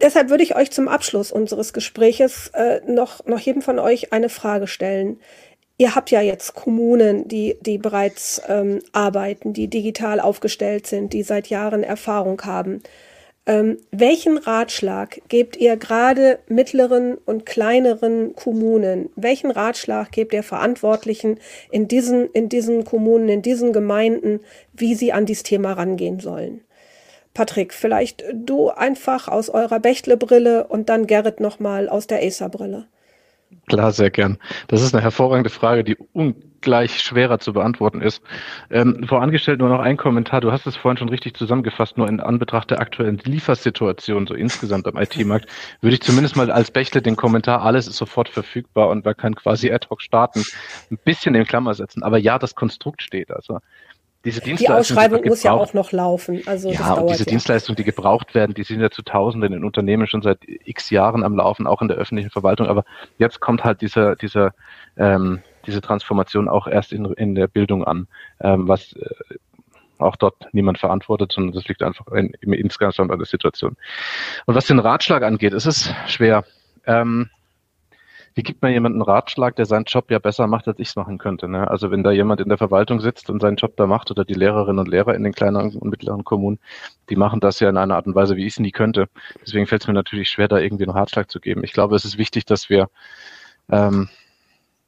Deshalb 0.00 0.28
würde 0.28 0.42
ich 0.42 0.56
euch 0.56 0.72
zum 0.72 0.88
Abschluss 0.88 1.30
unseres 1.30 1.72
Gespräches 1.72 2.48
äh, 2.54 2.80
noch, 2.86 3.24
noch 3.26 3.38
jedem 3.38 3.62
von 3.62 3.78
euch 3.78 4.12
eine 4.12 4.28
Frage 4.28 4.66
stellen. 4.66 5.20
Ihr 5.76 5.96
habt 5.96 6.10
ja 6.12 6.20
jetzt 6.20 6.54
Kommunen, 6.54 7.26
die, 7.26 7.56
die 7.60 7.78
bereits 7.78 8.40
ähm, 8.48 8.80
arbeiten, 8.92 9.52
die 9.52 9.68
digital 9.68 10.20
aufgestellt 10.20 10.86
sind, 10.86 11.12
die 11.12 11.24
seit 11.24 11.48
Jahren 11.48 11.82
Erfahrung 11.82 12.40
haben. 12.42 12.82
Ähm, 13.46 13.78
welchen 13.90 14.38
Ratschlag 14.38 15.20
gebt 15.28 15.56
ihr 15.56 15.76
gerade 15.76 16.38
mittleren 16.48 17.16
und 17.26 17.44
kleineren 17.44 18.34
Kommunen? 18.34 19.10
Welchen 19.16 19.50
Ratschlag 19.50 20.12
gebt 20.12 20.32
ihr 20.32 20.44
Verantwortlichen 20.44 21.38
in 21.70 21.88
diesen, 21.88 22.30
in 22.30 22.48
diesen 22.48 22.84
Kommunen, 22.84 23.28
in 23.28 23.42
diesen 23.42 23.72
Gemeinden, 23.72 24.40
wie 24.72 24.94
sie 24.94 25.12
an 25.12 25.26
dieses 25.26 25.42
Thema 25.42 25.72
rangehen 25.72 26.20
sollen? 26.20 26.62
Patrick, 27.34 27.74
vielleicht 27.74 28.24
du 28.32 28.70
einfach 28.70 29.26
aus 29.26 29.50
eurer 29.50 29.80
Bechtle-Brille 29.80 30.68
und 30.68 30.88
dann 30.88 31.08
Gerrit 31.08 31.40
nochmal 31.40 31.88
aus 31.88 32.06
der 32.06 32.22
Acer-Brille. 32.22 32.86
Klar, 33.66 33.92
sehr 33.92 34.10
gern. 34.10 34.38
Das 34.68 34.82
ist 34.82 34.94
eine 34.94 35.02
hervorragende 35.02 35.50
Frage, 35.50 35.84
die 35.84 35.96
ungleich 36.12 37.00
schwerer 37.00 37.38
zu 37.38 37.52
beantworten 37.52 38.02
ist. 38.02 38.22
Ähm, 38.70 39.04
vorangestellt 39.06 39.58
nur 39.58 39.68
noch 39.68 39.80
ein 39.80 39.96
Kommentar. 39.96 40.40
Du 40.40 40.52
hast 40.52 40.66
es 40.66 40.76
vorhin 40.76 40.98
schon 40.98 41.08
richtig 41.08 41.36
zusammengefasst. 41.36 41.96
Nur 41.96 42.08
in 42.08 42.20
Anbetracht 42.20 42.70
der 42.70 42.80
aktuellen 42.80 43.18
Liefersituation, 43.18 44.26
so 44.26 44.34
insgesamt 44.34 44.86
am 44.86 44.96
IT-Markt, 44.96 45.48
würde 45.80 45.94
ich 45.94 46.02
zumindest 46.02 46.36
mal 46.36 46.50
als 46.50 46.70
Bächle 46.70 47.00
den 47.00 47.16
Kommentar, 47.16 47.62
alles 47.62 47.86
ist 47.86 47.96
sofort 47.96 48.28
verfügbar 48.28 48.90
und 48.90 49.04
man 49.04 49.16
kann 49.16 49.34
quasi 49.34 49.72
ad 49.72 49.86
hoc 49.88 50.02
starten, 50.02 50.44
ein 50.90 50.98
bisschen 51.04 51.34
in 51.34 51.44
Klammer 51.44 51.74
setzen. 51.74 52.02
Aber 52.02 52.18
ja, 52.18 52.38
das 52.38 52.54
Konstrukt 52.54 53.02
steht. 53.02 53.30
Also 53.30 53.60
diese 54.24 54.40
die 54.40 54.68
Ausschreibung 54.68 55.22
die 55.22 55.28
muss 55.28 55.42
ja 55.42 55.52
auch 55.52 55.74
noch 55.74 55.92
laufen. 55.92 56.42
Also 56.46 56.70
ja, 56.70 56.94
und 56.94 57.10
diese 57.10 57.24
ja. 57.24 57.30
Dienstleistungen, 57.30 57.76
die 57.76 57.84
gebraucht 57.84 58.34
werden, 58.34 58.54
die 58.54 58.62
sind 58.62 58.80
ja 58.80 58.90
zu 58.90 59.02
Tausenden 59.02 59.52
in 59.52 59.64
Unternehmen 59.64 60.06
schon 60.06 60.22
seit 60.22 60.38
x 60.46 60.90
Jahren 60.90 61.22
am 61.22 61.36
Laufen, 61.36 61.66
auch 61.66 61.82
in 61.82 61.88
der 61.88 61.98
öffentlichen 61.98 62.30
Verwaltung. 62.30 62.66
Aber 62.66 62.84
jetzt 63.18 63.40
kommt 63.40 63.64
halt 63.64 63.82
dieser, 63.82 64.16
dieser, 64.16 64.54
ähm, 64.96 65.42
diese 65.66 65.80
Transformation 65.80 66.48
auch 66.48 66.66
erst 66.66 66.92
in, 66.92 67.04
in 67.14 67.34
der 67.34 67.48
Bildung 67.48 67.84
an, 67.84 68.08
ähm, 68.40 68.66
was 68.66 68.94
äh, 68.94 69.08
auch 69.98 70.16
dort 70.16 70.48
niemand 70.52 70.78
verantwortet, 70.78 71.32
sondern 71.32 71.54
das 71.54 71.68
liegt 71.68 71.82
einfach 71.82 72.06
in, 72.08 72.32
insgesamt 72.40 73.10
an 73.10 73.18
der 73.18 73.26
Situation. 73.26 73.76
Und 74.46 74.54
was 74.54 74.66
den 74.66 74.78
Ratschlag 74.78 75.22
angeht, 75.22 75.52
ist 75.52 75.66
es 75.66 75.92
schwer. 76.06 76.44
Ähm, 76.86 77.30
wie 78.34 78.42
gibt 78.42 78.62
man 78.62 78.72
jemanden 78.72 79.00
Ratschlag, 79.02 79.56
der 79.56 79.66
seinen 79.66 79.84
Job 79.84 80.10
ja 80.10 80.18
besser 80.18 80.46
macht, 80.46 80.66
als 80.66 80.78
ich 80.78 80.88
es 80.88 80.96
machen 80.96 81.18
könnte? 81.18 81.48
Ne? 81.48 81.70
Also 81.70 81.90
wenn 81.90 82.02
da 82.02 82.10
jemand 82.10 82.40
in 82.40 82.48
der 82.48 82.58
Verwaltung 82.58 83.00
sitzt 83.00 83.30
und 83.30 83.40
seinen 83.40 83.56
Job 83.56 83.76
da 83.76 83.86
macht 83.86 84.10
oder 84.10 84.24
die 84.24 84.34
Lehrerinnen 84.34 84.80
und 84.80 84.88
Lehrer 84.88 85.14
in 85.14 85.22
den 85.22 85.32
kleineren 85.32 85.76
und 85.76 85.90
mittleren 85.90 86.24
Kommunen, 86.24 86.58
die 87.10 87.16
machen 87.16 87.40
das 87.40 87.60
ja 87.60 87.68
in 87.68 87.76
einer 87.76 87.94
Art 87.94 88.06
und 88.06 88.14
Weise, 88.14 88.36
wie 88.36 88.46
ich 88.46 88.54
es 88.54 88.60
nie 88.60 88.72
könnte. 88.72 89.08
Deswegen 89.42 89.66
fällt 89.66 89.82
es 89.82 89.88
mir 89.88 89.94
natürlich 89.94 90.28
schwer, 90.28 90.48
da 90.48 90.58
irgendwie 90.58 90.84
einen 90.84 90.96
Ratschlag 90.96 91.30
zu 91.30 91.40
geben. 91.40 91.62
Ich 91.64 91.72
glaube, 91.72 91.94
es 91.94 92.04
ist 92.04 92.18
wichtig, 92.18 92.44
dass 92.44 92.68
wir 92.68 92.88
ähm, 93.70 94.08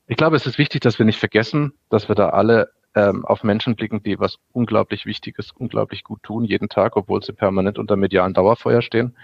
ich 0.09 0.16
glaube, 0.16 0.37
es 0.37 0.46
ist 0.46 0.59
wichtig, 0.59 0.82
dass 0.82 0.98
wir 0.98 1.06
nicht 1.06 1.18
vergessen, 1.18 1.72
dass 1.88 2.09
wir 2.09 2.14
da 2.14 2.28
alle 2.28 2.70
ähm, 2.96 3.26
auf 3.26 3.44
Menschen 3.44 3.76
blicken, 3.76 4.02
die 4.02 4.18
was 4.18 4.38
unglaublich 4.52 5.04
Wichtiges, 5.04 5.52
unglaublich 5.52 6.02
gut 6.02 6.22
tun, 6.22 6.44
jeden 6.44 6.70
Tag, 6.70 6.96
obwohl 6.96 7.22
sie 7.22 7.35
permanent 7.35 7.78
unter 7.78 7.94
medialen 7.94 8.32
Dauerfeuer 8.32 8.80
stehen. 8.80 9.14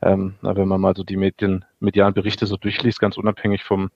Ähm, 0.00 0.36
wenn 0.40 0.66
man 0.66 0.80
mal 0.80 0.96
so 0.96 1.04
die 1.04 1.18
Medien, 1.18 1.66
medialen 1.78 2.14
Berichte 2.14 2.46
so 2.46 2.56
durchliest, 2.56 2.98
ganz 3.00 3.18
unabhängig 3.18 3.64
vom, 3.64 3.90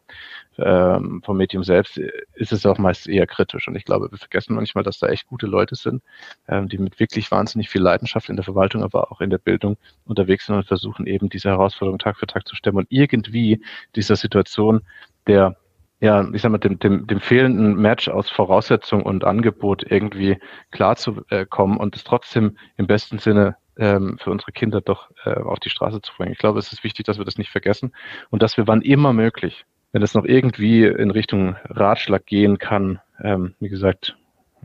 ähm, 0.58 1.22
vom 1.24 1.38
Medium 1.38 1.64
selbst, 1.64 1.98
ist 2.34 2.52
es 2.52 2.66
auch 2.66 2.76
meist 2.76 3.08
eher 3.08 3.26
kritisch. 3.26 3.66
Und 3.68 3.74
ich 3.74 3.86
glaube, 3.86 4.10
wir 4.10 4.18
vergessen 4.18 4.54
manchmal, 4.54 4.84
dass 4.84 4.98
da 4.98 5.08
echt 5.08 5.26
gute 5.26 5.46
Leute 5.46 5.76
sind, 5.76 6.02
ähm, 6.46 6.68
die 6.68 6.76
mit 6.76 7.00
wirklich 7.00 7.30
wahnsinnig 7.30 7.70
viel 7.70 7.80
Leidenschaft 7.80 8.28
in 8.28 8.36
der 8.36 8.44
Verwaltung, 8.44 8.82
aber 8.82 9.10
auch 9.10 9.22
in 9.22 9.30
der 9.30 9.38
Bildung 9.38 9.78
unterwegs 10.04 10.44
sind 10.44 10.56
und 10.56 10.66
versuchen 10.66 11.06
eben 11.06 11.30
diese 11.30 11.48
Herausforderung 11.48 11.98
Tag 11.98 12.18
für 12.18 12.26
Tag 12.26 12.46
zu 12.46 12.54
stemmen 12.54 12.78
und 12.78 12.86
irgendwie 12.90 13.64
dieser 13.96 14.16
Situation 14.16 14.82
der 15.26 15.56
ja, 16.02 16.28
ich 16.32 16.42
sag 16.42 16.50
mal, 16.50 16.58
dem, 16.58 16.80
dem, 16.80 17.06
dem 17.06 17.20
fehlenden 17.20 17.76
Match 17.76 18.08
aus 18.08 18.28
Voraussetzung 18.28 19.04
und 19.04 19.22
Angebot 19.22 19.84
irgendwie 19.88 20.36
klar 20.72 20.96
zu 20.96 21.22
äh, 21.30 21.46
kommen 21.46 21.76
und 21.76 21.94
es 21.94 22.02
trotzdem 22.02 22.58
im 22.76 22.88
besten 22.88 23.18
Sinne 23.18 23.56
ähm, 23.78 24.18
für 24.20 24.32
unsere 24.32 24.50
Kinder 24.50 24.80
doch 24.80 25.10
äh, 25.24 25.30
auf 25.30 25.60
die 25.60 25.70
Straße 25.70 26.02
zu 26.02 26.12
bringen. 26.16 26.32
Ich 26.32 26.38
glaube, 26.38 26.58
es 26.58 26.72
ist 26.72 26.82
wichtig, 26.82 27.06
dass 27.06 27.18
wir 27.18 27.24
das 27.24 27.38
nicht 27.38 27.50
vergessen 27.50 27.92
und 28.30 28.42
dass 28.42 28.56
wir 28.56 28.66
wann 28.66 28.82
immer 28.82 29.12
möglich, 29.12 29.64
wenn 29.92 30.02
es 30.02 30.12
noch 30.14 30.24
irgendwie 30.24 30.84
in 30.86 31.12
Richtung 31.12 31.54
Ratschlag 31.66 32.26
gehen 32.26 32.58
kann, 32.58 32.98
ähm, 33.22 33.54
wie 33.60 33.68
gesagt, 33.68 34.16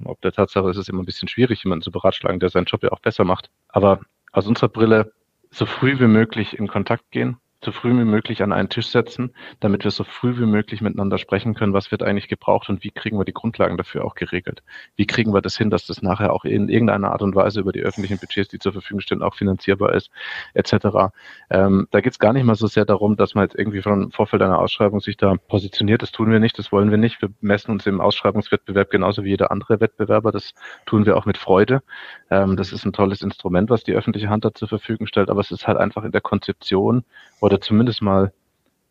Ob 0.06 0.22
der 0.22 0.32
Tatsache 0.32 0.70
ist 0.72 0.78
es 0.78 0.90
immer 0.90 1.04
ein 1.04 1.06
bisschen 1.06 1.28
schwierig, 1.28 1.64
jemanden 1.64 1.84
zu 1.84 1.92
beratschlagen, 1.92 2.40
der 2.40 2.50
seinen 2.50 2.66
Job 2.66 2.82
ja 2.84 2.92
auch 2.92 3.00
besser 3.00 3.24
macht. 3.24 3.52
Aber 3.70 4.00
aus 4.32 4.48
unserer 4.48 4.70
Brille 4.70 5.14
so 5.52 5.66
früh 5.66 6.00
wie 6.00 6.08
möglich 6.08 6.58
in 6.58 6.68
Kontakt 6.68 7.12
gehen, 7.12 7.38
so 7.68 7.74
früh 7.74 7.90
wie 7.90 8.06
möglich 8.06 8.42
an 8.44 8.54
einen 8.54 8.70
Tisch 8.70 8.88
setzen, 8.88 9.34
damit 9.60 9.84
wir 9.84 9.92
so 9.92 10.06
früh 10.06 10.38
wie 10.38 10.46
möglich 10.46 10.80
miteinander 10.80 11.18
sprechen 11.18 11.54
können, 11.54 11.74
was 11.74 11.92
wird 11.92 12.02
eigentlich 12.02 12.30
gebraucht 12.30 12.70
und 12.70 12.82
wie 12.86 12.92
kriegen 12.92 13.20
wir 13.20 13.26
die 13.26 13.34
Grundlagen 13.34 13.76
dafür 13.76 14.06
auch 14.06 14.16
geregelt. 14.16 14.64
Wie 14.96 15.06
kriegen 15.06 15.34
wir 15.34 15.42
das 15.42 15.58
hin, 15.58 15.70
dass 15.70 15.86
das 15.86 16.02
nachher 16.02 16.32
auch 16.32 16.46
in 16.46 16.70
irgendeiner 16.70 17.12
Art 17.12 17.22
und 17.22 17.36
Weise 17.36 17.60
über 17.60 17.74
die 17.74 17.82
öffentlichen 17.82 18.20
Budgets, 18.20 18.48
die 18.48 18.60
zur 18.60 18.72
Verfügung 18.72 19.02
stehen, 19.02 19.22
auch 19.22 19.36
finanzierbar 19.36 19.94
ist, 19.94 20.10
etc. 20.54 21.12
Ähm, 21.50 21.90
da 21.92 22.00
geht 22.00 22.14
es 22.14 22.20
gar 22.20 22.32
nicht 22.32 22.46
mal 22.46 22.56
so 22.56 22.68
sehr 22.68 22.86
darum, 22.86 23.18
dass 23.18 23.36
man 23.36 23.44
jetzt 23.44 23.60
irgendwie 23.60 23.82
von 23.82 24.12
Vorfeld 24.12 24.42
einer 24.42 24.60
Ausschreibung 24.60 25.02
sich 25.02 25.18
da 25.18 25.36
positioniert. 25.36 26.02
Das 26.02 26.14
tun 26.14 26.32
wir 26.32 26.40
nicht, 26.40 26.58
das 26.58 26.72
wollen 26.72 26.90
wir 26.90 26.98
nicht. 26.98 27.22
Wir 27.22 27.32
messen 27.42 27.72
uns 27.72 27.86
im 27.86 28.00
Ausschreibungswettbewerb 28.00 28.92
genauso 28.92 29.26
wie 29.26 29.30
jeder 29.32 29.52
andere 29.52 29.82
Wettbewerber. 29.82 30.32
Das 30.32 30.54
tun 30.86 31.06
wir 31.06 31.18
auch 31.18 31.26
mit 31.26 31.38
Freude. 31.38 31.82
Ähm, 32.30 32.56
das 32.56 32.72
ist 32.72 32.86
ein 32.86 32.94
tolles 32.94 33.22
Instrument, 33.22 33.70
was 33.70 33.84
die 33.84 33.94
öffentliche 33.94 34.30
Hand 34.30 34.46
da 34.46 34.54
zur 34.54 34.70
Verfügung 34.70 35.06
stellt, 35.06 35.30
aber 35.30 35.42
es 35.42 35.52
ist 35.52 35.68
halt 35.68 35.78
einfach 35.78 36.06
in 36.06 36.14
der 36.14 36.22
Konzeption 36.22 37.04
oder 37.42 37.57
zumindest 37.62 38.02
mal 38.02 38.34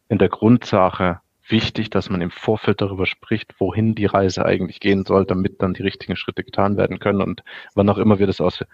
in 0.09 0.19
der 0.19 0.29
Grundsache 0.29 1.21
wichtig, 1.49 1.91
dass 1.91 2.11
man 2.11 2.21
im 2.21 2.31
Vorfeld 2.31 2.81
darüber 2.81 3.07
spricht, 3.07 3.55
wohin 3.61 3.95
die 3.95 4.07
Reise 4.07 4.45
eigentlich 4.45 4.81
gehen 4.81 5.05
soll, 5.05 5.25
damit 5.25 5.63
dann 5.63 5.75
die 5.75 5.83
richtigen 5.83 6.17
Schritte 6.17 6.43
getan 6.43 6.77
werden 6.77 6.99
können. 6.99 7.21
Und 7.21 7.43
wann 7.75 7.89
auch 7.89 7.99
immer 7.99 8.19
wir 8.19 8.27
das 8.27 8.41
aus 8.41 8.65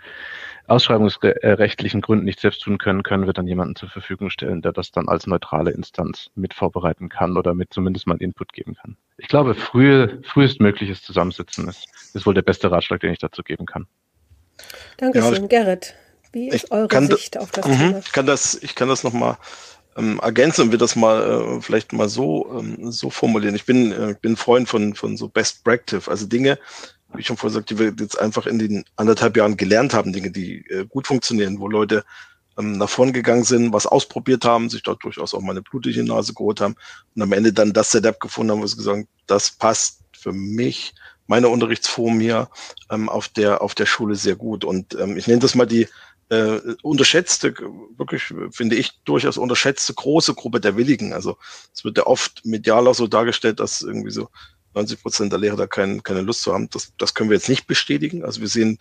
ausschreibungsrechtlichen 0.68 2.00
Gründen 2.00 2.24
nicht 2.24 2.40
selbst 2.40 2.62
tun 2.62 2.78
können, 2.78 3.02
können 3.02 3.26
wir 3.26 3.32
dann 3.32 3.46
jemanden 3.46 3.74
zur 3.76 3.88
Verfügung 3.88 4.30
stellen, 4.30 4.62
der 4.62 4.72
das 4.72 4.92
dann 4.92 5.08
als 5.08 5.26
neutrale 5.26 5.72
Instanz 5.72 6.30
mit 6.34 6.54
vorbereiten 6.54 7.08
kann 7.08 7.36
oder 7.36 7.52
mit 7.52 7.72
zumindest 7.72 8.06
mal 8.06 8.16
Input 8.18 8.52
geben 8.52 8.74
kann. 8.74 8.96
Ich 9.18 9.28
glaube, 9.28 9.54
frühe, 9.54 10.20
frühestmögliches 10.24 11.02
Zusammensitzen 11.02 11.68
ist, 11.68 11.88
ist 12.14 12.26
wohl 12.26 12.34
der 12.34 12.42
beste 12.42 12.70
Ratschlag, 12.70 13.00
den 13.00 13.12
ich 13.12 13.18
dazu 13.18 13.42
geben 13.42 13.66
kann. 13.66 13.86
Dankeschön, 14.98 15.42
ja, 15.42 15.46
Gerrit. 15.48 15.94
Wie 16.32 16.48
ist 16.48 16.70
eure 16.70 17.06
Sicht 17.06 17.38
auf 17.38 17.50
das 17.50 17.66
mhm, 17.66 17.76
Thema? 17.76 17.98
Ich 17.98 18.12
kann 18.12 18.26
das, 18.26 18.54
ich 18.62 18.74
kann 18.74 18.88
das 18.88 19.04
nochmal 19.04 19.36
ähm, 19.96 20.20
ergänzen 20.22 20.70
wir 20.70 20.78
das 20.78 20.96
mal 20.96 21.22
äh, 21.22 21.60
vielleicht 21.60 21.92
mal 21.92 22.08
so, 22.08 22.58
ähm, 22.58 22.90
so 22.90 23.10
formulieren. 23.10 23.54
Ich 23.54 23.66
bin, 23.66 23.92
äh, 23.92 24.14
bin 24.20 24.36
Freund 24.36 24.68
von, 24.68 24.94
von 24.94 25.16
so 25.16 25.28
Best 25.28 25.64
Practice, 25.64 26.08
also 26.08 26.26
Dinge, 26.26 26.58
wie 27.14 27.20
ich 27.20 27.26
schon 27.26 27.36
vorher 27.36 27.54
sagte, 27.54 27.74
die 27.74 27.80
wir 27.80 27.92
jetzt 27.98 28.18
einfach 28.18 28.46
in 28.46 28.58
den 28.58 28.84
anderthalb 28.96 29.36
Jahren 29.36 29.56
gelernt 29.56 29.94
haben, 29.94 30.12
Dinge, 30.12 30.30
die 30.30 30.66
äh, 30.68 30.86
gut 30.86 31.06
funktionieren, 31.06 31.58
wo 31.58 31.68
Leute 31.68 32.04
ähm, 32.58 32.78
nach 32.78 32.88
vorn 32.88 33.12
gegangen 33.12 33.44
sind, 33.44 33.72
was 33.72 33.86
ausprobiert 33.86 34.44
haben, 34.44 34.70
sich 34.70 34.82
dort 34.82 35.02
durchaus 35.04 35.34
auch 35.34 35.40
mal 35.40 35.52
eine 35.52 35.62
blutige 35.62 36.04
Nase 36.04 36.34
geholt 36.34 36.60
haben 36.60 36.76
und 37.14 37.22
am 37.22 37.32
Ende 37.32 37.52
dann 37.52 37.72
das 37.72 37.90
Setup 37.90 38.18
gefunden 38.20 38.52
haben, 38.52 38.62
wo 38.62 38.66
sie 38.66 38.76
gesagt 38.76 38.96
haben, 38.96 39.08
das 39.26 39.50
passt 39.50 40.00
für 40.12 40.32
mich, 40.32 40.94
meine 41.26 41.48
Unterrichtsform 41.48 42.20
hier 42.20 42.48
ähm, 42.90 43.08
auf 43.08 43.28
der 43.28 43.62
auf 43.62 43.74
der 43.74 43.86
Schule 43.86 44.16
sehr 44.16 44.36
gut. 44.36 44.64
Und 44.64 44.94
ähm, 45.00 45.16
ich 45.16 45.26
nenne 45.26 45.40
das 45.40 45.54
mal 45.54 45.66
die 45.66 45.88
äh, 46.32 46.76
unterschätzte, 46.82 47.54
wirklich, 47.98 48.32
finde 48.52 48.76
ich, 48.76 48.92
durchaus 49.04 49.36
unterschätzte 49.36 49.92
große 49.92 50.32
Gruppe 50.32 50.60
der 50.60 50.78
Willigen. 50.78 51.12
Also 51.12 51.36
es 51.74 51.84
wird 51.84 51.98
ja 51.98 52.06
oft 52.06 52.42
medial 52.46 52.88
auch 52.88 52.94
so 52.94 53.06
dargestellt, 53.06 53.60
dass 53.60 53.82
irgendwie 53.82 54.10
so 54.10 54.30
90 54.74 55.02
Prozent 55.02 55.32
der 55.32 55.38
Lehrer 55.38 55.56
da 55.56 55.66
kein, 55.66 56.02
keine 56.02 56.22
Lust 56.22 56.40
zu 56.40 56.54
haben. 56.54 56.70
Das, 56.70 56.94
das 56.96 57.12
können 57.12 57.28
wir 57.28 57.36
jetzt 57.36 57.50
nicht 57.50 57.66
bestätigen. 57.66 58.24
Also 58.24 58.40
wir 58.40 58.48
sehen 58.48 58.78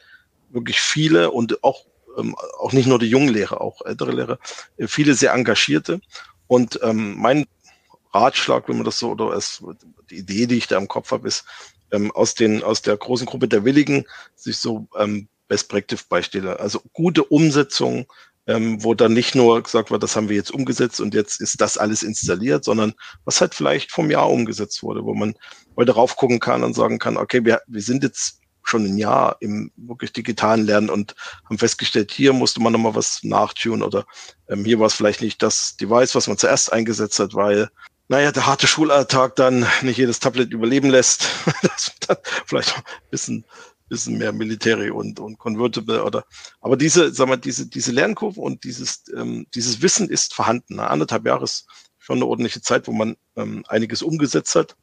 wirklich 0.49 0.79
viele 0.79 1.31
und 1.31 1.61
auch, 1.61 1.83
ähm, 2.17 2.35
auch 2.57 2.71
nicht 2.71 2.87
nur 2.87 2.99
die 2.99 3.09
jungen 3.09 3.33
Lehrer, 3.33 3.59
auch 3.59 3.81
ältere 3.85 4.13
Lehrer, 4.13 4.39
äh, 4.77 4.87
viele 4.87 5.13
sehr 5.13 5.33
engagierte. 5.33 5.99
Und 6.47 6.79
ähm, 6.83 7.17
mein 7.17 7.47
Ratschlag, 8.13 8.69
wenn 8.69 8.77
man 8.77 8.85
das 8.85 8.97
so, 8.97 9.11
oder 9.11 9.33
es, 9.33 9.61
die 10.09 10.19
Idee, 10.19 10.47
die 10.47 10.57
ich 10.57 10.67
da 10.67 10.77
im 10.77 10.87
Kopf 10.87 11.11
habe, 11.11 11.27
ist, 11.27 11.43
ähm, 11.91 12.11
aus, 12.11 12.33
den, 12.33 12.63
aus 12.63 12.81
der 12.81 12.95
großen 12.95 13.27
Gruppe 13.27 13.49
der 13.49 13.65
Willigen 13.65 14.05
sich 14.35 14.55
so 14.55 14.87
ähm, 14.97 15.27
Best 15.51 15.67
Practice 15.67 16.03
Beispiele, 16.03 16.61
also 16.61 16.81
gute 16.93 17.25
Umsetzung, 17.25 18.05
ähm, 18.47 18.81
wo 18.85 18.93
dann 18.93 19.11
nicht 19.11 19.35
nur 19.35 19.61
gesagt 19.61 19.91
wird, 19.91 20.01
das 20.01 20.15
haben 20.15 20.29
wir 20.29 20.37
jetzt 20.37 20.53
umgesetzt 20.53 21.01
und 21.01 21.13
jetzt 21.13 21.41
ist 21.41 21.59
das 21.59 21.77
alles 21.77 22.03
installiert, 22.03 22.63
sondern 22.63 22.93
was 23.25 23.41
halt 23.41 23.53
vielleicht 23.53 23.91
vom 23.91 24.09
Jahr 24.09 24.29
umgesetzt 24.29 24.81
wurde, 24.81 25.03
wo 25.03 25.13
man 25.13 25.33
heute 25.75 25.91
rauf 25.91 26.15
gucken 26.15 26.39
kann 26.39 26.63
und 26.63 26.73
sagen 26.73 26.99
kann, 26.99 27.17
okay, 27.17 27.43
wir, 27.43 27.59
wir 27.67 27.81
sind 27.81 28.01
jetzt 28.01 28.39
schon 28.63 28.85
ein 28.85 28.97
Jahr 28.97 29.35
im 29.41 29.73
wirklich 29.75 30.13
digitalen 30.13 30.65
Lernen 30.65 30.89
und 30.89 31.15
haben 31.49 31.57
festgestellt, 31.57 32.11
hier 32.13 32.31
musste 32.31 32.61
man 32.61 32.71
nochmal 32.71 32.95
was 32.95 33.19
nachtun 33.23 33.83
oder 33.83 34.05
ähm, 34.47 34.63
hier 34.63 34.79
war 34.79 34.87
es 34.87 34.93
vielleicht 34.93 35.21
nicht 35.21 35.43
das 35.43 35.75
Device, 35.75 36.15
was 36.15 36.29
man 36.29 36.37
zuerst 36.37 36.71
eingesetzt 36.71 37.19
hat, 37.19 37.33
weil 37.33 37.67
naja, 38.07 38.31
der 38.31 38.45
harte 38.45 38.67
Schulalltag 38.67 39.35
dann 39.35 39.65
nicht 39.81 39.97
jedes 39.97 40.19
Tablet 40.21 40.51
überleben 40.51 40.89
lässt. 40.89 41.27
das 41.61 41.91
vielleicht 42.45 42.77
ein 42.77 42.83
bisschen 43.09 43.45
bisschen 43.91 44.17
mehr 44.17 44.31
Military 44.31 44.89
und, 44.89 45.19
und 45.19 45.37
Convertible 45.37 46.03
oder, 46.03 46.23
aber 46.61 46.77
diese, 46.77 47.13
sag 47.13 47.27
mal, 47.27 47.35
diese, 47.35 47.67
diese 47.67 47.91
Lernkurve 47.91 48.39
und 48.39 48.63
dieses, 48.63 49.03
ähm, 49.15 49.45
dieses 49.53 49.81
Wissen 49.81 50.09
ist 50.09 50.33
vorhanden. 50.33 50.75
Na, 50.77 50.87
anderthalb 50.87 51.25
Jahre 51.25 51.43
ist 51.43 51.67
schon 51.97 52.17
eine 52.17 52.25
ordentliche 52.25 52.61
Zeit, 52.61 52.87
wo 52.87 52.93
man 52.93 53.17
ähm, 53.35 53.63
einiges 53.67 54.01
umgesetzt 54.01 54.55
hat 54.55 54.77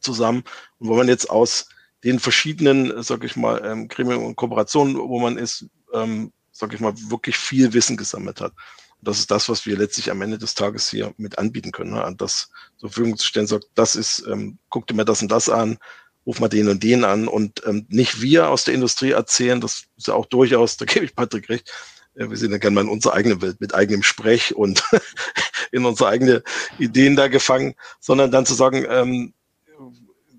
zusammen 0.00 0.42
und 0.78 0.88
wo 0.88 0.96
man 0.96 1.08
jetzt 1.08 1.30
aus 1.30 1.68
den 2.02 2.18
verschiedenen, 2.18 3.02
sag 3.02 3.22
ich 3.24 3.36
mal, 3.36 3.64
ähm, 3.64 3.88
Gremien 3.88 4.18
und 4.18 4.36
Kooperationen, 4.36 4.96
wo 4.98 5.20
man 5.20 5.38
ist, 5.38 5.66
ähm, 5.92 6.32
sag 6.50 6.74
ich 6.74 6.80
mal, 6.80 6.92
wirklich 7.08 7.36
viel 7.36 7.72
Wissen 7.72 7.96
gesammelt 7.96 8.40
hat. 8.40 8.52
Und 8.98 9.08
das 9.08 9.20
ist 9.20 9.30
das, 9.30 9.48
was 9.48 9.64
wir 9.64 9.78
letztlich 9.78 10.10
am 10.10 10.20
Ende 10.22 10.38
des 10.38 10.54
Tages 10.54 10.90
hier 10.90 11.14
mit 11.18 11.38
anbieten 11.38 11.70
können, 11.70 11.92
ne? 11.92 12.04
an 12.04 12.16
das 12.16 12.50
zur 12.78 12.90
Verfügung 12.90 13.16
zu 13.16 13.26
stellen, 13.26 13.46
sagt, 13.46 13.66
das 13.74 13.94
ist, 13.94 14.26
ähm, 14.26 14.58
guck 14.70 14.88
dir 14.88 14.94
mir 14.94 15.04
das 15.04 15.22
und 15.22 15.30
das 15.30 15.48
an, 15.48 15.78
ruf 16.26 16.40
mal 16.40 16.48
den 16.48 16.68
und 16.68 16.82
den 16.82 17.04
an 17.04 17.28
und 17.28 17.62
ähm, 17.66 17.86
nicht 17.88 18.20
wir 18.20 18.48
aus 18.48 18.64
der 18.64 18.74
Industrie 18.74 19.10
erzählen, 19.10 19.60
das 19.60 19.84
ist 19.96 20.08
ja 20.08 20.14
auch 20.14 20.26
durchaus, 20.26 20.76
da 20.76 20.84
gebe 20.84 21.04
ich 21.04 21.14
Patrick 21.14 21.48
recht, 21.48 21.70
äh, 22.14 22.28
wir 22.28 22.36
sind 22.36 22.52
ja 22.52 22.58
gerne 22.58 22.74
mal 22.74 22.82
in 22.82 22.88
unserer 22.88 23.14
eigenen 23.14 23.42
Welt 23.42 23.60
mit 23.60 23.74
eigenem 23.74 24.02
Sprech 24.02 24.54
und 24.54 24.82
in 25.72 25.84
unsere 25.84 26.08
eigene 26.08 26.42
Ideen 26.78 27.16
da 27.16 27.28
gefangen, 27.28 27.74
sondern 28.00 28.30
dann 28.30 28.46
zu 28.46 28.54
sagen, 28.54 28.86
ähm, 28.88 29.34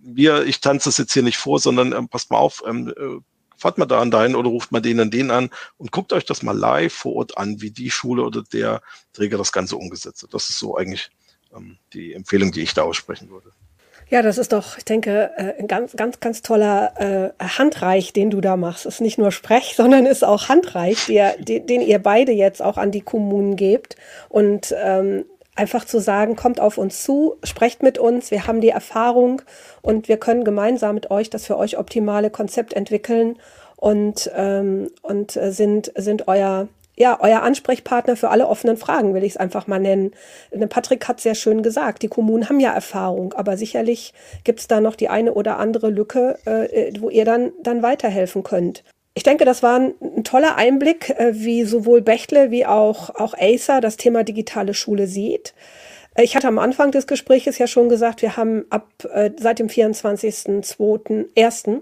wir, 0.01 0.45
ich 0.45 0.61
tanze 0.61 0.89
das 0.89 0.97
jetzt 0.97 1.13
hier 1.13 1.23
nicht 1.23 1.37
vor, 1.37 1.59
sondern 1.59 1.93
ähm, 1.93 2.07
passt 2.07 2.31
mal 2.31 2.37
auf, 2.37 2.63
ähm, 2.67 2.93
äh, 2.95 3.19
fahrt 3.57 3.77
mal 3.77 3.85
da 3.85 4.01
an 4.01 4.11
dahin 4.11 4.35
oder 4.35 4.49
ruft 4.49 4.71
mal 4.71 4.81
den 4.81 4.99
und 4.99 5.13
den 5.13 5.31
an 5.31 5.49
und 5.77 5.91
guckt 5.91 6.13
euch 6.13 6.25
das 6.25 6.43
mal 6.43 6.57
live 6.57 6.93
vor 6.93 7.15
Ort 7.15 7.37
an, 7.37 7.61
wie 7.61 7.71
die 7.71 7.89
Schule 7.89 8.23
oder 8.23 8.43
der 8.43 8.81
Träger 9.13 9.37
das 9.37 9.51
Ganze 9.51 9.77
umgesetzt 9.77 10.23
hat. 10.23 10.33
Das 10.33 10.49
ist 10.49 10.59
so 10.59 10.77
eigentlich 10.77 11.09
ähm, 11.55 11.77
die 11.93 12.13
Empfehlung, 12.13 12.51
die 12.51 12.61
ich 12.61 12.73
da 12.73 12.83
aussprechen 12.83 13.29
würde. 13.29 13.51
Ja, 14.09 14.21
das 14.21 14.37
ist 14.37 14.53
doch, 14.53 14.77
ich 14.77 14.85
denke, 14.85 15.31
äh, 15.35 15.59
ein 15.59 15.67
ganz, 15.67 15.95
ganz, 15.95 16.19
ganz 16.19 16.43
toller 16.43 17.33
äh, 17.39 17.43
Handreich, 17.43 18.13
den 18.13 18.29
du 18.29 18.39
da 18.39 18.55
machst. 18.55 18.85
Ist 18.85 19.01
nicht 19.01 19.17
nur 19.17 19.31
Sprech, 19.31 19.73
sondern 19.77 20.05
ist 20.05 20.23
auch 20.23 20.47
Handreich, 20.47 21.07
der, 21.07 21.37
den, 21.37 21.65
den 21.65 21.81
ihr 21.81 21.99
beide 21.99 22.31
jetzt 22.31 22.61
auch 22.61 22.77
an 22.77 22.91
die 22.91 23.01
Kommunen 23.01 23.55
gebt. 23.55 23.95
Und 24.29 24.75
ähm, 24.83 25.25
einfach 25.55 25.85
zu 25.85 25.99
sagen, 25.99 26.35
kommt 26.35 26.59
auf 26.59 26.77
uns 26.77 27.03
zu, 27.03 27.37
sprecht 27.43 27.81
mit 27.81 27.97
uns, 27.97 28.29
wir 28.29 28.45
haben 28.45 28.61
die 28.61 28.69
Erfahrung 28.69 29.41
und 29.81 30.07
wir 30.07 30.17
können 30.17 30.43
gemeinsam 30.43 30.95
mit 30.95 31.09
euch 31.11 31.29
das 31.29 31.45
für 31.45 31.57
euch 31.57 31.77
optimale 31.77 32.29
Konzept 32.29 32.73
entwickeln 32.73 33.37
und, 33.77 34.29
ähm, 34.35 34.91
und 35.01 35.35
äh, 35.37 35.51
sind, 35.51 35.91
sind 35.95 36.27
euer 36.27 36.67
ja, 36.97 37.17
euer 37.19 37.41
Ansprechpartner 37.41 38.15
für 38.15 38.29
alle 38.29 38.47
offenen 38.47 38.77
Fragen, 38.77 39.13
will 39.13 39.23
ich 39.23 39.33
es 39.33 39.37
einfach 39.37 39.67
mal 39.67 39.79
nennen. 39.79 40.11
Patrick 40.69 41.07
hat 41.07 41.19
sehr 41.19 41.35
schön 41.35 41.61
gesagt, 41.63 42.03
die 42.03 42.07
Kommunen 42.07 42.49
haben 42.49 42.59
ja 42.59 42.73
Erfahrung, 42.73 43.33
aber 43.33 43.57
sicherlich 43.57 44.13
gibt 44.43 44.61
es 44.61 44.67
da 44.67 44.81
noch 44.81 44.95
die 44.95 45.09
eine 45.09 45.33
oder 45.33 45.57
andere 45.57 45.89
Lücke, 45.89 46.37
äh, 46.45 46.93
wo 46.99 47.09
ihr 47.09 47.25
dann, 47.25 47.51
dann 47.61 47.83
weiterhelfen 47.83 48.43
könnt. 48.43 48.83
Ich 49.13 49.23
denke, 49.23 49.45
das 49.45 49.63
war 49.63 49.79
ein, 49.79 49.93
ein 50.01 50.23
toller 50.23 50.57
Einblick, 50.57 51.09
äh, 51.09 51.31
wie 51.33 51.63
sowohl 51.63 52.01
Bechtle 52.01 52.51
wie 52.51 52.65
auch, 52.65 53.09
auch 53.15 53.33
Acer 53.37 53.81
das 53.81 53.97
Thema 53.97 54.23
digitale 54.23 54.73
Schule 54.73 55.07
sieht. 55.07 55.53
Ich 56.17 56.35
hatte 56.35 56.47
am 56.47 56.59
Anfang 56.59 56.91
des 56.91 57.07
Gesprächs 57.07 57.57
ja 57.57 57.67
schon 57.67 57.89
gesagt, 57.89 58.21
wir 58.21 58.37
haben 58.37 58.63
ab 58.69 58.87
äh, 59.11 59.31
seit 59.37 59.59
dem 59.59 59.67
24.02.01 59.67 61.81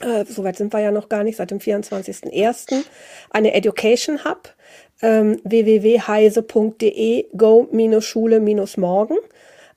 äh, 0.00 0.24
soweit 0.24 0.56
sind 0.56 0.72
wir 0.72 0.80
ja 0.80 0.90
noch 0.90 1.08
gar 1.08 1.24
nicht, 1.24 1.36
seit 1.36 1.50
dem 1.50 1.58
24.01. 1.58 2.84
eine 3.30 3.54
Education 3.54 4.24
Hub, 4.24 4.54
ähm, 5.02 5.40
www.heise.de 5.44 7.26
go-schule-morgen, 7.36 9.16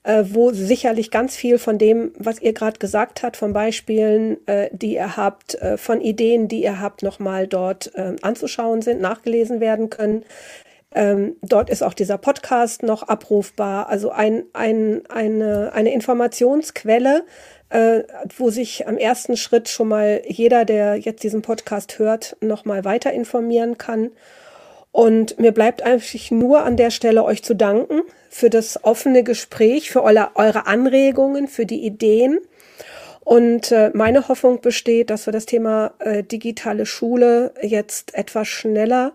äh, 0.03 0.23
wo 0.27 0.51
sicherlich 0.51 1.11
ganz 1.11 1.35
viel 1.35 1.57
von 1.59 1.77
dem, 1.77 2.11
was 2.17 2.41
ihr 2.41 2.53
gerade 2.53 2.79
gesagt 2.79 3.23
habt, 3.23 3.37
von 3.37 3.53
Beispielen, 3.53 4.45
äh, 4.47 4.69
die 4.71 4.95
ihr 4.95 5.15
habt, 5.17 5.55
äh, 5.55 5.77
von 5.77 6.01
Ideen, 6.01 6.47
die 6.47 6.63
ihr 6.63 6.79
habt, 6.79 7.03
nochmal 7.03 7.47
dort 7.47 7.91
äh, 7.95 8.15
anzuschauen 8.21 8.81
sind, 8.81 9.01
nachgelesen 9.01 9.59
werden 9.59 9.89
können. 9.89 10.23
Ähm, 10.93 11.37
dort 11.41 11.69
ist 11.69 11.83
auch 11.83 11.93
dieser 11.93 12.17
Podcast 12.17 12.83
noch 12.83 13.03
abrufbar. 13.03 13.87
Also 13.87 14.11
ein, 14.11 14.43
ein, 14.53 15.03
eine, 15.07 15.71
eine 15.73 15.93
Informationsquelle, 15.93 17.23
äh, 17.71 18.03
wo 18.37 18.49
sich 18.49 18.87
am 18.87 18.97
ersten 18.97 19.37
Schritt 19.37 19.69
schon 19.69 19.87
mal 19.87 20.21
jeder, 20.27 20.65
der 20.65 20.97
jetzt 20.97 21.23
diesen 21.23 21.41
Podcast 21.41 21.99
hört, 21.99 22.35
noch 22.41 22.65
mal 22.65 22.83
weiter 22.83 23.13
informieren 23.13 23.77
kann. 23.77 24.11
Und 24.91 25.39
mir 25.39 25.53
bleibt 25.53 25.81
eigentlich 25.81 26.31
nur 26.31 26.63
an 26.63 26.75
der 26.75 26.91
Stelle 26.91 27.23
euch 27.23 27.43
zu 27.43 27.55
danken 27.55 28.01
für 28.29 28.49
das 28.49 28.83
offene 28.83 29.23
Gespräch, 29.23 29.89
für 29.89 30.03
eure, 30.03 30.31
eure 30.35 30.67
Anregungen, 30.67 31.47
für 31.47 31.65
die 31.65 31.85
Ideen. 31.85 32.39
Und 33.21 33.71
äh, 33.71 33.91
meine 33.93 34.27
Hoffnung 34.27 34.59
besteht, 34.59 35.09
dass 35.09 35.25
wir 35.25 35.31
das 35.31 35.45
Thema 35.45 35.93
äh, 35.99 36.23
digitale 36.23 36.85
Schule 36.85 37.53
jetzt 37.61 38.13
etwas 38.15 38.49
schneller 38.49 39.13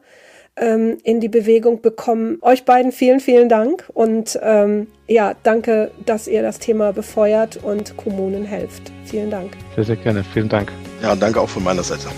ähm, 0.56 0.98
in 1.02 1.20
die 1.20 1.28
Bewegung 1.28 1.80
bekommen. 1.80 2.38
Euch 2.42 2.64
beiden 2.64 2.92
vielen, 2.92 3.20
vielen 3.20 3.48
Dank 3.48 3.84
und 3.92 4.38
ähm, 4.42 4.88
ja, 5.06 5.34
danke, 5.42 5.90
dass 6.04 6.26
ihr 6.26 6.42
das 6.42 6.58
Thema 6.58 6.92
befeuert 6.92 7.58
und 7.62 7.96
Kommunen 7.96 8.44
helft. 8.44 8.90
Vielen 9.04 9.30
Dank. 9.30 9.52
Sehr, 9.74 9.84
sehr 9.84 9.96
gerne. 9.96 10.24
Vielen 10.24 10.48
Dank. 10.48 10.72
Ja, 11.02 11.14
danke 11.14 11.40
auch 11.40 11.48
von 11.48 11.62
meiner 11.62 11.82
Seite. 11.82 12.08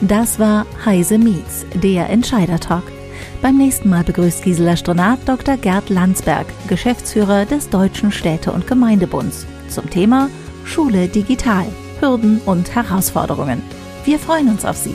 Das 0.00 0.38
war 0.38 0.66
Heise 0.84 1.18
Meets, 1.18 1.66
der 1.82 2.08
Entscheider-Talk. 2.08 2.84
Beim 3.42 3.56
nächsten 3.56 3.88
Mal 3.88 4.04
begrüßt 4.04 4.42
Gisela 4.42 4.76
Stronat 4.76 5.18
Dr. 5.26 5.56
Gerd 5.56 5.90
Landsberg, 5.90 6.46
Geschäftsführer 6.68 7.46
des 7.46 7.68
Deutschen 7.68 8.10
Städte- 8.10 8.52
und 8.52 8.66
Gemeindebunds, 8.66 9.46
zum 9.68 9.90
Thema 9.90 10.28
Schule 10.64 11.08
digital, 11.08 11.66
Hürden 12.00 12.40
und 12.46 12.74
Herausforderungen. 12.74 13.62
Wir 14.04 14.18
freuen 14.18 14.48
uns 14.48 14.64
auf 14.64 14.76
Sie. 14.76 14.94